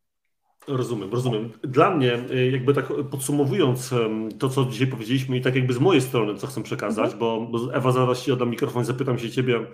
Rozumiem, 0.69 1.13
rozumiem. 1.13 1.53
Dla 1.63 1.91
mnie, 1.91 2.19
y, 2.31 2.51
jakby 2.51 2.75
tak 2.75 2.87
podsumowując 3.11 3.95
to, 4.39 4.49
co 4.49 4.65
dzisiaj 4.65 4.87
powiedzieliśmy 4.87 5.37
i 5.37 5.41
tak 5.41 5.55
jakby 5.55 5.73
z 5.73 5.79
mojej 5.79 6.03
strony, 6.03 6.35
co 6.35 6.47
chcę 6.47 6.63
przekazać, 6.63 7.13
mhm. 7.13 7.51
bo, 7.51 7.59
Ewa 7.73 7.93
zaraz 7.93 8.23
Ci 8.23 8.33
oddam 8.33 8.51
mikrofon, 8.51 8.85
zapytam 8.85 9.19
się 9.19 9.31
Ciebie, 9.31 9.67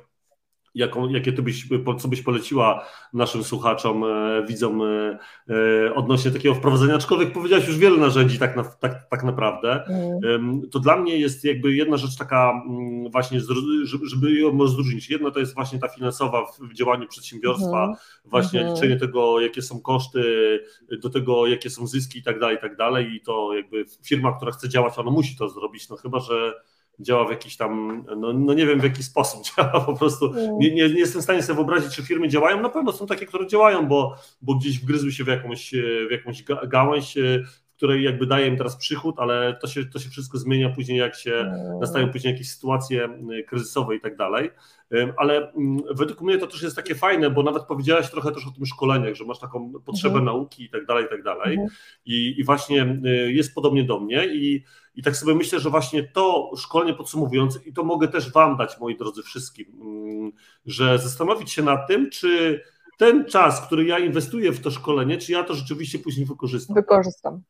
jaką, 0.75 1.09
jakie 1.09 1.33
ty 1.33 1.43
byś, 1.43 1.69
co 1.99 2.09
byś 2.09 2.23
poleciła 2.23 2.85
naszym 3.13 3.45
słuchaczom, 3.45 4.05
e, 4.05 4.47
widzom 4.49 4.83
e, 4.83 5.19
e, 5.87 5.95
odnośnie 5.95 6.31
takiego 6.31 6.55
wprowadzenia, 6.55 6.95
aczkolwiek 6.95 7.33
powiedziałeś 7.33 7.69
już 7.69 7.79
wiele 7.79 7.97
narzędzi 7.97 8.39
tak, 8.39 8.57
na, 8.57 8.65
tak, 8.65 9.09
tak 9.09 9.25
naprawdę, 9.25 9.85
mm. 9.87 10.63
to 10.71 10.79
dla 10.79 10.97
mnie 10.97 11.19
jest 11.19 11.45
jakby 11.45 11.75
jedna 11.75 11.97
rzecz 11.97 12.17
taka 12.17 12.63
mm, 12.69 13.11
właśnie, 13.11 13.41
żeby 14.03 14.33
ją 14.33 14.59
rozróżnić. 14.59 15.11
Jedna 15.11 15.31
to 15.31 15.41
jest 15.41 15.55
właśnie 15.55 15.79
ta 15.79 15.89
finansowa 15.89 16.47
w 16.61 16.75
działaniu 16.75 17.09
przedsiębiorstwa, 17.09 17.85
mm. 17.85 17.97
właśnie 18.25 18.61
mm. 18.61 18.75
liczenie 18.75 18.97
tego, 18.97 19.41
jakie 19.41 19.63
są 19.63 19.81
koszty, 19.81 20.21
do 21.03 21.11
tego, 21.11 21.47
jakie 21.47 21.71
są 21.71 21.87
zyski 21.87 22.19
i 22.19 22.23
tak 22.23 22.39
dalej, 22.39 22.57
i 22.57 22.61
tak 22.61 22.77
dalej 22.77 23.15
i 23.15 23.21
to 23.21 23.55
jakby 23.55 23.85
firma, 24.03 24.37
która 24.37 24.53
chce 24.53 24.69
działać, 24.69 24.99
ona 24.99 25.11
musi 25.11 25.37
to 25.37 25.49
zrobić, 25.49 25.89
no 25.89 25.97
chyba, 25.97 26.21
że 26.21 26.53
działa 27.01 27.27
w 27.27 27.31
jakiś 27.31 27.57
tam, 27.57 28.05
no, 28.17 28.33
no 28.33 28.55
nie 28.55 28.67
wiem 28.67 28.81
w 28.81 28.85
jaki 28.85 29.03
sposób 29.03 29.43
działa, 29.57 29.81
po 29.81 29.97
prostu 29.97 30.35
nie, 30.59 30.75
nie, 30.75 30.89
nie, 30.89 30.99
jestem 30.99 31.21
w 31.21 31.25
stanie 31.25 31.43
sobie 31.43 31.57
wyobrazić, 31.57 31.97
czy 31.97 32.03
firmy 32.03 32.29
działają, 32.29 32.63
na 32.63 32.69
pewno 32.69 32.93
są 32.93 33.07
takie, 33.07 33.27
które 33.27 33.47
działają, 33.47 33.87
bo, 33.87 34.17
bo 34.43 34.55
gdzieś 34.55 34.81
wgryzły 34.81 35.13
się 35.13 35.25
w 35.25 35.29
jakąś, 35.29 35.75
w 36.09 36.11
jakąś 36.11 36.45
gałęź, 36.69 37.15
w 37.73 37.77
której 37.81 38.05
jakby 38.05 38.27
daje 38.27 38.47
im 38.47 38.57
teraz 38.57 38.77
przychód, 38.77 39.15
ale 39.19 39.57
to 39.61 39.67
się, 39.67 39.85
to 39.85 39.99
się 39.99 40.11
wszystko 40.11 40.39
zmienia 40.39 40.71
później, 40.71 40.99
jak 40.99 41.15
się 41.15 41.53
nastają 41.81 42.11
później 42.11 42.33
jakieś 42.33 42.51
sytuacje 42.51 43.09
kryzysowe 43.47 43.97
i 43.97 44.01
tak 44.01 44.17
dalej. 44.17 44.51
Ale 45.17 45.53
według 45.95 46.21
mnie 46.21 46.39
to 46.39 46.47
też 46.47 46.63
jest 46.63 46.77
takie 46.77 46.95
fajne, 46.95 47.31
bo 47.31 47.43
nawet 47.43 47.63
powiedziałaś 47.63 48.11
trochę 48.11 48.33
też 48.33 48.47
o 48.47 48.51
tym 48.51 48.67
szkoleniach, 48.67 49.15
że 49.15 49.25
masz 49.25 49.39
taką 49.39 49.73
potrzebę 49.85 50.19
mhm. 50.19 50.25
nauki 50.25 50.65
i 50.65 50.71
tak 50.71 50.87
dalej, 50.87 51.05
i 51.05 51.09
tak 51.09 51.23
dalej. 51.23 51.53
Mhm. 51.55 51.71
I, 52.07 52.35
I 52.39 52.45
właśnie 52.45 53.01
jest 53.27 53.55
podobnie 53.55 53.85
do 53.85 54.01
mnie 54.01 54.27
i 54.27 54.65
i 55.01 55.03
tak 55.03 55.17
sobie 55.17 55.35
myślę, 55.35 55.61
że 55.61 55.71
właśnie 55.71 56.03
to 56.03 56.51
szkolenie 56.57 56.95
podsumowujące, 56.95 57.59
i 57.65 57.73
to 57.73 57.85
mogę 57.85 58.09
też 58.09 58.33
Wam 58.33 58.57
dać, 58.57 58.81
moi 58.81 58.97
drodzy, 58.97 59.23
wszystkim, 59.23 59.67
mm, 59.83 60.33
że 60.67 60.99
zastanowić 60.99 61.53
się 61.53 61.63
nad 61.63 61.89
tym, 61.89 62.11
czy 62.11 62.61
ten 62.99 63.25
czas, 63.25 63.67
który 63.67 63.85
ja 63.85 63.99
inwestuję 63.99 64.53
w 64.53 64.61
to 64.61 64.71
szkolenie, 64.71 65.19
czy 65.19 65.33
ja 65.33 65.45
to 65.45 65.55
rzeczywiście 65.55 65.99
później 65.99 66.27
wykorzystam. 66.27 66.75
Wykorzystam. 66.75 67.43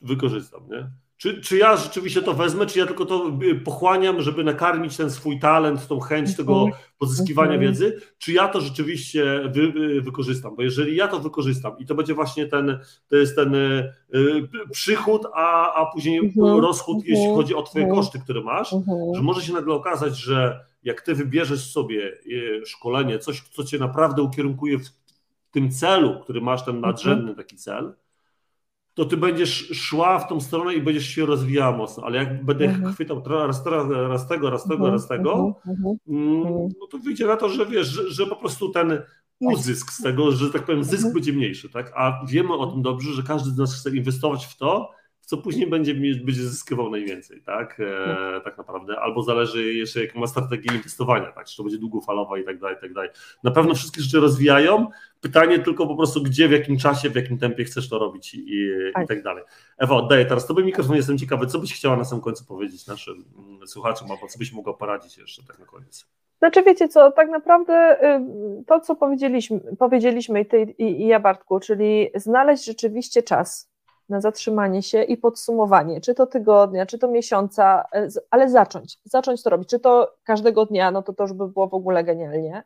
Wykorzystam, 0.00 0.68
nie? 0.68 0.90
Czy, 1.22 1.40
czy 1.40 1.56
ja 1.56 1.76
rzeczywiście 1.76 2.22
to 2.22 2.34
wezmę, 2.34 2.66
czy 2.66 2.78
ja 2.78 2.86
tylko 2.86 3.06
to 3.06 3.32
y, 3.42 3.54
pochłaniam, 3.54 4.22
żeby 4.22 4.44
nakarmić 4.44 4.96
ten 4.96 5.10
swój 5.10 5.38
talent, 5.38 5.86
tą 5.86 6.00
chęć 6.00 6.36
tego 6.36 6.62
mhm. 6.62 6.82
pozyskiwania 6.98 7.52
mhm. 7.52 7.70
wiedzy, 7.70 8.00
czy 8.18 8.32
ja 8.32 8.48
to 8.48 8.60
rzeczywiście 8.60 9.24
wy, 9.52 9.60
y, 9.60 10.00
wykorzystam? 10.00 10.56
Bo 10.56 10.62
jeżeli 10.62 10.96
ja 10.96 11.08
to 11.08 11.18
wykorzystam 11.18 11.78
i 11.78 11.86
to 11.86 11.94
będzie 11.94 12.14
właśnie 12.14 12.46
ten, 12.46 12.78
to 13.08 13.16
jest 13.16 13.36
ten 13.36 13.54
y, 13.54 13.92
przychód, 14.70 15.22
a, 15.34 15.74
a 15.74 15.92
później 15.92 16.18
mhm. 16.18 16.60
rozchód, 16.60 17.04
jeśli 17.04 17.26
chodzi 17.26 17.54
o 17.54 17.62
twoje 17.62 17.86
koszty, 17.86 18.18
które 18.18 18.40
masz, 18.40 18.70
że 19.14 19.22
może 19.22 19.42
się 19.42 19.52
nagle 19.52 19.74
okazać, 19.74 20.16
że 20.18 20.64
jak 20.82 21.00
ty 21.00 21.14
wybierzesz 21.14 21.70
sobie 21.70 22.12
szkolenie, 22.66 23.18
coś, 23.18 23.40
co 23.40 23.64
cię 23.64 23.78
naprawdę 23.78 24.22
ukierunkuje 24.22 24.78
w 24.78 24.88
tym 25.50 25.70
celu, 25.70 26.20
który 26.20 26.40
masz, 26.40 26.64
ten 26.64 26.80
nadrzędny 26.80 27.34
taki 27.34 27.56
cel, 27.56 27.94
to 28.94 29.04
ty 29.04 29.16
będziesz 29.16 29.68
szła 29.72 30.18
w 30.18 30.28
tą 30.28 30.40
stronę 30.40 30.74
i 30.74 30.82
będziesz 30.82 31.08
się 31.08 31.26
rozwijała 31.26 31.76
mocno, 31.76 32.04
ale 32.04 32.18
jak 32.18 32.44
będę 32.44 32.64
mhm. 32.64 32.94
chwytał 32.94 33.22
raz, 33.26 33.66
raz, 33.66 33.90
raz 33.90 34.28
tego, 34.28 34.50
raz 34.50 34.64
tego, 34.64 34.90
raz 34.90 35.08
tego, 35.08 35.60
mhm. 35.66 35.96
mm, 36.08 36.68
no 36.80 36.86
to 36.90 36.98
wyjdzie 36.98 37.26
na 37.26 37.36
to, 37.36 37.48
że 37.48 37.66
wiesz, 37.66 37.86
że, 37.86 38.10
że 38.10 38.26
po 38.26 38.36
prostu 38.36 38.68
ten 38.68 39.02
uzysk 39.40 39.92
z 39.92 40.02
tego, 40.02 40.32
że 40.32 40.50
tak 40.50 40.64
powiem, 40.64 40.84
zysk 40.84 40.94
mhm. 40.94 41.14
będzie 41.14 41.32
mniejszy, 41.32 41.70
tak? 41.70 41.92
A 41.96 42.24
wiemy 42.28 42.54
o 42.54 42.66
tym 42.66 42.82
dobrze, 42.82 43.12
że 43.12 43.22
każdy 43.22 43.50
z 43.50 43.56
nas 43.56 43.74
chce 43.74 43.96
inwestować 43.96 44.46
w 44.46 44.56
to, 44.56 44.90
co 45.26 45.36
później 45.36 45.66
będzie, 45.66 45.94
będzie 45.94 46.42
zyskiwał 46.42 46.90
najwięcej, 46.90 47.42
tak? 47.42 47.80
E, 47.80 48.40
tak 48.40 48.58
naprawdę. 48.58 49.00
Albo 49.00 49.22
zależy 49.22 49.74
jeszcze, 49.74 50.04
jak 50.04 50.14
ma 50.14 50.26
strategię 50.26 50.74
inwestowania, 50.74 51.32
tak? 51.32 51.46
Czy 51.46 51.56
to 51.56 51.62
będzie 51.62 51.78
długofalowa 51.78 52.38
i 52.38 52.44
tak 52.44 52.58
dalej, 52.58 52.76
i 52.76 52.80
tak 52.80 52.92
dalej. 52.92 53.10
Na 53.44 53.50
pewno 53.50 53.74
wszystkie 53.74 54.00
rzeczy 54.02 54.20
rozwijają. 54.20 54.86
Pytanie 55.20 55.58
tylko 55.58 55.86
po 55.86 55.96
prostu, 55.96 56.22
gdzie, 56.22 56.48
w 56.48 56.52
jakim 56.52 56.78
czasie, 56.78 57.10
w 57.10 57.16
jakim 57.16 57.38
tempie 57.38 57.64
chcesz 57.64 57.88
to 57.88 57.98
robić 57.98 58.34
i, 58.34 58.38
i 58.38 58.92
tak. 58.94 59.08
tak 59.08 59.22
dalej. 59.22 59.44
Ewa, 59.78 59.94
oddaję 59.94 60.26
teraz 60.26 60.46
tobie 60.46 60.64
mikrofon, 60.64 60.96
jestem 60.96 61.18
ciekawy, 61.18 61.46
co 61.46 61.58
byś 61.58 61.74
chciała 61.74 61.96
na 61.96 62.04
samym 62.04 62.24
końcu 62.24 62.44
powiedzieć 62.44 62.86
naszym 62.86 63.24
mm, 63.38 63.66
słuchaczom, 63.66 64.10
albo 64.10 64.26
co 64.26 64.38
byś 64.38 64.52
mogła 64.52 64.74
poradzić 64.74 65.18
jeszcze 65.18 65.42
tak 65.46 65.58
na 65.58 65.66
koniec. 65.66 66.06
Znaczy 66.38 66.62
wiecie 66.62 66.88
co, 66.88 67.12
tak 67.12 67.28
naprawdę 67.28 67.96
y, 68.60 68.64
to, 68.66 68.80
co 68.80 68.96
powiedzieliśmy, 68.96 69.60
powiedzieliśmy 69.78 70.40
i, 70.40 70.46
ty, 70.46 70.62
i 70.78 71.06
ja 71.06 71.20
Bartku, 71.20 71.60
czyli 71.60 72.10
znaleźć 72.14 72.64
rzeczywiście 72.64 73.22
czas, 73.22 73.71
na 74.12 74.20
zatrzymanie 74.20 74.82
się 74.82 75.02
i 75.02 75.16
podsumowanie, 75.16 76.00
czy 76.00 76.14
to 76.14 76.26
tygodnia, 76.26 76.86
czy 76.86 76.98
to 76.98 77.08
miesiąca, 77.08 77.84
e, 77.94 78.08
ale 78.30 78.50
zacząć, 78.50 78.98
zacząć 79.04 79.42
to 79.42 79.50
robić, 79.50 79.68
czy 79.68 79.78
to 79.80 80.14
każdego 80.24 80.66
dnia, 80.66 80.90
no 80.90 81.02
to 81.02 81.12
to 81.12 81.24
już 81.24 81.32
by 81.32 81.48
było 81.48 81.68
w 81.68 81.74
ogóle 81.74 82.04
genialnie. 82.04 82.62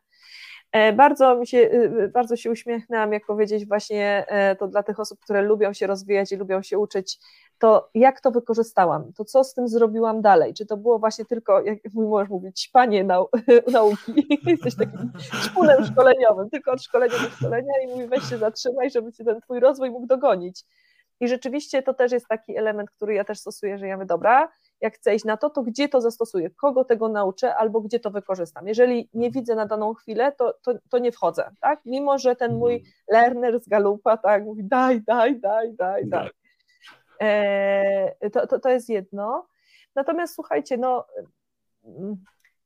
E, 0.72 0.92
bardzo 0.92 1.36
mi 1.36 1.46
się, 1.46 1.58
y, 1.58 2.02
y, 2.02 2.08
bardzo 2.08 2.36
się 2.36 2.50
uśmiechnęłam, 2.50 3.12
jak 3.12 3.26
powiedzieć 3.26 3.66
właśnie 3.66 4.24
e, 4.28 4.56
to 4.56 4.68
dla 4.68 4.82
tych 4.82 5.00
osób, 5.00 5.20
które 5.20 5.42
lubią 5.42 5.72
się 5.72 5.86
rozwijać 5.86 6.32
i 6.32 6.36
lubią 6.36 6.62
się 6.62 6.78
uczyć, 6.78 7.18
to 7.58 7.90
jak 7.94 8.20
to 8.20 8.30
wykorzystałam, 8.30 9.12
to 9.12 9.24
co 9.24 9.44
z 9.44 9.54
tym 9.54 9.68
zrobiłam 9.68 10.22
dalej, 10.22 10.54
czy 10.54 10.66
to 10.66 10.76
było 10.76 10.98
właśnie 10.98 11.24
tylko, 11.24 11.60
jak 11.62 11.78
mój 11.94 12.06
mąż 12.06 12.28
mówi, 12.28 12.52
ćpanie 12.52 13.04
nau 13.04 13.28
nauki, 13.72 14.26
jesteś 14.46 14.76
takim 14.76 15.12
szpunem 15.42 15.84
szkoleniowym, 15.84 16.50
tylko 16.50 16.72
od 16.72 16.82
szkolenia 16.82 17.14
do 17.18 17.30
szkolenia 17.30 17.72
i 17.84 17.86
mówi 17.86 18.06
weź 18.06 18.30
się 18.30 18.38
zatrzymaj, 18.38 18.90
żeby 18.90 19.12
ci 19.12 19.24
ten 19.24 19.40
twój 19.40 19.60
rozwój 19.60 19.90
mógł 19.90 20.06
dogonić. 20.06 20.64
I 21.20 21.28
rzeczywiście 21.28 21.82
to 21.82 21.94
też 21.94 22.12
jest 22.12 22.28
taki 22.28 22.56
element, 22.56 22.90
który 22.90 23.14
ja 23.14 23.24
też 23.24 23.38
stosuję, 23.38 23.78
że 23.78 23.86
ja 23.86 23.96
mówię, 23.96 24.06
dobra, 24.06 24.48
jak 24.80 24.94
chcę 24.94 25.14
iść 25.14 25.24
na 25.24 25.36
to, 25.36 25.50
to 25.50 25.62
gdzie 25.62 25.88
to 25.88 26.00
zastosuję, 26.00 26.50
kogo 26.50 26.84
tego 26.84 27.08
nauczę 27.08 27.54
albo 27.54 27.80
gdzie 27.80 28.00
to 28.00 28.10
wykorzystam. 28.10 28.68
Jeżeli 28.68 29.10
nie 29.14 29.30
widzę 29.30 29.54
na 29.54 29.66
daną 29.66 29.94
chwilę, 29.94 30.32
to, 30.32 30.54
to, 30.62 30.72
to 30.90 30.98
nie 30.98 31.12
wchodzę, 31.12 31.50
tak? 31.60 31.80
Mimo, 31.84 32.18
że 32.18 32.36
ten 32.36 32.54
mój 32.54 32.74
mhm. 32.74 32.92
learner 33.10 33.60
z 33.60 33.68
galupa, 33.68 34.16
tak, 34.16 34.44
mówi 34.44 34.64
daj, 34.64 35.02
daj, 35.02 35.40
daj, 35.40 35.74
daj, 35.74 36.06
daj. 36.06 36.30
E, 37.20 38.30
to, 38.30 38.46
to, 38.46 38.58
to 38.58 38.70
jest 38.70 38.88
jedno. 38.88 39.46
Natomiast 39.94 40.34
słuchajcie, 40.34 40.76
no 40.76 41.06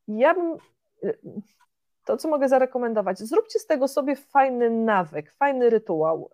ja 0.09 0.34
bym 0.34 0.57
to, 2.05 2.16
co 2.16 2.28
mogę 2.28 2.48
zarekomendować, 2.48 3.18
zróbcie 3.18 3.59
z 3.59 3.66
tego 3.66 3.88
sobie 3.88 4.16
fajny 4.16 4.70
nawyk, 4.70 5.32
fajny 5.32 5.70
rytuał 5.70 6.30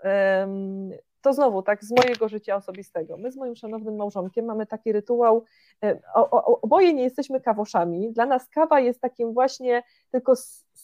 to 1.26 1.32
znowu 1.32 1.62
tak 1.62 1.84
z 1.84 1.90
mojego 1.90 2.28
życia 2.28 2.56
osobistego. 2.56 3.16
My 3.16 3.32
z 3.32 3.36
moim 3.36 3.56
szanownym 3.56 3.96
małżonkiem 3.96 4.44
mamy 4.44 4.66
taki 4.66 4.92
rytuał, 4.92 5.44
e, 5.84 6.00
o, 6.14 6.30
o, 6.30 6.60
oboje 6.60 6.94
nie 6.94 7.02
jesteśmy 7.02 7.40
kawoszami. 7.40 8.12
Dla 8.12 8.26
nas 8.26 8.48
kawa 8.48 8.80
jest 8.80 9.00
takim 9.00 9.32
właśnie 9.32 9.82
tylko 10.10 10.32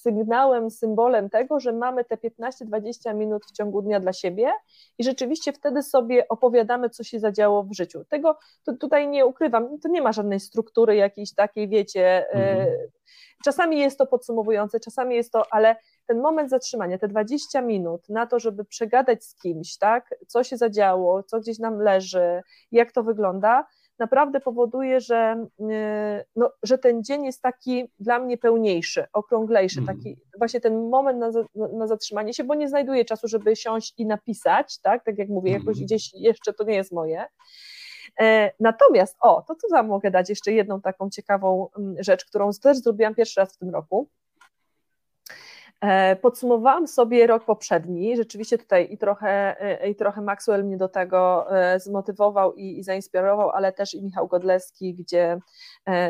sygnałem, 0.02 0.70
symbolem 0.70 1.30
tego, 1.30 1.60
że 1.60 1.72
mamy 1.72 2.04
te 2.04 2.16
15-20 2.16 3.14
minut 3.14 3.42
w 3.46 3.52
ciągu 3.52 3.82
dnia 3.82 4.00
dla 4.00 4.12
siebie 4.12 4.52
i 4.98 5.04
rzeczywiście 5.04 5.52
wtedy 5.52 5.82
sobie 5.82 6.28
opowiadamy, 6.28 6.90
co 6.90 7.04
się 7.04 7.20
zadziało 7.20 7.64
w 7.64 7.72
życiu. 7.72 8.04
Tego 8.04 8.38
to 8.64 8.76
tutaj 8.76 9.08
nie 9.08 9.26
ukrywam, 9.26 9.78
to 9.78 9.88
nie 9.88 10.02
ma 10.02 10.12
żadnej 10.12 10.40
struktury 10.40 10.96
jakiejś 10.96 11.34
takiej, 11.34 11.68
wiecie. 11.68 12.30
E, 12.34 12.52
mhm. 12.52 12.68
Czasami 13.44 13.78
jest 13.78 13.98
to 13.98 14.06
podsumowujące, 14.06 14.80
czasami 14.80 15.16
jest 15.16 15.32
to, 15.32 15.42
ale 15.50 15.76
ten 16.06 16.20
moment 16.20 16.50
zatrzymania, 16.50 16.98
te 16.98 17.08
20 17.08 17.62
minut 17.62 18.08
na 18.08 18.26
to, 18.26 18.38
żeby 18.38 18.64
przegadać 18.64 19.24
z 19.24 19.34
kimś, 19.34 19.78
tak, 19.78 20.14
co 20.26 20.44
się 20.44 20.56
zadziało, 20.56 21.22
co 21.22 21.40
gdzieś 21.40 21.58
nam 21.58 21.78
leży, 21.78 22.42
jak 22.72 22.92
to 22.92 23.02
wygląda, 23.02 23.66
naprawdę 24.02 24.40
powoduje, 24.40 25.00
że, 25.00 25.46
y, 25.60 26.24
no, 26.36 26.50
że 26.62 26.78
ten 26.78 27.04
dzień 27.04 27.24
jest 27.24 27.42
taki 27.42 27.84
dla 27.98 28.18
mnie 28.18 28.38
pełniejszy, 28.38 29.04
okrąglejszy, 29.12 29.80
mm. 29.80 29.96
taki 29.96 30.16
właśnie 30.38 30.60
ten 30.60 30.88
moment 30.88 31.18
na, 31.18 31.30
na, 31.68 31.86
zatrzymanie 31.86 32.34
się, 32.34 32.44
bo 32.44 32.54
nie 32.54 32.68
znajduję 32.68 33.04
czasu, 33.04 33.28
żeby 33.28 33.56
siąść 33.56 33.94
i 33.98 34.06
napisać, 34.06 34.80
tak, 34.80 35.04
tak 35.04 35.18
jak 35.18 35.28
mówię, 35.28 35.52
jakoś 35.52 35.76
mm. 35.76 35.86
gdzieś 35.86 36.14
jeszcze 36.14 36.52
to 36.52 36.64
nie 36.64 36.74
jest 36.74 36.92
moje. 36.92 37.24
E, 38.20 38.52
natomiast, 38.60 39.16
o, 39.20 39.42
to 39.48 39.54
tu 39.54 39.68
wam 39.70 39.88
mogę 39.88 40.10
dać 40.10 40.28
jeszcze 40.28 40.52
jedną 40.52 40.80
taką 40.80 41.10
ciekawą 41.10 41.68
mm, 41.78 41.94
rzecz, 42.02 42.24
którą 42.24 42.50
też 42.62 42.78
zrobiłam 42.78 43.14
pierwszy 43.14 43.40
raz 43.40 43.54
w 43.54 43.58
tym 43.58 43.70
roku. 43.70 44.08
E, 45.82 46.16
podsumowałam 46.16 46.88
sobie 46.88 47.26
rok 47.26 47.44
poprzedni. 47.44 48.16
Rzeczywiście 48.16 48.58
tutaj 48.58 48.88
i 48.90 48.98
trochę, 48.98 49.60
e, 49.60 49.88
i 49.90 49.94
trochę 49.94 50.20
Maxwell 50.20 50.64
mnie 50.64 50.76
do 50.76 50.88
tego 50.88 51.46
e, 51.58 51.80
zmotywował 51.80 52.54
i, 52.54 52.78
i 52.78 52.82
zainspirował, 52.82 53.50
ale 53.50 53.72
też 53.72 53.94
i 53.94 54.02
Michał 54.02 54.28
Godleski, 54.28 54.94
gdzie 54.94 55.38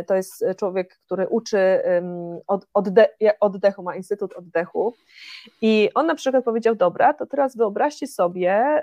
to 0.07 0.15
jest 0.15 0.45
człowiek, 0.57 0.99
który 1.07 1.29
uczy 1.29 1.83
od, 2.47 2.67
odde, 2.75 3.09
oddechu, 3.41 3.83
ma 3.83 3.97
Instytut 3.97 4.33
Oddechu. 4.33 4.95
I 5.63 5.91
on 5.95 6.07
na 6.07 6.15
przykład 6.15 6.45
powiedział: 6.45 6.75
Dobra, 6.75 7.15
to 7.15 7.27
teraz 7.27 7.57
wyobraźcie 7.57 8.07
sobie 8.07 8.83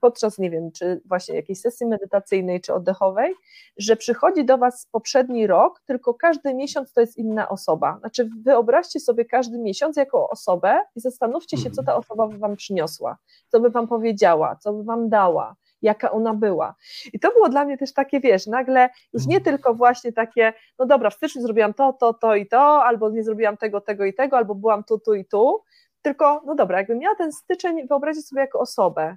podczas, 0.00 0.38
nie 0.38 0.50
wiem, 0.50 0.72
czy 0.72 1.00
właśnie 1.04 1.34
jakiejś 1.34 1.60
sesji 1.60 1.86
medytacyjnej, 1.86 2.60
czy 2.60 2.74
oddechowej, 2.74 3.34
że 3.76 3.96
przychodzi 3.96 4.44
do 4.44 4.58
Was 4.58 4.86
poprzedni 4.92 5.46
rok, 5.46 5.82
tylko 5.86 6.14
każdy 6.14 6.54
miesiąc 6.54 6.92
to 6.92 7.00
jest 7.00 7.16
inna 7.16 7.48
osoba. 7.48 7.96
Znaczy, 8.00 8.30
wyobraźcie 8.44 9.00
sobie 9.00 9.24
każdy 9.24 9.61
miesiąc 9.62 9.96
jako 9.96 10.28
osobę 10.28 10.80
i 10.96 11.00
zastanówcie 11.00 11.56
się, 11.56 11.70
co 11.70 11.82
ta 11.82 11.96
osoba 11.96 12.26
by 12.26 12.38
wam 12.38 12.56
przyniosła, 12.56 13.16
co 13.48 13.60
by 13.60 13.70
wam 13.70 13.88
powiedziała, 13.88 14.56
co 14.56 14.72
by 14.72 14.84
wam 14.84 15.08
dała, 15.08 15.56
jaka 15.82 16.10
ona 16.10 16.34
była. 16.34 16.74
I 17.12 17.20
to 17.20 17.30
było 17.30 17.48
dla 17.48 17.64
mnie 17.64 17.78
też 17.78 17.92
takie, 17.92 18.20
wiesz, 18.20 18.46
nagle 18.46 18.90
już 19.12 19.26
nie 19.26 19.40
tylko 19.40 19.74
właśnie 19.74 20.12
takie, 20.12 20.52
no 20.78 20.86
dobra, 20.86 21.10
w 21.10 21.14
styczniu 21.14 21.42
zrobiłam 21.42 21.74
to, 21.74 21.92
to, 21.92 22.14
to 22.14 22.36
i 22.36 22.46
to, 22.46 22.84
albo 22.84 23.10
nie 23.10 23.22
zrobiłam 23.22 23.56
tego, 23.56 23.80
tego 23.80 24.04
i 24.04 24.14
tego, 24.14 24.36
albo 24.36 24.54
byłam 24.54 24.84
tu, 24.84 24.98
tu 24.98 25.14
i 25.14 25.24
tu, 25.24 25.62
tylko, 26.02 26.42
no 26.46 26.54
dobra, 26.54 26.78
jakbym 26.78 26.98
miała 26.98 27.14
ten 27.16 27.32
styczeń 27.32 27.88
wyobrazić 27.88 28.28
sobie 28.28 28.40
jako 28.40 28.58
osobę, 28.58 29.16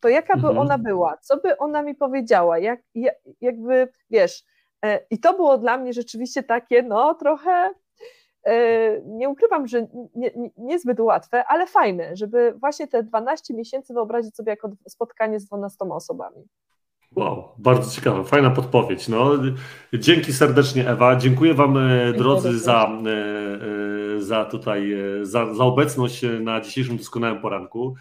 to 0.00 0.08
jaka 0.08 0.34
by 0.34 0.48
mhm. 0.48 0.58
ona 0.58 0.78
była, 0.78 1.16
co 1.22 1.36
by 1.36 1.58
ona 1.58 1.82
mi 1.82 1.94
powiedziała, 1.94 2.58
jak, 2.58 2.80
jakby, 3.40 3.88
wiesz, 4.10 4.44
e, 4.84 5.00
i 5.10 5.20
to 5.20 5.34
było 5.34 5.58
dla 5.58 5.78
mnie 5.78 5.92
rzeczywiście 5.92 6.42
takie, 6.42 6.82
no 6.82 7.14
trochę 7.14 7.70
nie 9.06 9.28
ukrywam, 9.28 9.66
że 9.66 9.86
nie, 10.14 10.30
nie, 10.36 10.50
niezbyt 10.56 11.00
łatwe, 11.00 11.44
ale 11.48 11.66
fajne, 11.66 12.16
żeby 12.16 12.54
właśnie 12.60 12.88
te 12.88 13.02
12 13.02 13.54
miesięcy 13.54 13.94
wyobrazić 13.94 14.36
sobie 14.36 14.50
jako 14.50 14.70
spotkanie 14.88 15.40
z 15.40 15.44
12 15.44 15.84
osobami. 15.84 16.44
Wow, 17.16 17.48
bardzo 17.58 17.90
ciekawe, 17.90 18.24
fajna 18.24 18.50
podpowiedź. 18.50 19.08
No, 19.08 19.30
dzięki 19.94 20.32
serdecznie 20.32 20.88
Ewa, 20.88 21.16
dziękuję 21.16 21.54
Wam 21.54 21.76
e, 21.76 22.12
drodzy 22.12 22.58
za, 22.58 22.90
e, 24.16 24.20
za 24.20 24.44
tutaj, 24.44 24.96
za, 25.22 25.54
za 25.54 25.64
obecność 25.64 26.24
na 26.40 26.60
dzisiejszym 26.60 26.96
doskonałym 26.96 27.40
poranku. 27.40 27.94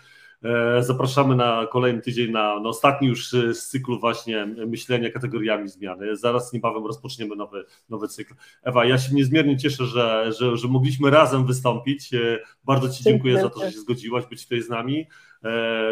E, 0.46 0.84
zapraszamy 0.84 1.36
na 1.36 1.68
kolejny 1.72 2.02
tydzień, 2.02 2.32
na, 2.32 2.60
na 2.60 2.70
ostatni 2.70 3.08
już 3.08 3.30
z 3.30 3.68
cyklu 3.68 4.00
właśnie 4.00 4.46
myślenia 4.46 5.12
kategoriami 5.12 5.70
zmiany. 5.70 6.16
Zaraz 6.16 6.54
niebawem 6.54 6.86
rozpoczniemy 6.86 7.36
nowy, 7.36 7.66
nowy 7.90 8.08
cykl. 8.08 8.34
Ewa, 8.64 8.86
ja 8.86 8.98
się 8.98 9.16
niezmiernie 9.16 9.58
cieszę, 9.58 9.86
że, 9.86 10.32
że, 10.40 10.58
że 10.58 10.68
mogliśmy 10.68 11.10
razem 11.10 11.46
wystąpić. 11.46 12.14
E, 12.14 12.40
bardzo 12.66 12.90
Ci 12.90 13.04
dziękuję 13.04 13.42
za 13.42 13.50
to, 13.50 13.60
że 13.60 13.72
się 13.72 13.80
zgodziłaś 13.80 14.26
być 14.26 14.44
tutaj 14.44 14.62
z 14.62 14.70
nami. 14.70 15.08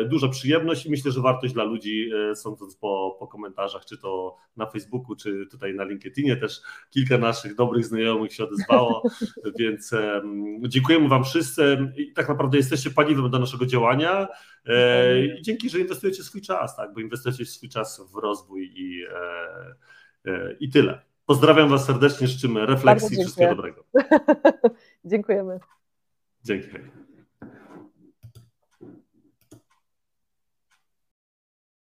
Duża 0.10 0.28
przyjemność 0.28 0.86
i 0.86 0.90
myślę, 0.90 1.12
że 1.12 1.22
wartość 1.22 1.54
dla 1.54 1.64
ludzi, 1.64 2.10
sądząc 2.36 2.76
po, 2.76 3.18
po 3.20 3.28
komentarzach, 3.28 3.86
czy 3.86 3.98
to 3.98 4.38
na 4.58 4.66
Facebooku, 4.66 5.16
czy 5.16 5.46
tutaj 5.52 5.74
na 5.74 5.84
LinkedInie 5.84 6.38
też 6.38 6.62
kilka 6.90 7.18
naszych 7.18 7.56
dobrych 7.56 7.86
znajomych 7.86 8.34
się 8.34 8.44
odezwało, 8.44 9.04
więc 9.60 9.92
dziękujemy 10.68 11.08
Wam 11.08 11.24
wszyscy 11.24 11.92
i 11.98 12.14
tak 12.14 12.30
naprawdę 12.30 12.58
jesteście 12.58 12.90
paliwem 12.90 13.30
do 13.30 13.40
naszego 13.40 13.66
działania 13.66 14.28
i 15.38 15.42
dzięki, 15.42 15.70
że 15.70 15.80
inwestujecie 15.80 16.24
swój 16.24 16.42
czas, 16.42 16.76
tak, 16.76 16.94
bo 16.94 17.00
inwestujecie 17.00 17.46
swój 17.46 17.70
czas 17.70 18.02
w 18.14 18.16
rozwój 18.16 18.72
i, 18.76 19.04
i 20.60 20.70
tyle. 20.70 21.02
Pozdrawiam 21.26 21.70
Was 21.70 21.86
serdecznie, 21.86 22.28
życzymy 22.28 22.66
refleksji 22.66 23.18
i 23.18 23.22
wszystkiego 23.22 23.56
dobrego. 23.56 23.84
Dziękujemy. 25.06 25.60
Dzięki. 26.44 27.03